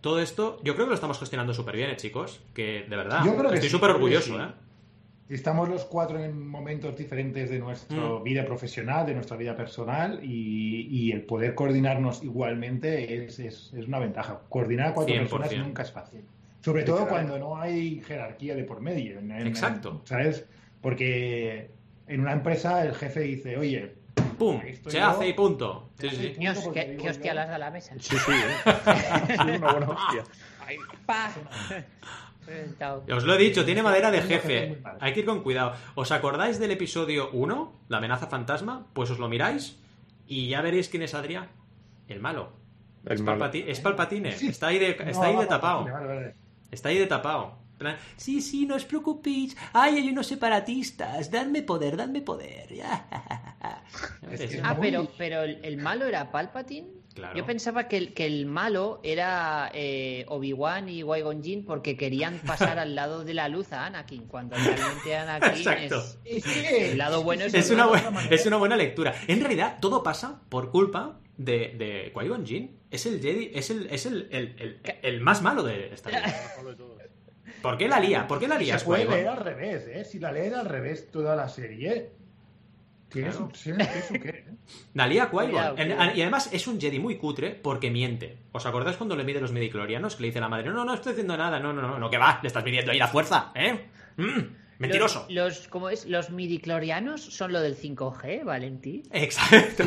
[0.00, 2.42] Todo esto, yo creo que lo estamos gestionando súper bien, ¿eh, chicos.
[2.54, 4.40] Que de verdad, Yo creo que estoy súper orgulloso, sí.
[4.40, 4.48] ¿eh?
[5.28, 8.24] Estamos los cuatro en momentos diferentes de nuestra Mm.
[8.24, 13.86] vida profesional, de nuestra vida personal, y, y el poder coordinarnos igualmente es, es- es
[13.86, 14.40] una ventaja.
[14.48, 15.38] Coordinar a cuatro 100%.
[15.38, 16.22] personas nunca es fácil.
[16.62, 19.18] Sobre todo cuando no hay jerarquía de por medio.
[19.20, 20.02] en- en- Exacto.
[20.04, 20.46] ¿Sabes?
[20.80, 21.70] Porque
[22.08, 23.94] en una empresa el jefe dice, oye,
[24.40, 24.60] ¡Pum!
[24.88, 25.06] Se yo.
[25.06, 25.90] hace y punto.
[25.98, 26.40] Se Sí, hace y sí.
[26.40, 27.94] Dios, qué, qué hostia las da la mesa.
[28.00, 28.72] Sí, sí, ¿eh?
[29.44, 30.24] Sí, una buena hostia.
[33.14, 34.82] Os lo he dicho, tiene madera de jefe.
[35.00, 35.74] Hay que ir con cuidado.
[35.94, 38.86] ¿Os acordáis del episodio 1, la amenaza fantasma?
[38.92, 39.78] Pues os lo miráis
[40.26, 41.48] y ya veréis quién es Adrián.
[42.08, 42.52] El malo.
[43.04, 43.44] El es, malo.
[43.44, 44.30] Palpati- es Palpatine.
[44.30, 45.84] Está ahí de, No, está ahí de tapado.
[45.84, 46.34] vale, vale.
[46.70, 47.58] Está ahí de tapado.
[47.80, 49.56] Plan, sí, sí, no os preocupéis.
[49.72, 51.30] Ay, hay unos separatistas.
[51.30, 52.68] Dadme poder, dadme poder.
[54.62, 57.00] ah, pero, pero el, malo era Palpatine.
[57.34, 62.38] Yo pensaba que el, que el malo era eh, Obi-Wan y Qui-Gon Jinn porque querían
[62.38, 65.68] pasar al lado de la luz a Anakin, cuando realmente Anakin
[66.24, 69.14] es, el lado bueno es, es una, buena, es una buena lectura.
[69.26, 72.78] En realidad, todo pasa por culpa de, de Qui-Gon Jinn.
[72.90, 76.10] Es el Jedi, es el, es el, el, el, más malo de esta
[77.62, 78.26] ¿Por qué la lía?
[78.26, 78.78] ¿Por qué la lía?
[78.78, 80.04] Se puede leer al revés, ¿eh?
[80.04, 82.10] Si la lees al revés toda la serie,
[83.10, 84.44] tiene su, qué.
[84.94, 88.38] La lía qui Y además es un Jedi muy cutre porque miente.
[88.52, 90.16] ¿Os acordáis cuando le mide los midiclorianos?
[90.16, 92.18] Que le dice la madre, no, no estoy haciendo nada, no, no, no, no, que
[92.18, 93.88] va, le estás midiendo ahí la fuerza, ¿eh?
[94.16, 94.40] Mm,
[94.78, 95.26] mentiroso.
[95.28, 96.06] Los, ¿cómo es?
[96.06, 99.02] Los midiclorianos son lo del 5G, Valentí.
[99.10, 99.84] Exacto.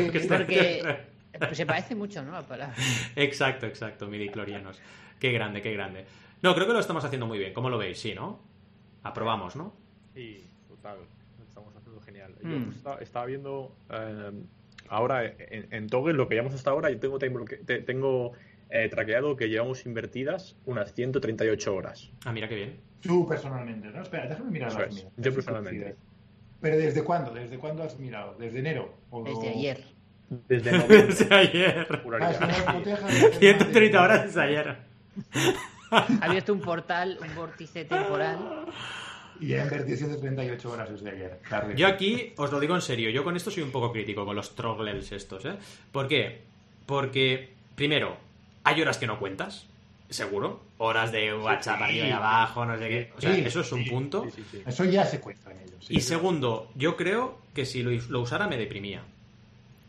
[1.38, 2.32] porque se parece mucho, ¿no?
[2.32, 2.74] La palabra.
[3.16, 4.80] Exacto, exacto, midiclorianos.
[5.18, 6.04] Qué grande, qué grande.
[6.44, 7.54] No, creo que lo estamos haciendo muy bien.
[7.54, 7.98] ¿Cómo lo veis?
[7.98, 8.38] Sí, ¿no?
[9.02, 9.74] Aprobamos, ¿no?
[10.12, 10.98] Sí, total.
[11.38, 12.34] Lo estamos haciendo genial.
[12.42, 12.74] Yo mm.
[13.00, 14.30] estaba, viendo eh,
[14.90, 16.90] ahora en, Toggle lo que llevamos hasta ahora.
[16.90, 18.32] Yo tengo, tengo
[18.68, 22.12] eh, traqueado que llevamos invertidas unas 138 horas.
[22.26, 22.80] Ah, mira qué bien.
[23.00, 24.02] Tú personalmente, ¿no?
[24.02, 25.08] Espera, déjame mirar las mías.
[25.16, 25.96] Yo personalmente.
[26.60, 27.32] ¿Pero desde cuándo?
[27.32, 28.36] ¿Desde cuándo has mirado?
[28.38, 28.92] ¿Desde enero?
[29.24, 29.84] Desde ayer.
[30.28, 31.06] Desde, noviembre.
[31.06, 32.02] desde ayer.
[33.38, 34.76] 130 horas desde ayer.
[36.20, 38.38] Ha abierto un portal, un vórtice temporal.
[39.40, 41.40] Y invertido 138 horas desde ayer.
[41.76, 44.36] Yo aquí os lo digo en serio, yo con esto soy un poco crítico con
[44.36, 45.56] los troggles estos, ¿eh?
[45.90, 46.42] ¿Por qué?
[46.86, 48.16] Porque, primero,
[48.62, 49.66] hay horas que no cuentas,
[50.08, 50.60] seguro.
[50.78, 53.12] Horas de WhatsApp arriba y abajo, no sé qué.
[53.16, 54.26] O sea, eso es un punto.
[54.66, 55.86] Eso ya se cuenta en ellos.
[55.88, 59.02] y segundo, yo creo que si lo, usara me deprimía.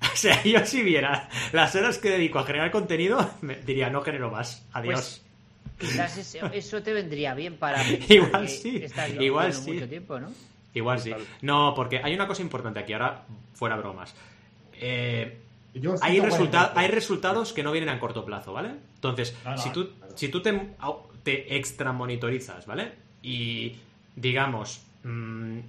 [0.01, 4.01] O sea, yo si viera las horas que dedico a generar contenido, me diría, no
[4.01, 4.66] genero más.
[4.72, 5.24] Adiós.
[5.80, 6.17] Quizás
[6.53, 8.84] eso, te vendría bien para igual sí,
[9.19, 9.73] igual sí.
[9.73, 10.32] mucho tiempo, ¿no?
[10.73, 11.13] Igual sí.
[11.41, 14.13] No, porque hay una cosa importante aquí, ahora fuera bromas.
[14.73, 15.39] Eh,
[16.01, 16.21] hay,
[16.76, 18.71] hay resultados que no vienen a corto plazo, ¿vale?
[18.95, 20.76] Entonces, si tú, si tú te,
[21.23, 22.93] te extra monitorizas, ¿vale?
[23.21, 23.78] Y,
[24.15, 25.59] digamos, mm,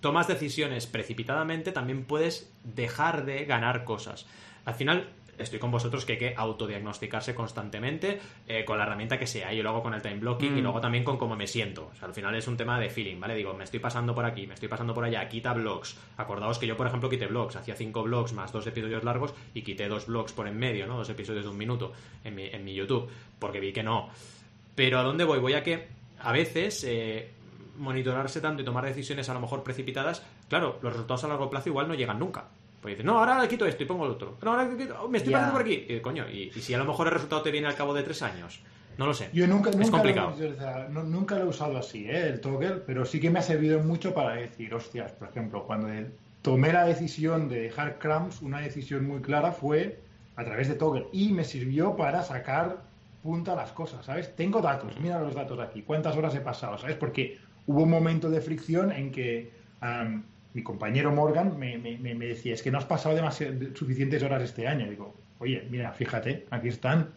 [0.00, 4.26] tomas decisiones precipitadamente, también puedes dejar de ganar cosas.
[4.64, 5.08] Al final,
[5.42, 9.52] estoy con vosotros que hay que autodiagnosticarse constantemente eh, con la herramienta que sea.
[9.52, 10.62] Yo lo hago con el time blocking y mm.
[10.62, 11.90] luego también con cómo me siento.
[11.92, 13.34] O sea, al final es un tema de feeling, ¿vale?
[13.34, 15.96] Digo, me estoy pasando por aquí, me estoy pasando por allá, quita blogs.
[16.16, 17.56] Acordaos que yo, por ejemplo, quité blogs.
[17.56, 20.96] Hacía cinco blogs más dos episodios largos y quité dos blogs por en medio, ¿no?
[20.96, 21.92] Dos episodios de un minuto
[22.24, 24.10] en mi, en mi YouTube, porque vi que no.
[24.74, 25.38] Pero ¿a dónde voy?
[25.38, 25.88] Voy a que
[26.20, 26.84] a veces...
[26.84, 27.30] Eh,
[27.80, 31.70] monitorarse tanto y tomar decisiones a lo mejor precipitadas, claro, los resultados a largo plazo
[31.70, 32.44] igual no llegan nunca.
[32.80, 34.38] Pues dices, no, ahora le quito esto y pongo el otro.
[34.42, 34.64] No, ahora
[35.08, 35.86] me estoy pasando por aquí.
[35.88, 38.22] Y, coño, y, si a lo mejor el resultado te viene al cabo de tres
[38.22, 38.60] años.
[38.96, 39.30] No lo sé.
[39.32, 40.34] Yo nunca, es complicado.
[40.90, 42.28] Lo, nunca lo he usado así, ¿eh?
[42.28, 45.88] el toggle, pero sí que me ha servido mucho para decir, hostias, por ejemplo, cuando
[46.42, 50.00] tomé la decisión de dejar cramps, una decisión muy clara fue
[50.36, 52.82] a través de toggle y me sirvió para sacar
[53.22, 54.34] punta a las cosas, ¿sabes?
[54.34, 56.96] Tengo datos, mira los datos aquí, cuántas horas he pasado, ¿sabes?
[56.96, 59.52] Porque hubo un momento de fricción en que
[60.52, 61.78] mi compañero Morgan me,
[62.14, 63.18] decía, es que no has pasado
[63.74, 64.88] suficientes horas este año.
[64.88, 67.10] digo, oye, mira, fíjate, aquí están.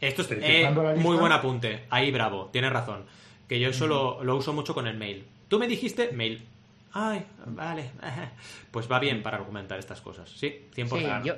[0.00, 1.84] Esto es eh, muy buen apunte.
[1.90, 3.04] Ahí, bravo, tienes razón.
[3.48, 5.26] Que yo eso lo, uso mucho con el mail.
[5.48, 6.46] Tú me dijiste mail.
[6.92, 7.90] Ay, vale.
[8.70, 10.30] Pues va bien para argumentar estas cosas.
[10.30, 11.22] Sí, 100%.
[11.22, 11.34] Sí, yo,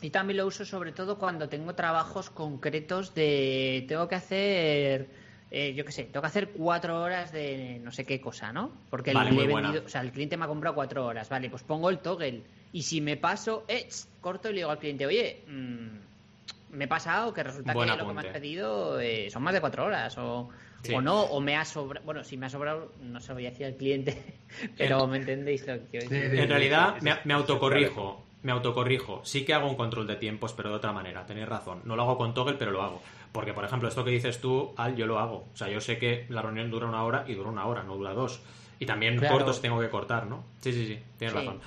[0.00, 3.84] y también lo uso sobre todo cuando tengo trabajos concretos de...
[3.88, 5.08] Tengo que hacer
[5.50, 8.72] eh, yo qué sé, tengo que hacer cuatro horas de no sé qué cosa, ¿no?
[8.90, 11.98] Porque el, o sea, el cliente me ha comprado cuatro horas, vale, pues pongo el
[11.98, 12.42] toggle
[12.72, 13.88] y si me paso, eh,
[14.20, 18.08] corto y le digo al cliente, oye, mm, me he pasado que resulta que lo
[18.08, 20.48] que me has pedido eh, son más de cuatro horas o,
[20.92, 23.46] o no, o me ha sobrado, bueno, si me ha sobrado, no se lo voy
[23.46, 24.38] a decir al cliente,
[24.76, 26.40] pero me entendéis lo que quiero decir.
[26.40, 29.22] En realidad me, me autocorrijo me autocorrijo.
[29.24, 31.26] Sí que hago un control de tiempos, pero de otra manera.
[31.26, 31.80] Tenéis razón.
[31.84, 33.02] No lo hago con toggle, pero lo hago.
[33.36, 35.46] Porque, por ejemplo, esto que dices tú, Al, yo lo hago.
[35.52, 37.94] O sea, yo sé que la reunión dura una hora y dura una hora, no
[37.94, 38.40] dura dos.
[38.80, 40.42] Y también cortos tengo que cortar, ¿no?
[40.62, 41.60] Sí, sí, sí, tienes razón.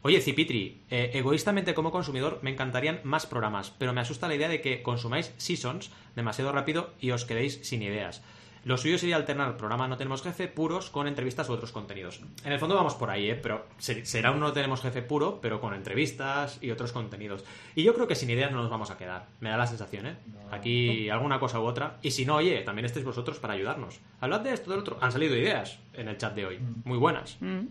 [0.00, 4.48] Oye, Cipitri, eh, egoístamente como consumidor me encantarían más programas, pero me asusta la idea
[4.48, 8.22] de que consumáis seasons demasiado rápido y os quedéis sin ideas.
[8.64, 12.20] Lo suyo sería alternar programa No Tenemos Jefe puros con entrevistas u otros contenidos.
[12.44, 13.34] En el fondo vamos por ahí, ¿eh?
[13.34, 17.44] pero será un No Tenemos Jefe puro, pero con entrevistas y otros contenidos.
[17.74, 19.26] Y yo creo que sin ideas no nos vamos a quedar.
[19.40, 20.14] Me da la sensación, ¿eh?
[20.50, 21.96] Aquí alguna cosa u otra.
[22.02, 23.98] Y si no, oye, también estéis vosotros para ayudarnos.
[24.20, 24.98] Hablad de esto, del otro.
[25.00, 26.58] Han salido ideas en el chat de hoy.
[26.58, 26.82] Mm.
[26.84, 27.38] Muy buenas.
[27.40, 27.66] Mm.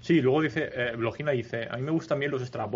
[0.00, 2.74] Sí, luego dice, eh, Blogina dice, a mí me gustan bien los Strap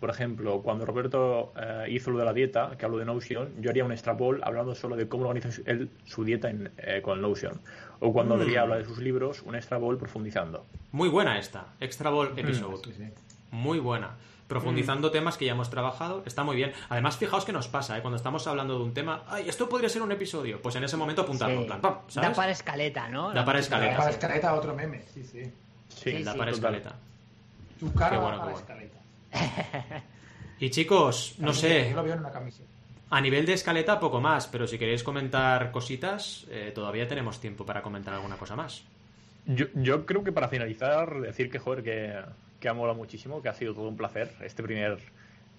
[0.00, 3.70] por ejemplo, cuando Roberto eh, hizo lo de la dieta, que hablo de Notion, yo
[3.70, 7.20] haría un extra ball hablando solo de cómo organiza él su dieta en, eh, con
[7.20, 7.60] Notion.
[8.00, 8.58] O cuando mm.
[8.58, 10.66] habla de sus libros, un extra ball profundizando.
[10.92, 12.38] Muy buena esta, extra ball mm.
[12.38, 13.12] episode.
[13.50, 14.16] Muy buena
[14.46, 15.12] profundizando mm.
[15.12, 16.72] temas que ya hemos trabajado, está muy bien.
[16.88, 18.00] Además, fijaos que nos pasa, ¿eh?
[18.00, 20.96] cuando estamos hablando de un tema, ay, esto podría ser un episodio, pues en ese
[20.96, 23.32] momento apuntarlo, en plan, Da para escaleta, ¿no?
[23.32, 23.92] Da para escaleta.
[23.92, 25.52] Da para escaleta otro meme, sí, sí.
[25.88, 26.94] Sí, da para escaleta.
[27.80, 28.98] Tu cara bueno, para escaleta.
[30.60, 31.90] y chicos, no sé.
[31.90, 32.68] Yo lo veo en una camiseta.
[33.10, 37.64] A nivel de escaleta, poco más, pero si queréis comentar cositas, eh, todavía tenemos tiempo
[37.64, 38.82] para comentar alguna cosa más.
[39.46, 42.14] Yo, yo creo que para finalizar, decir que, joder, que
[42.60, 44.98] que ha molado muchísimo, que ha sido todo un placer este primer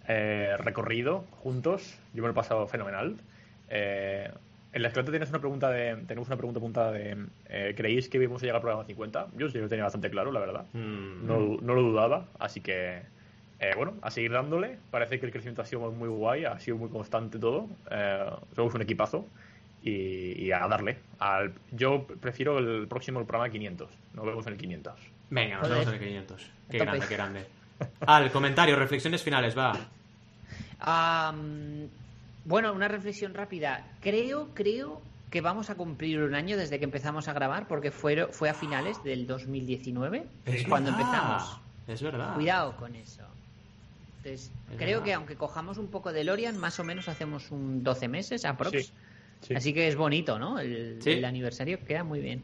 [0.08, 1.98] eh, recorrido juntos.
[2.14, 3.18] Yo me lo he pasado fenomenal.
[3.70, 4.30] Eh,
[4.74, 7.18] en la escaleta tienes una pregunta de, tenemos una pregunta apuntada de
[7.50, 9.28] eh, ¿creéis que vamos a llegar al programa 50?
[9.38, 10.66] Yo sí lo tenía bastante claro, la verdad.
[10.74, 11.26] Mm.
[11.26, 13.02] No, no, lo dudaba, así que
[13.76, 14.78] bueno, a seguir dándole.
[14.92, 17.68] Parece que el crecimiento ha sido muy guay, ha sido muy constante todo.
[18.56, 19.26] somos un equipazo
[19.84, 20.98] y, a darle.
[21.20, 23.90] Al, yo prefiero el próximo el programa 500.
[24.14, 24.94] Nos vemos en el 500.
[25.30, 26.52] Venga, nos vemos en el 500.
[26.70, 27.46] Qué grande, qué grande.
[28.02, 29.74] Al comentario, reflexiones finales, va.
[32.46, 33.88] bueno, una reflexión rápida.
[34.02, 38.28] Creo, creo que vamos a cumplir un año desde que empezamos a grabar, porque fue,
[38.28, 41.60] fue a finales del 2019 es cuando empezamos.
[41.88, 42.34] Es verdad.
[42.34, 43.24] Cuidado con eso.
[44.28, 48.08] Entonces, creo que aunque cojamos un poco de Lorian, más o menos hacemos un 12
[48.08, 48.92] meses aprox.
[49.56, 50.60] Así que es bonito, ¿no?
[50.60, 52.44] El, el, aniversario queda muy bien.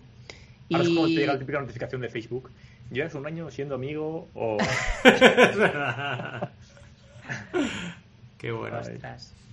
[0.72, 0.88] Ahora y...
[0.88, 2.52] es como te llega la típica notificación de Facebook
[2.94, 4.58] llevas un año siendo amigo o...
[8.38, 8.82] Qué bueno.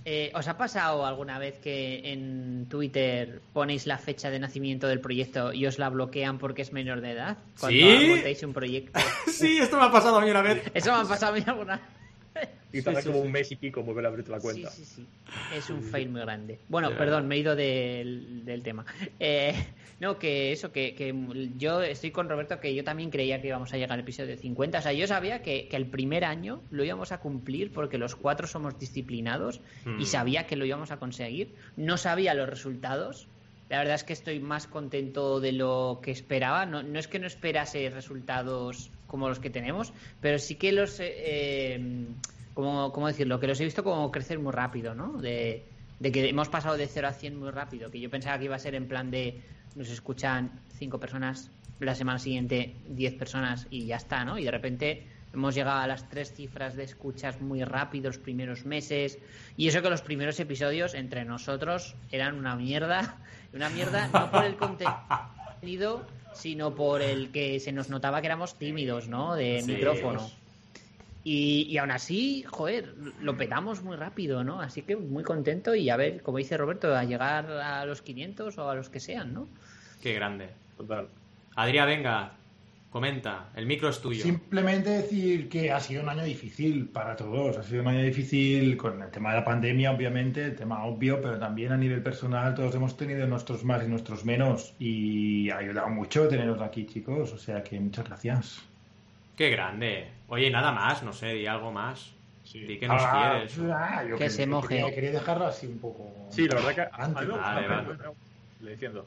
[0.03, 4.99] Eh, ¿Os ha pasado alguna vez que en Twitter ponéis la fecha de nacimiento del
[4.99, 7.37] proyecto y os la bloquean porque es menor de edad?
[7.59, 8.45] Cuando ¿Sí?
[8.45, 8.99] un proyecto.
[9.27, 10.63] sí, esto me ha pasado a mí una vez.
[10.73, 12.00] Eso me ha pasado a mí alguna vez.
[12.73, 14.69] Y tarda como un mes y pico volver a abrirte la cuenta.
[14.69, 15.07] Sí, sí, sí.
[15.55, 16.59] Es un fail muy grande.
[16.69, 18.85] Bueno, perdón, me he ido del, del tema.
[19.19, 19.53] Eh,
[19.99, 21.13] no, que eso, que, que,
[21.57, 24.79] yo estoy con Roberto, que yo también creía que íbamos a llegar al episodio 50.
[24.79, 28.15] O sea, yo sabía que, que el primer año lo íbamos a cumplir porque los
[28.15, 30.05] cuatro somos disciplinados y mm.
[30.05, 31.53] sabía que lo íbamos a conseguir.
[31.75, 33.27] No sabía los resultados.
[33.71, 36.65] La verdad es que estoy más contento de lo que esperaba.
[36.65, 40.99] No, no es que no esperase resultados como los que tenemos, pero sí que los...
[40.99, 42.07] Eh, eh
[42.53, 43.39] como, ¿cómo decirlo?
[43.39, 45.13] Que los he visto como crecer muy rápido, ¿no?
[45.13, 45.63] De,
[46.01, 48.59] que hemos pasado de 0 a 100 muy rápido, que yo pensaba que iba a
[48.59, 49.41] ser en plan de
[49.75, 51.49] nos escuchan 5 personas,
[51.79, 54.37] la semana siguiente 10 personas y ya está, ¿no?
[54.37, 58.65] Y de repente hemos llegado a las tres cifras de escuchas muy rápido los primeros
[58.65, 59.17] meses
[59.55, 63.17] y eso que los primeros episodios entre nosotros eran una mierda,
[63.53, 68.55] una mierda no por el contenido, sino por el que se nos notaba que éramos
[68.57, 69.35] tímidos, ¿no?
[69.35, 70.29] De micrófono.
[71.23, 74.59] Y, y, aún así, joder, lo petamos muy rápido, ¿no?
[74.59, 78.57] Así que muy contento y a ver, como dice Roberto, a llegar a los 500
[78.57, 79.47] o a los que sean, ¿no?
[80.01, 81.09] Qué grande, total.
[81.55, 82.31] Adrián, venga,
[82.91, 84.21] comenta, el micro es tuyo.
[84.21, 88.75] Simplemente decir que ha sido un año difícil para todos, ha sido un año difícil
[88.75, 92.53] con el tema de la pandemia, obviamente, el tema obvio, pero también a nivel personal
[92.53, 97.31] todos hemos tenido nuestros más y nuestros menos y ha ayudado mucho teneros aquí, chicos,
[97.31, 98.61] o sea que muchas gracias.
[99.37, 100.09] Qué grande.
[100.27, 102.13] Oye, nada más, no sé, di algo más.
[102.43, 102.59] Sí.
[102.59, 103.71] Di que nos ah, quieres.
[103.73, 104.83] Ah, que, se moje.
[104.93, 106.11] Quería, dejarlo así un poco.
[106.29, 107.27] Sí, la verdad que antes.
[107.29, 107.87] Vale, vale.
[108.59, 109.05] Le diciendo.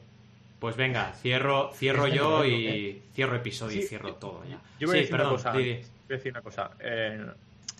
[0.59, 4.59] Pues venga, cierro, cierro yo y cierro episodio y cierro todo ya.
[4.79, 5.51] Yo voy a decir una cosa.
[5.51, 6.71] Voy a decir una cosa.
[6.79, 7.25] Eh,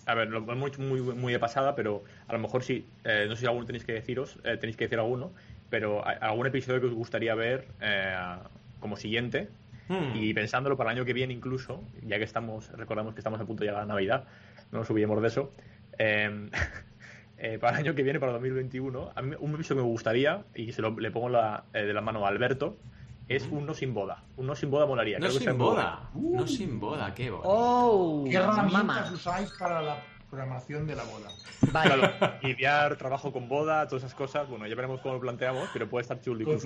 [0.06, 3.34] a ver, lo muy, muy, muy de pasada, pero a lo mejor sí, eh, no
[3.34, 5.32] sé si alguno tenéis que deciros, eh, tenéis que decir alguno,
[5.68, 7.66] pero algún episodio que os gustaría ver
[8.78, 9.48] como siguiente,
[9.88, 10.16] Hmm.
[10.16, 13.44] Y pensándolo para el año que viene incluso, ya que estamos, recordamos que estamos a
[13.44, 14.24] punto de llegar a Navidad,
[14.72, 15.52] no nos olvidemos de eso,
[17.38, 20.44] eh, para el año que viene, para 2021, a mí un aviso que me gustaría,
[20.54, 22.76] y se lo, le pongo la, eh, de la mano a Alberto,
[23.28, 24.22] es un no sin boda.
[24.36, 25.18] Un no sin boda molaría.
[25.18, 26.10] No sin boda.
[26.14, 27.42] No sin boda, qué boda.
[27.44, 29.96] Oh, ¿Qué herramientas usáis para la
[30.30, 31.28] programación de la boda.
[31.72, 32.56] Vale.
[32.56, 34.48] Claro, trabajo con boda, todas esas cosas.
[34.48, 36.58] Bueno, ya veremos cómo lo planteamos, pero puede estar chulo.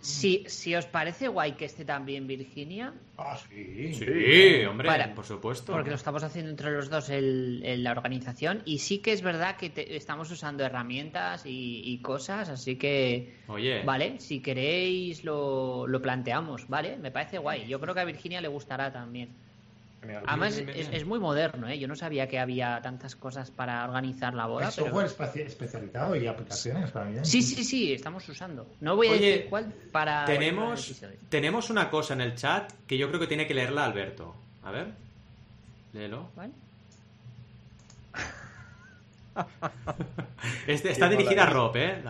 [0.00, 2.94] Si, si os parece guay que esté también Virginia.
[3.18, 3.94] Ah, sí.
[3.94, 5.72] Sí, hombre, por supuesto.
[5.72, 8.62] Porque lo estamos haciendo entre los dos en, la organización.
[8.64, 13.34] Y sí que es verdad que estamos usando herramientas y, cosas, así que.
[13.48, 13.82] Oye.
[13.84, 16.96] Vale, si queréis lo, lo planteamos, ¿vale?
[16.96, 17.66] Me parece guay.
[17.66, 19.30] Yo creo que a Virginia le gustará también.
[20.26, 21.78] Además, es, muy moderno, ¿eh?
[21.78, 24.68] Yo no sabía que había tantas cosas para organizar la boda.
[24.68, 27.18] ¿Es software especializado y aplicaciones para mí?
[27.22, 28.66] Sí, sí, sí, estamos usando.
[28.80, 30.24] No voy a decir cuál para.
[30.24, 34.34] Tenemos, tenemos una cosa en el chat que yo creo que tiene que leerla Alberto.
[34.64, 34.88] A ver,
[35.92, 36.28] léelo.
[40.66, 42.02] Este, está dirigida a Rob, ¿eh?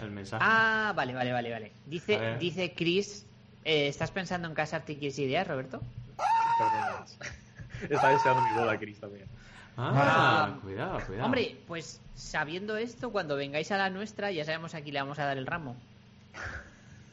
[0.00, 0.42] el mensaje.
[0.46, 1.72] Ah, vale, vale, vale, vale.
[1.84, 3.26] Dice, dice Chris,
[3.64, 5.82] eh, ¿estás pensando en casarte y quieres ideas, Roberto?
[7.90, 9.26] Está deseando mi boda, Chris, también.
[9.76, 11.26] Ah, ah, cuidado, cuidado.
[11.26, 15.18] Hombre, pues sabiendo esto, cuando vengáis a la nuestra, ya sabemos a quién le vamos
[15.18, 15.76] a dar el ramo.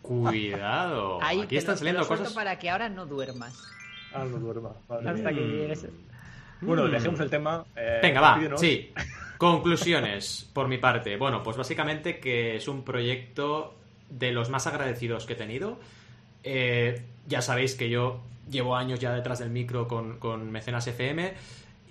[0.02, 1.20] Cuidado.
[1.24, 2.32] Aquí están saliendo cosas.
[2.34, 3.62] para que ahora no duermas.
[4.14, 4.72] Ah, no duerma.
[4.88, 5.88] Hasta que llegues.
[6.62, 7.66] Bueno, dejemos el tema.
[7.76, 8.58] Eh, Venga, va.
[8.58, 8.94] Sí.
[9.38, 11.18] Conclusiones, por mi parte.
[11.18, 13.76] Bueno, pues básicamente que es un proyecto
[14.10, 15.80] de los más agradecidos que he tenido.
[16.44, 21.34] Eh, ya sabéis que yo llevo años ya detrás del micro con, con Mecenas FM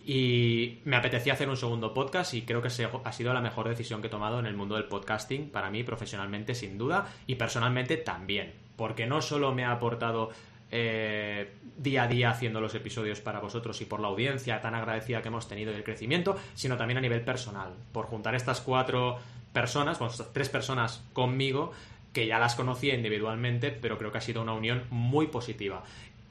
[0.05, 4.01] y me apetecía hacer un segundo podcast y creo que ha sido la mejor decisión
[4.01, 7.97] que he tomado en el mundo del podcasting, para mí profesionalmente sin duda y personalmente
[7.97, 10.31] también, porque no solo me ha aportado
[10.73, 15.23] eh, día a día haciendo los episodios para vosotros y por la audiencia tan agradecida
[15.23, 19.19] que hemos tenido y el crecimiento, sino también a nivel personal, por juntar estas cuatro
[19.53, 21.73] personas, bueno, estas tres personas conmigo,
[22.12, 25.83] que ya las conocía individualmente, pero creo que ha sido una unión muy positiva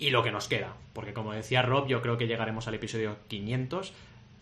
[0.02, 0.76] y lo que nos queda.
[0.92, 3.94] Porque como decía Rob, yo creo que llegaremos al episodio 500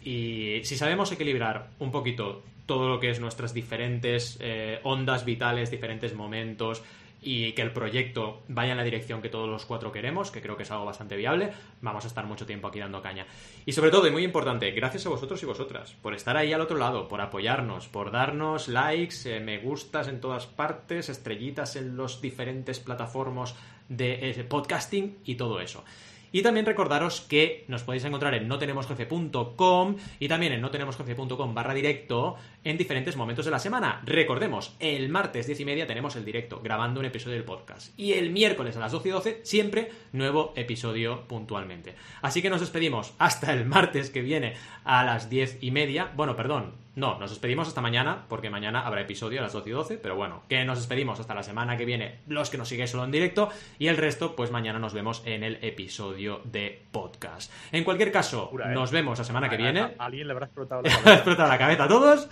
[0.02, 5.70] y si sabemos equilibrar un poquito todo lo que es nuestras diferentes eh, ondas vitales,
[5.70, 6.82] diferentes momentos
[7.22, 10.56] y que el proyecto vaya en la dirección que todos los cuatro queremos, que creo
[10.56, 13.26] que es algo bastante viable, vamos a estar mucho tiempo aquí dando caña.
[13.66, 16.62] Y sobre todo, y muy importante, gracias a vosotros y vosotras por estar ahí al
[16.62, 21.98] otro lado, por apoyarnos, por darnos likes, eh, me gustas en todas partes, estrellitas en
[21.98, 23.56] los diferentes plataformas
[23.90, 25.84] de eh, podcasting y todo eso.
[26.32, 32.36] Y también recordaros que nos podéis encontrar en notenemosjefe.com y también en notenemosjefe.com barra directo
[32.64, 34.02] en diferentes momentos de la semana.
[34.06, 37.98] Recordemos, el martes 10 y media tenemos el directo grabando un episodio del podcast.
[37.98, 41.96] Y el miércoles a las 12 y 12 siempre nuevo episodio puntualmente.
[42.22, 44.54] Así que nos despedimos hasta el martes que viene
[44.84, 46.12] a las 10 y media.
[46.16, 49.72] Bueno, perdón, no, nos despedimos hasta mañana, porque mañana habrá episodio a las 12 y
[49.72, 52.90] 12, pero bueno, que nos despedimos hasta la semana que viene, los que nos siguen
[52.90, 57.52] solo en directo, y el resto, pues mañana nos vemos en el episodio de podcast.
[57.72, 58.74] En cualquier caso, ¿eh?
[58.74, 59.80] nos vemos la semana que viene.
[59.80, 61.14] A, alguien le habrá explotado la cabeza.
[61.14, 62.28] explotado la cabeza a todos,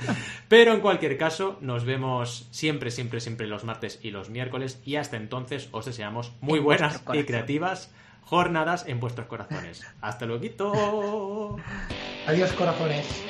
[0.49, 4.98] pero en cualquier caso, nos vemos siempre, siempre, siempre los martes y los miércoles, y
[4.98, 7.94] hasta entonces os deseamos muy buenas y creativas
[8.27, 9.85] jornadas en vuestros corazones.
[10.02, 11.57] Hasta luego.
[12.27, 13.23] Adiós, corazones.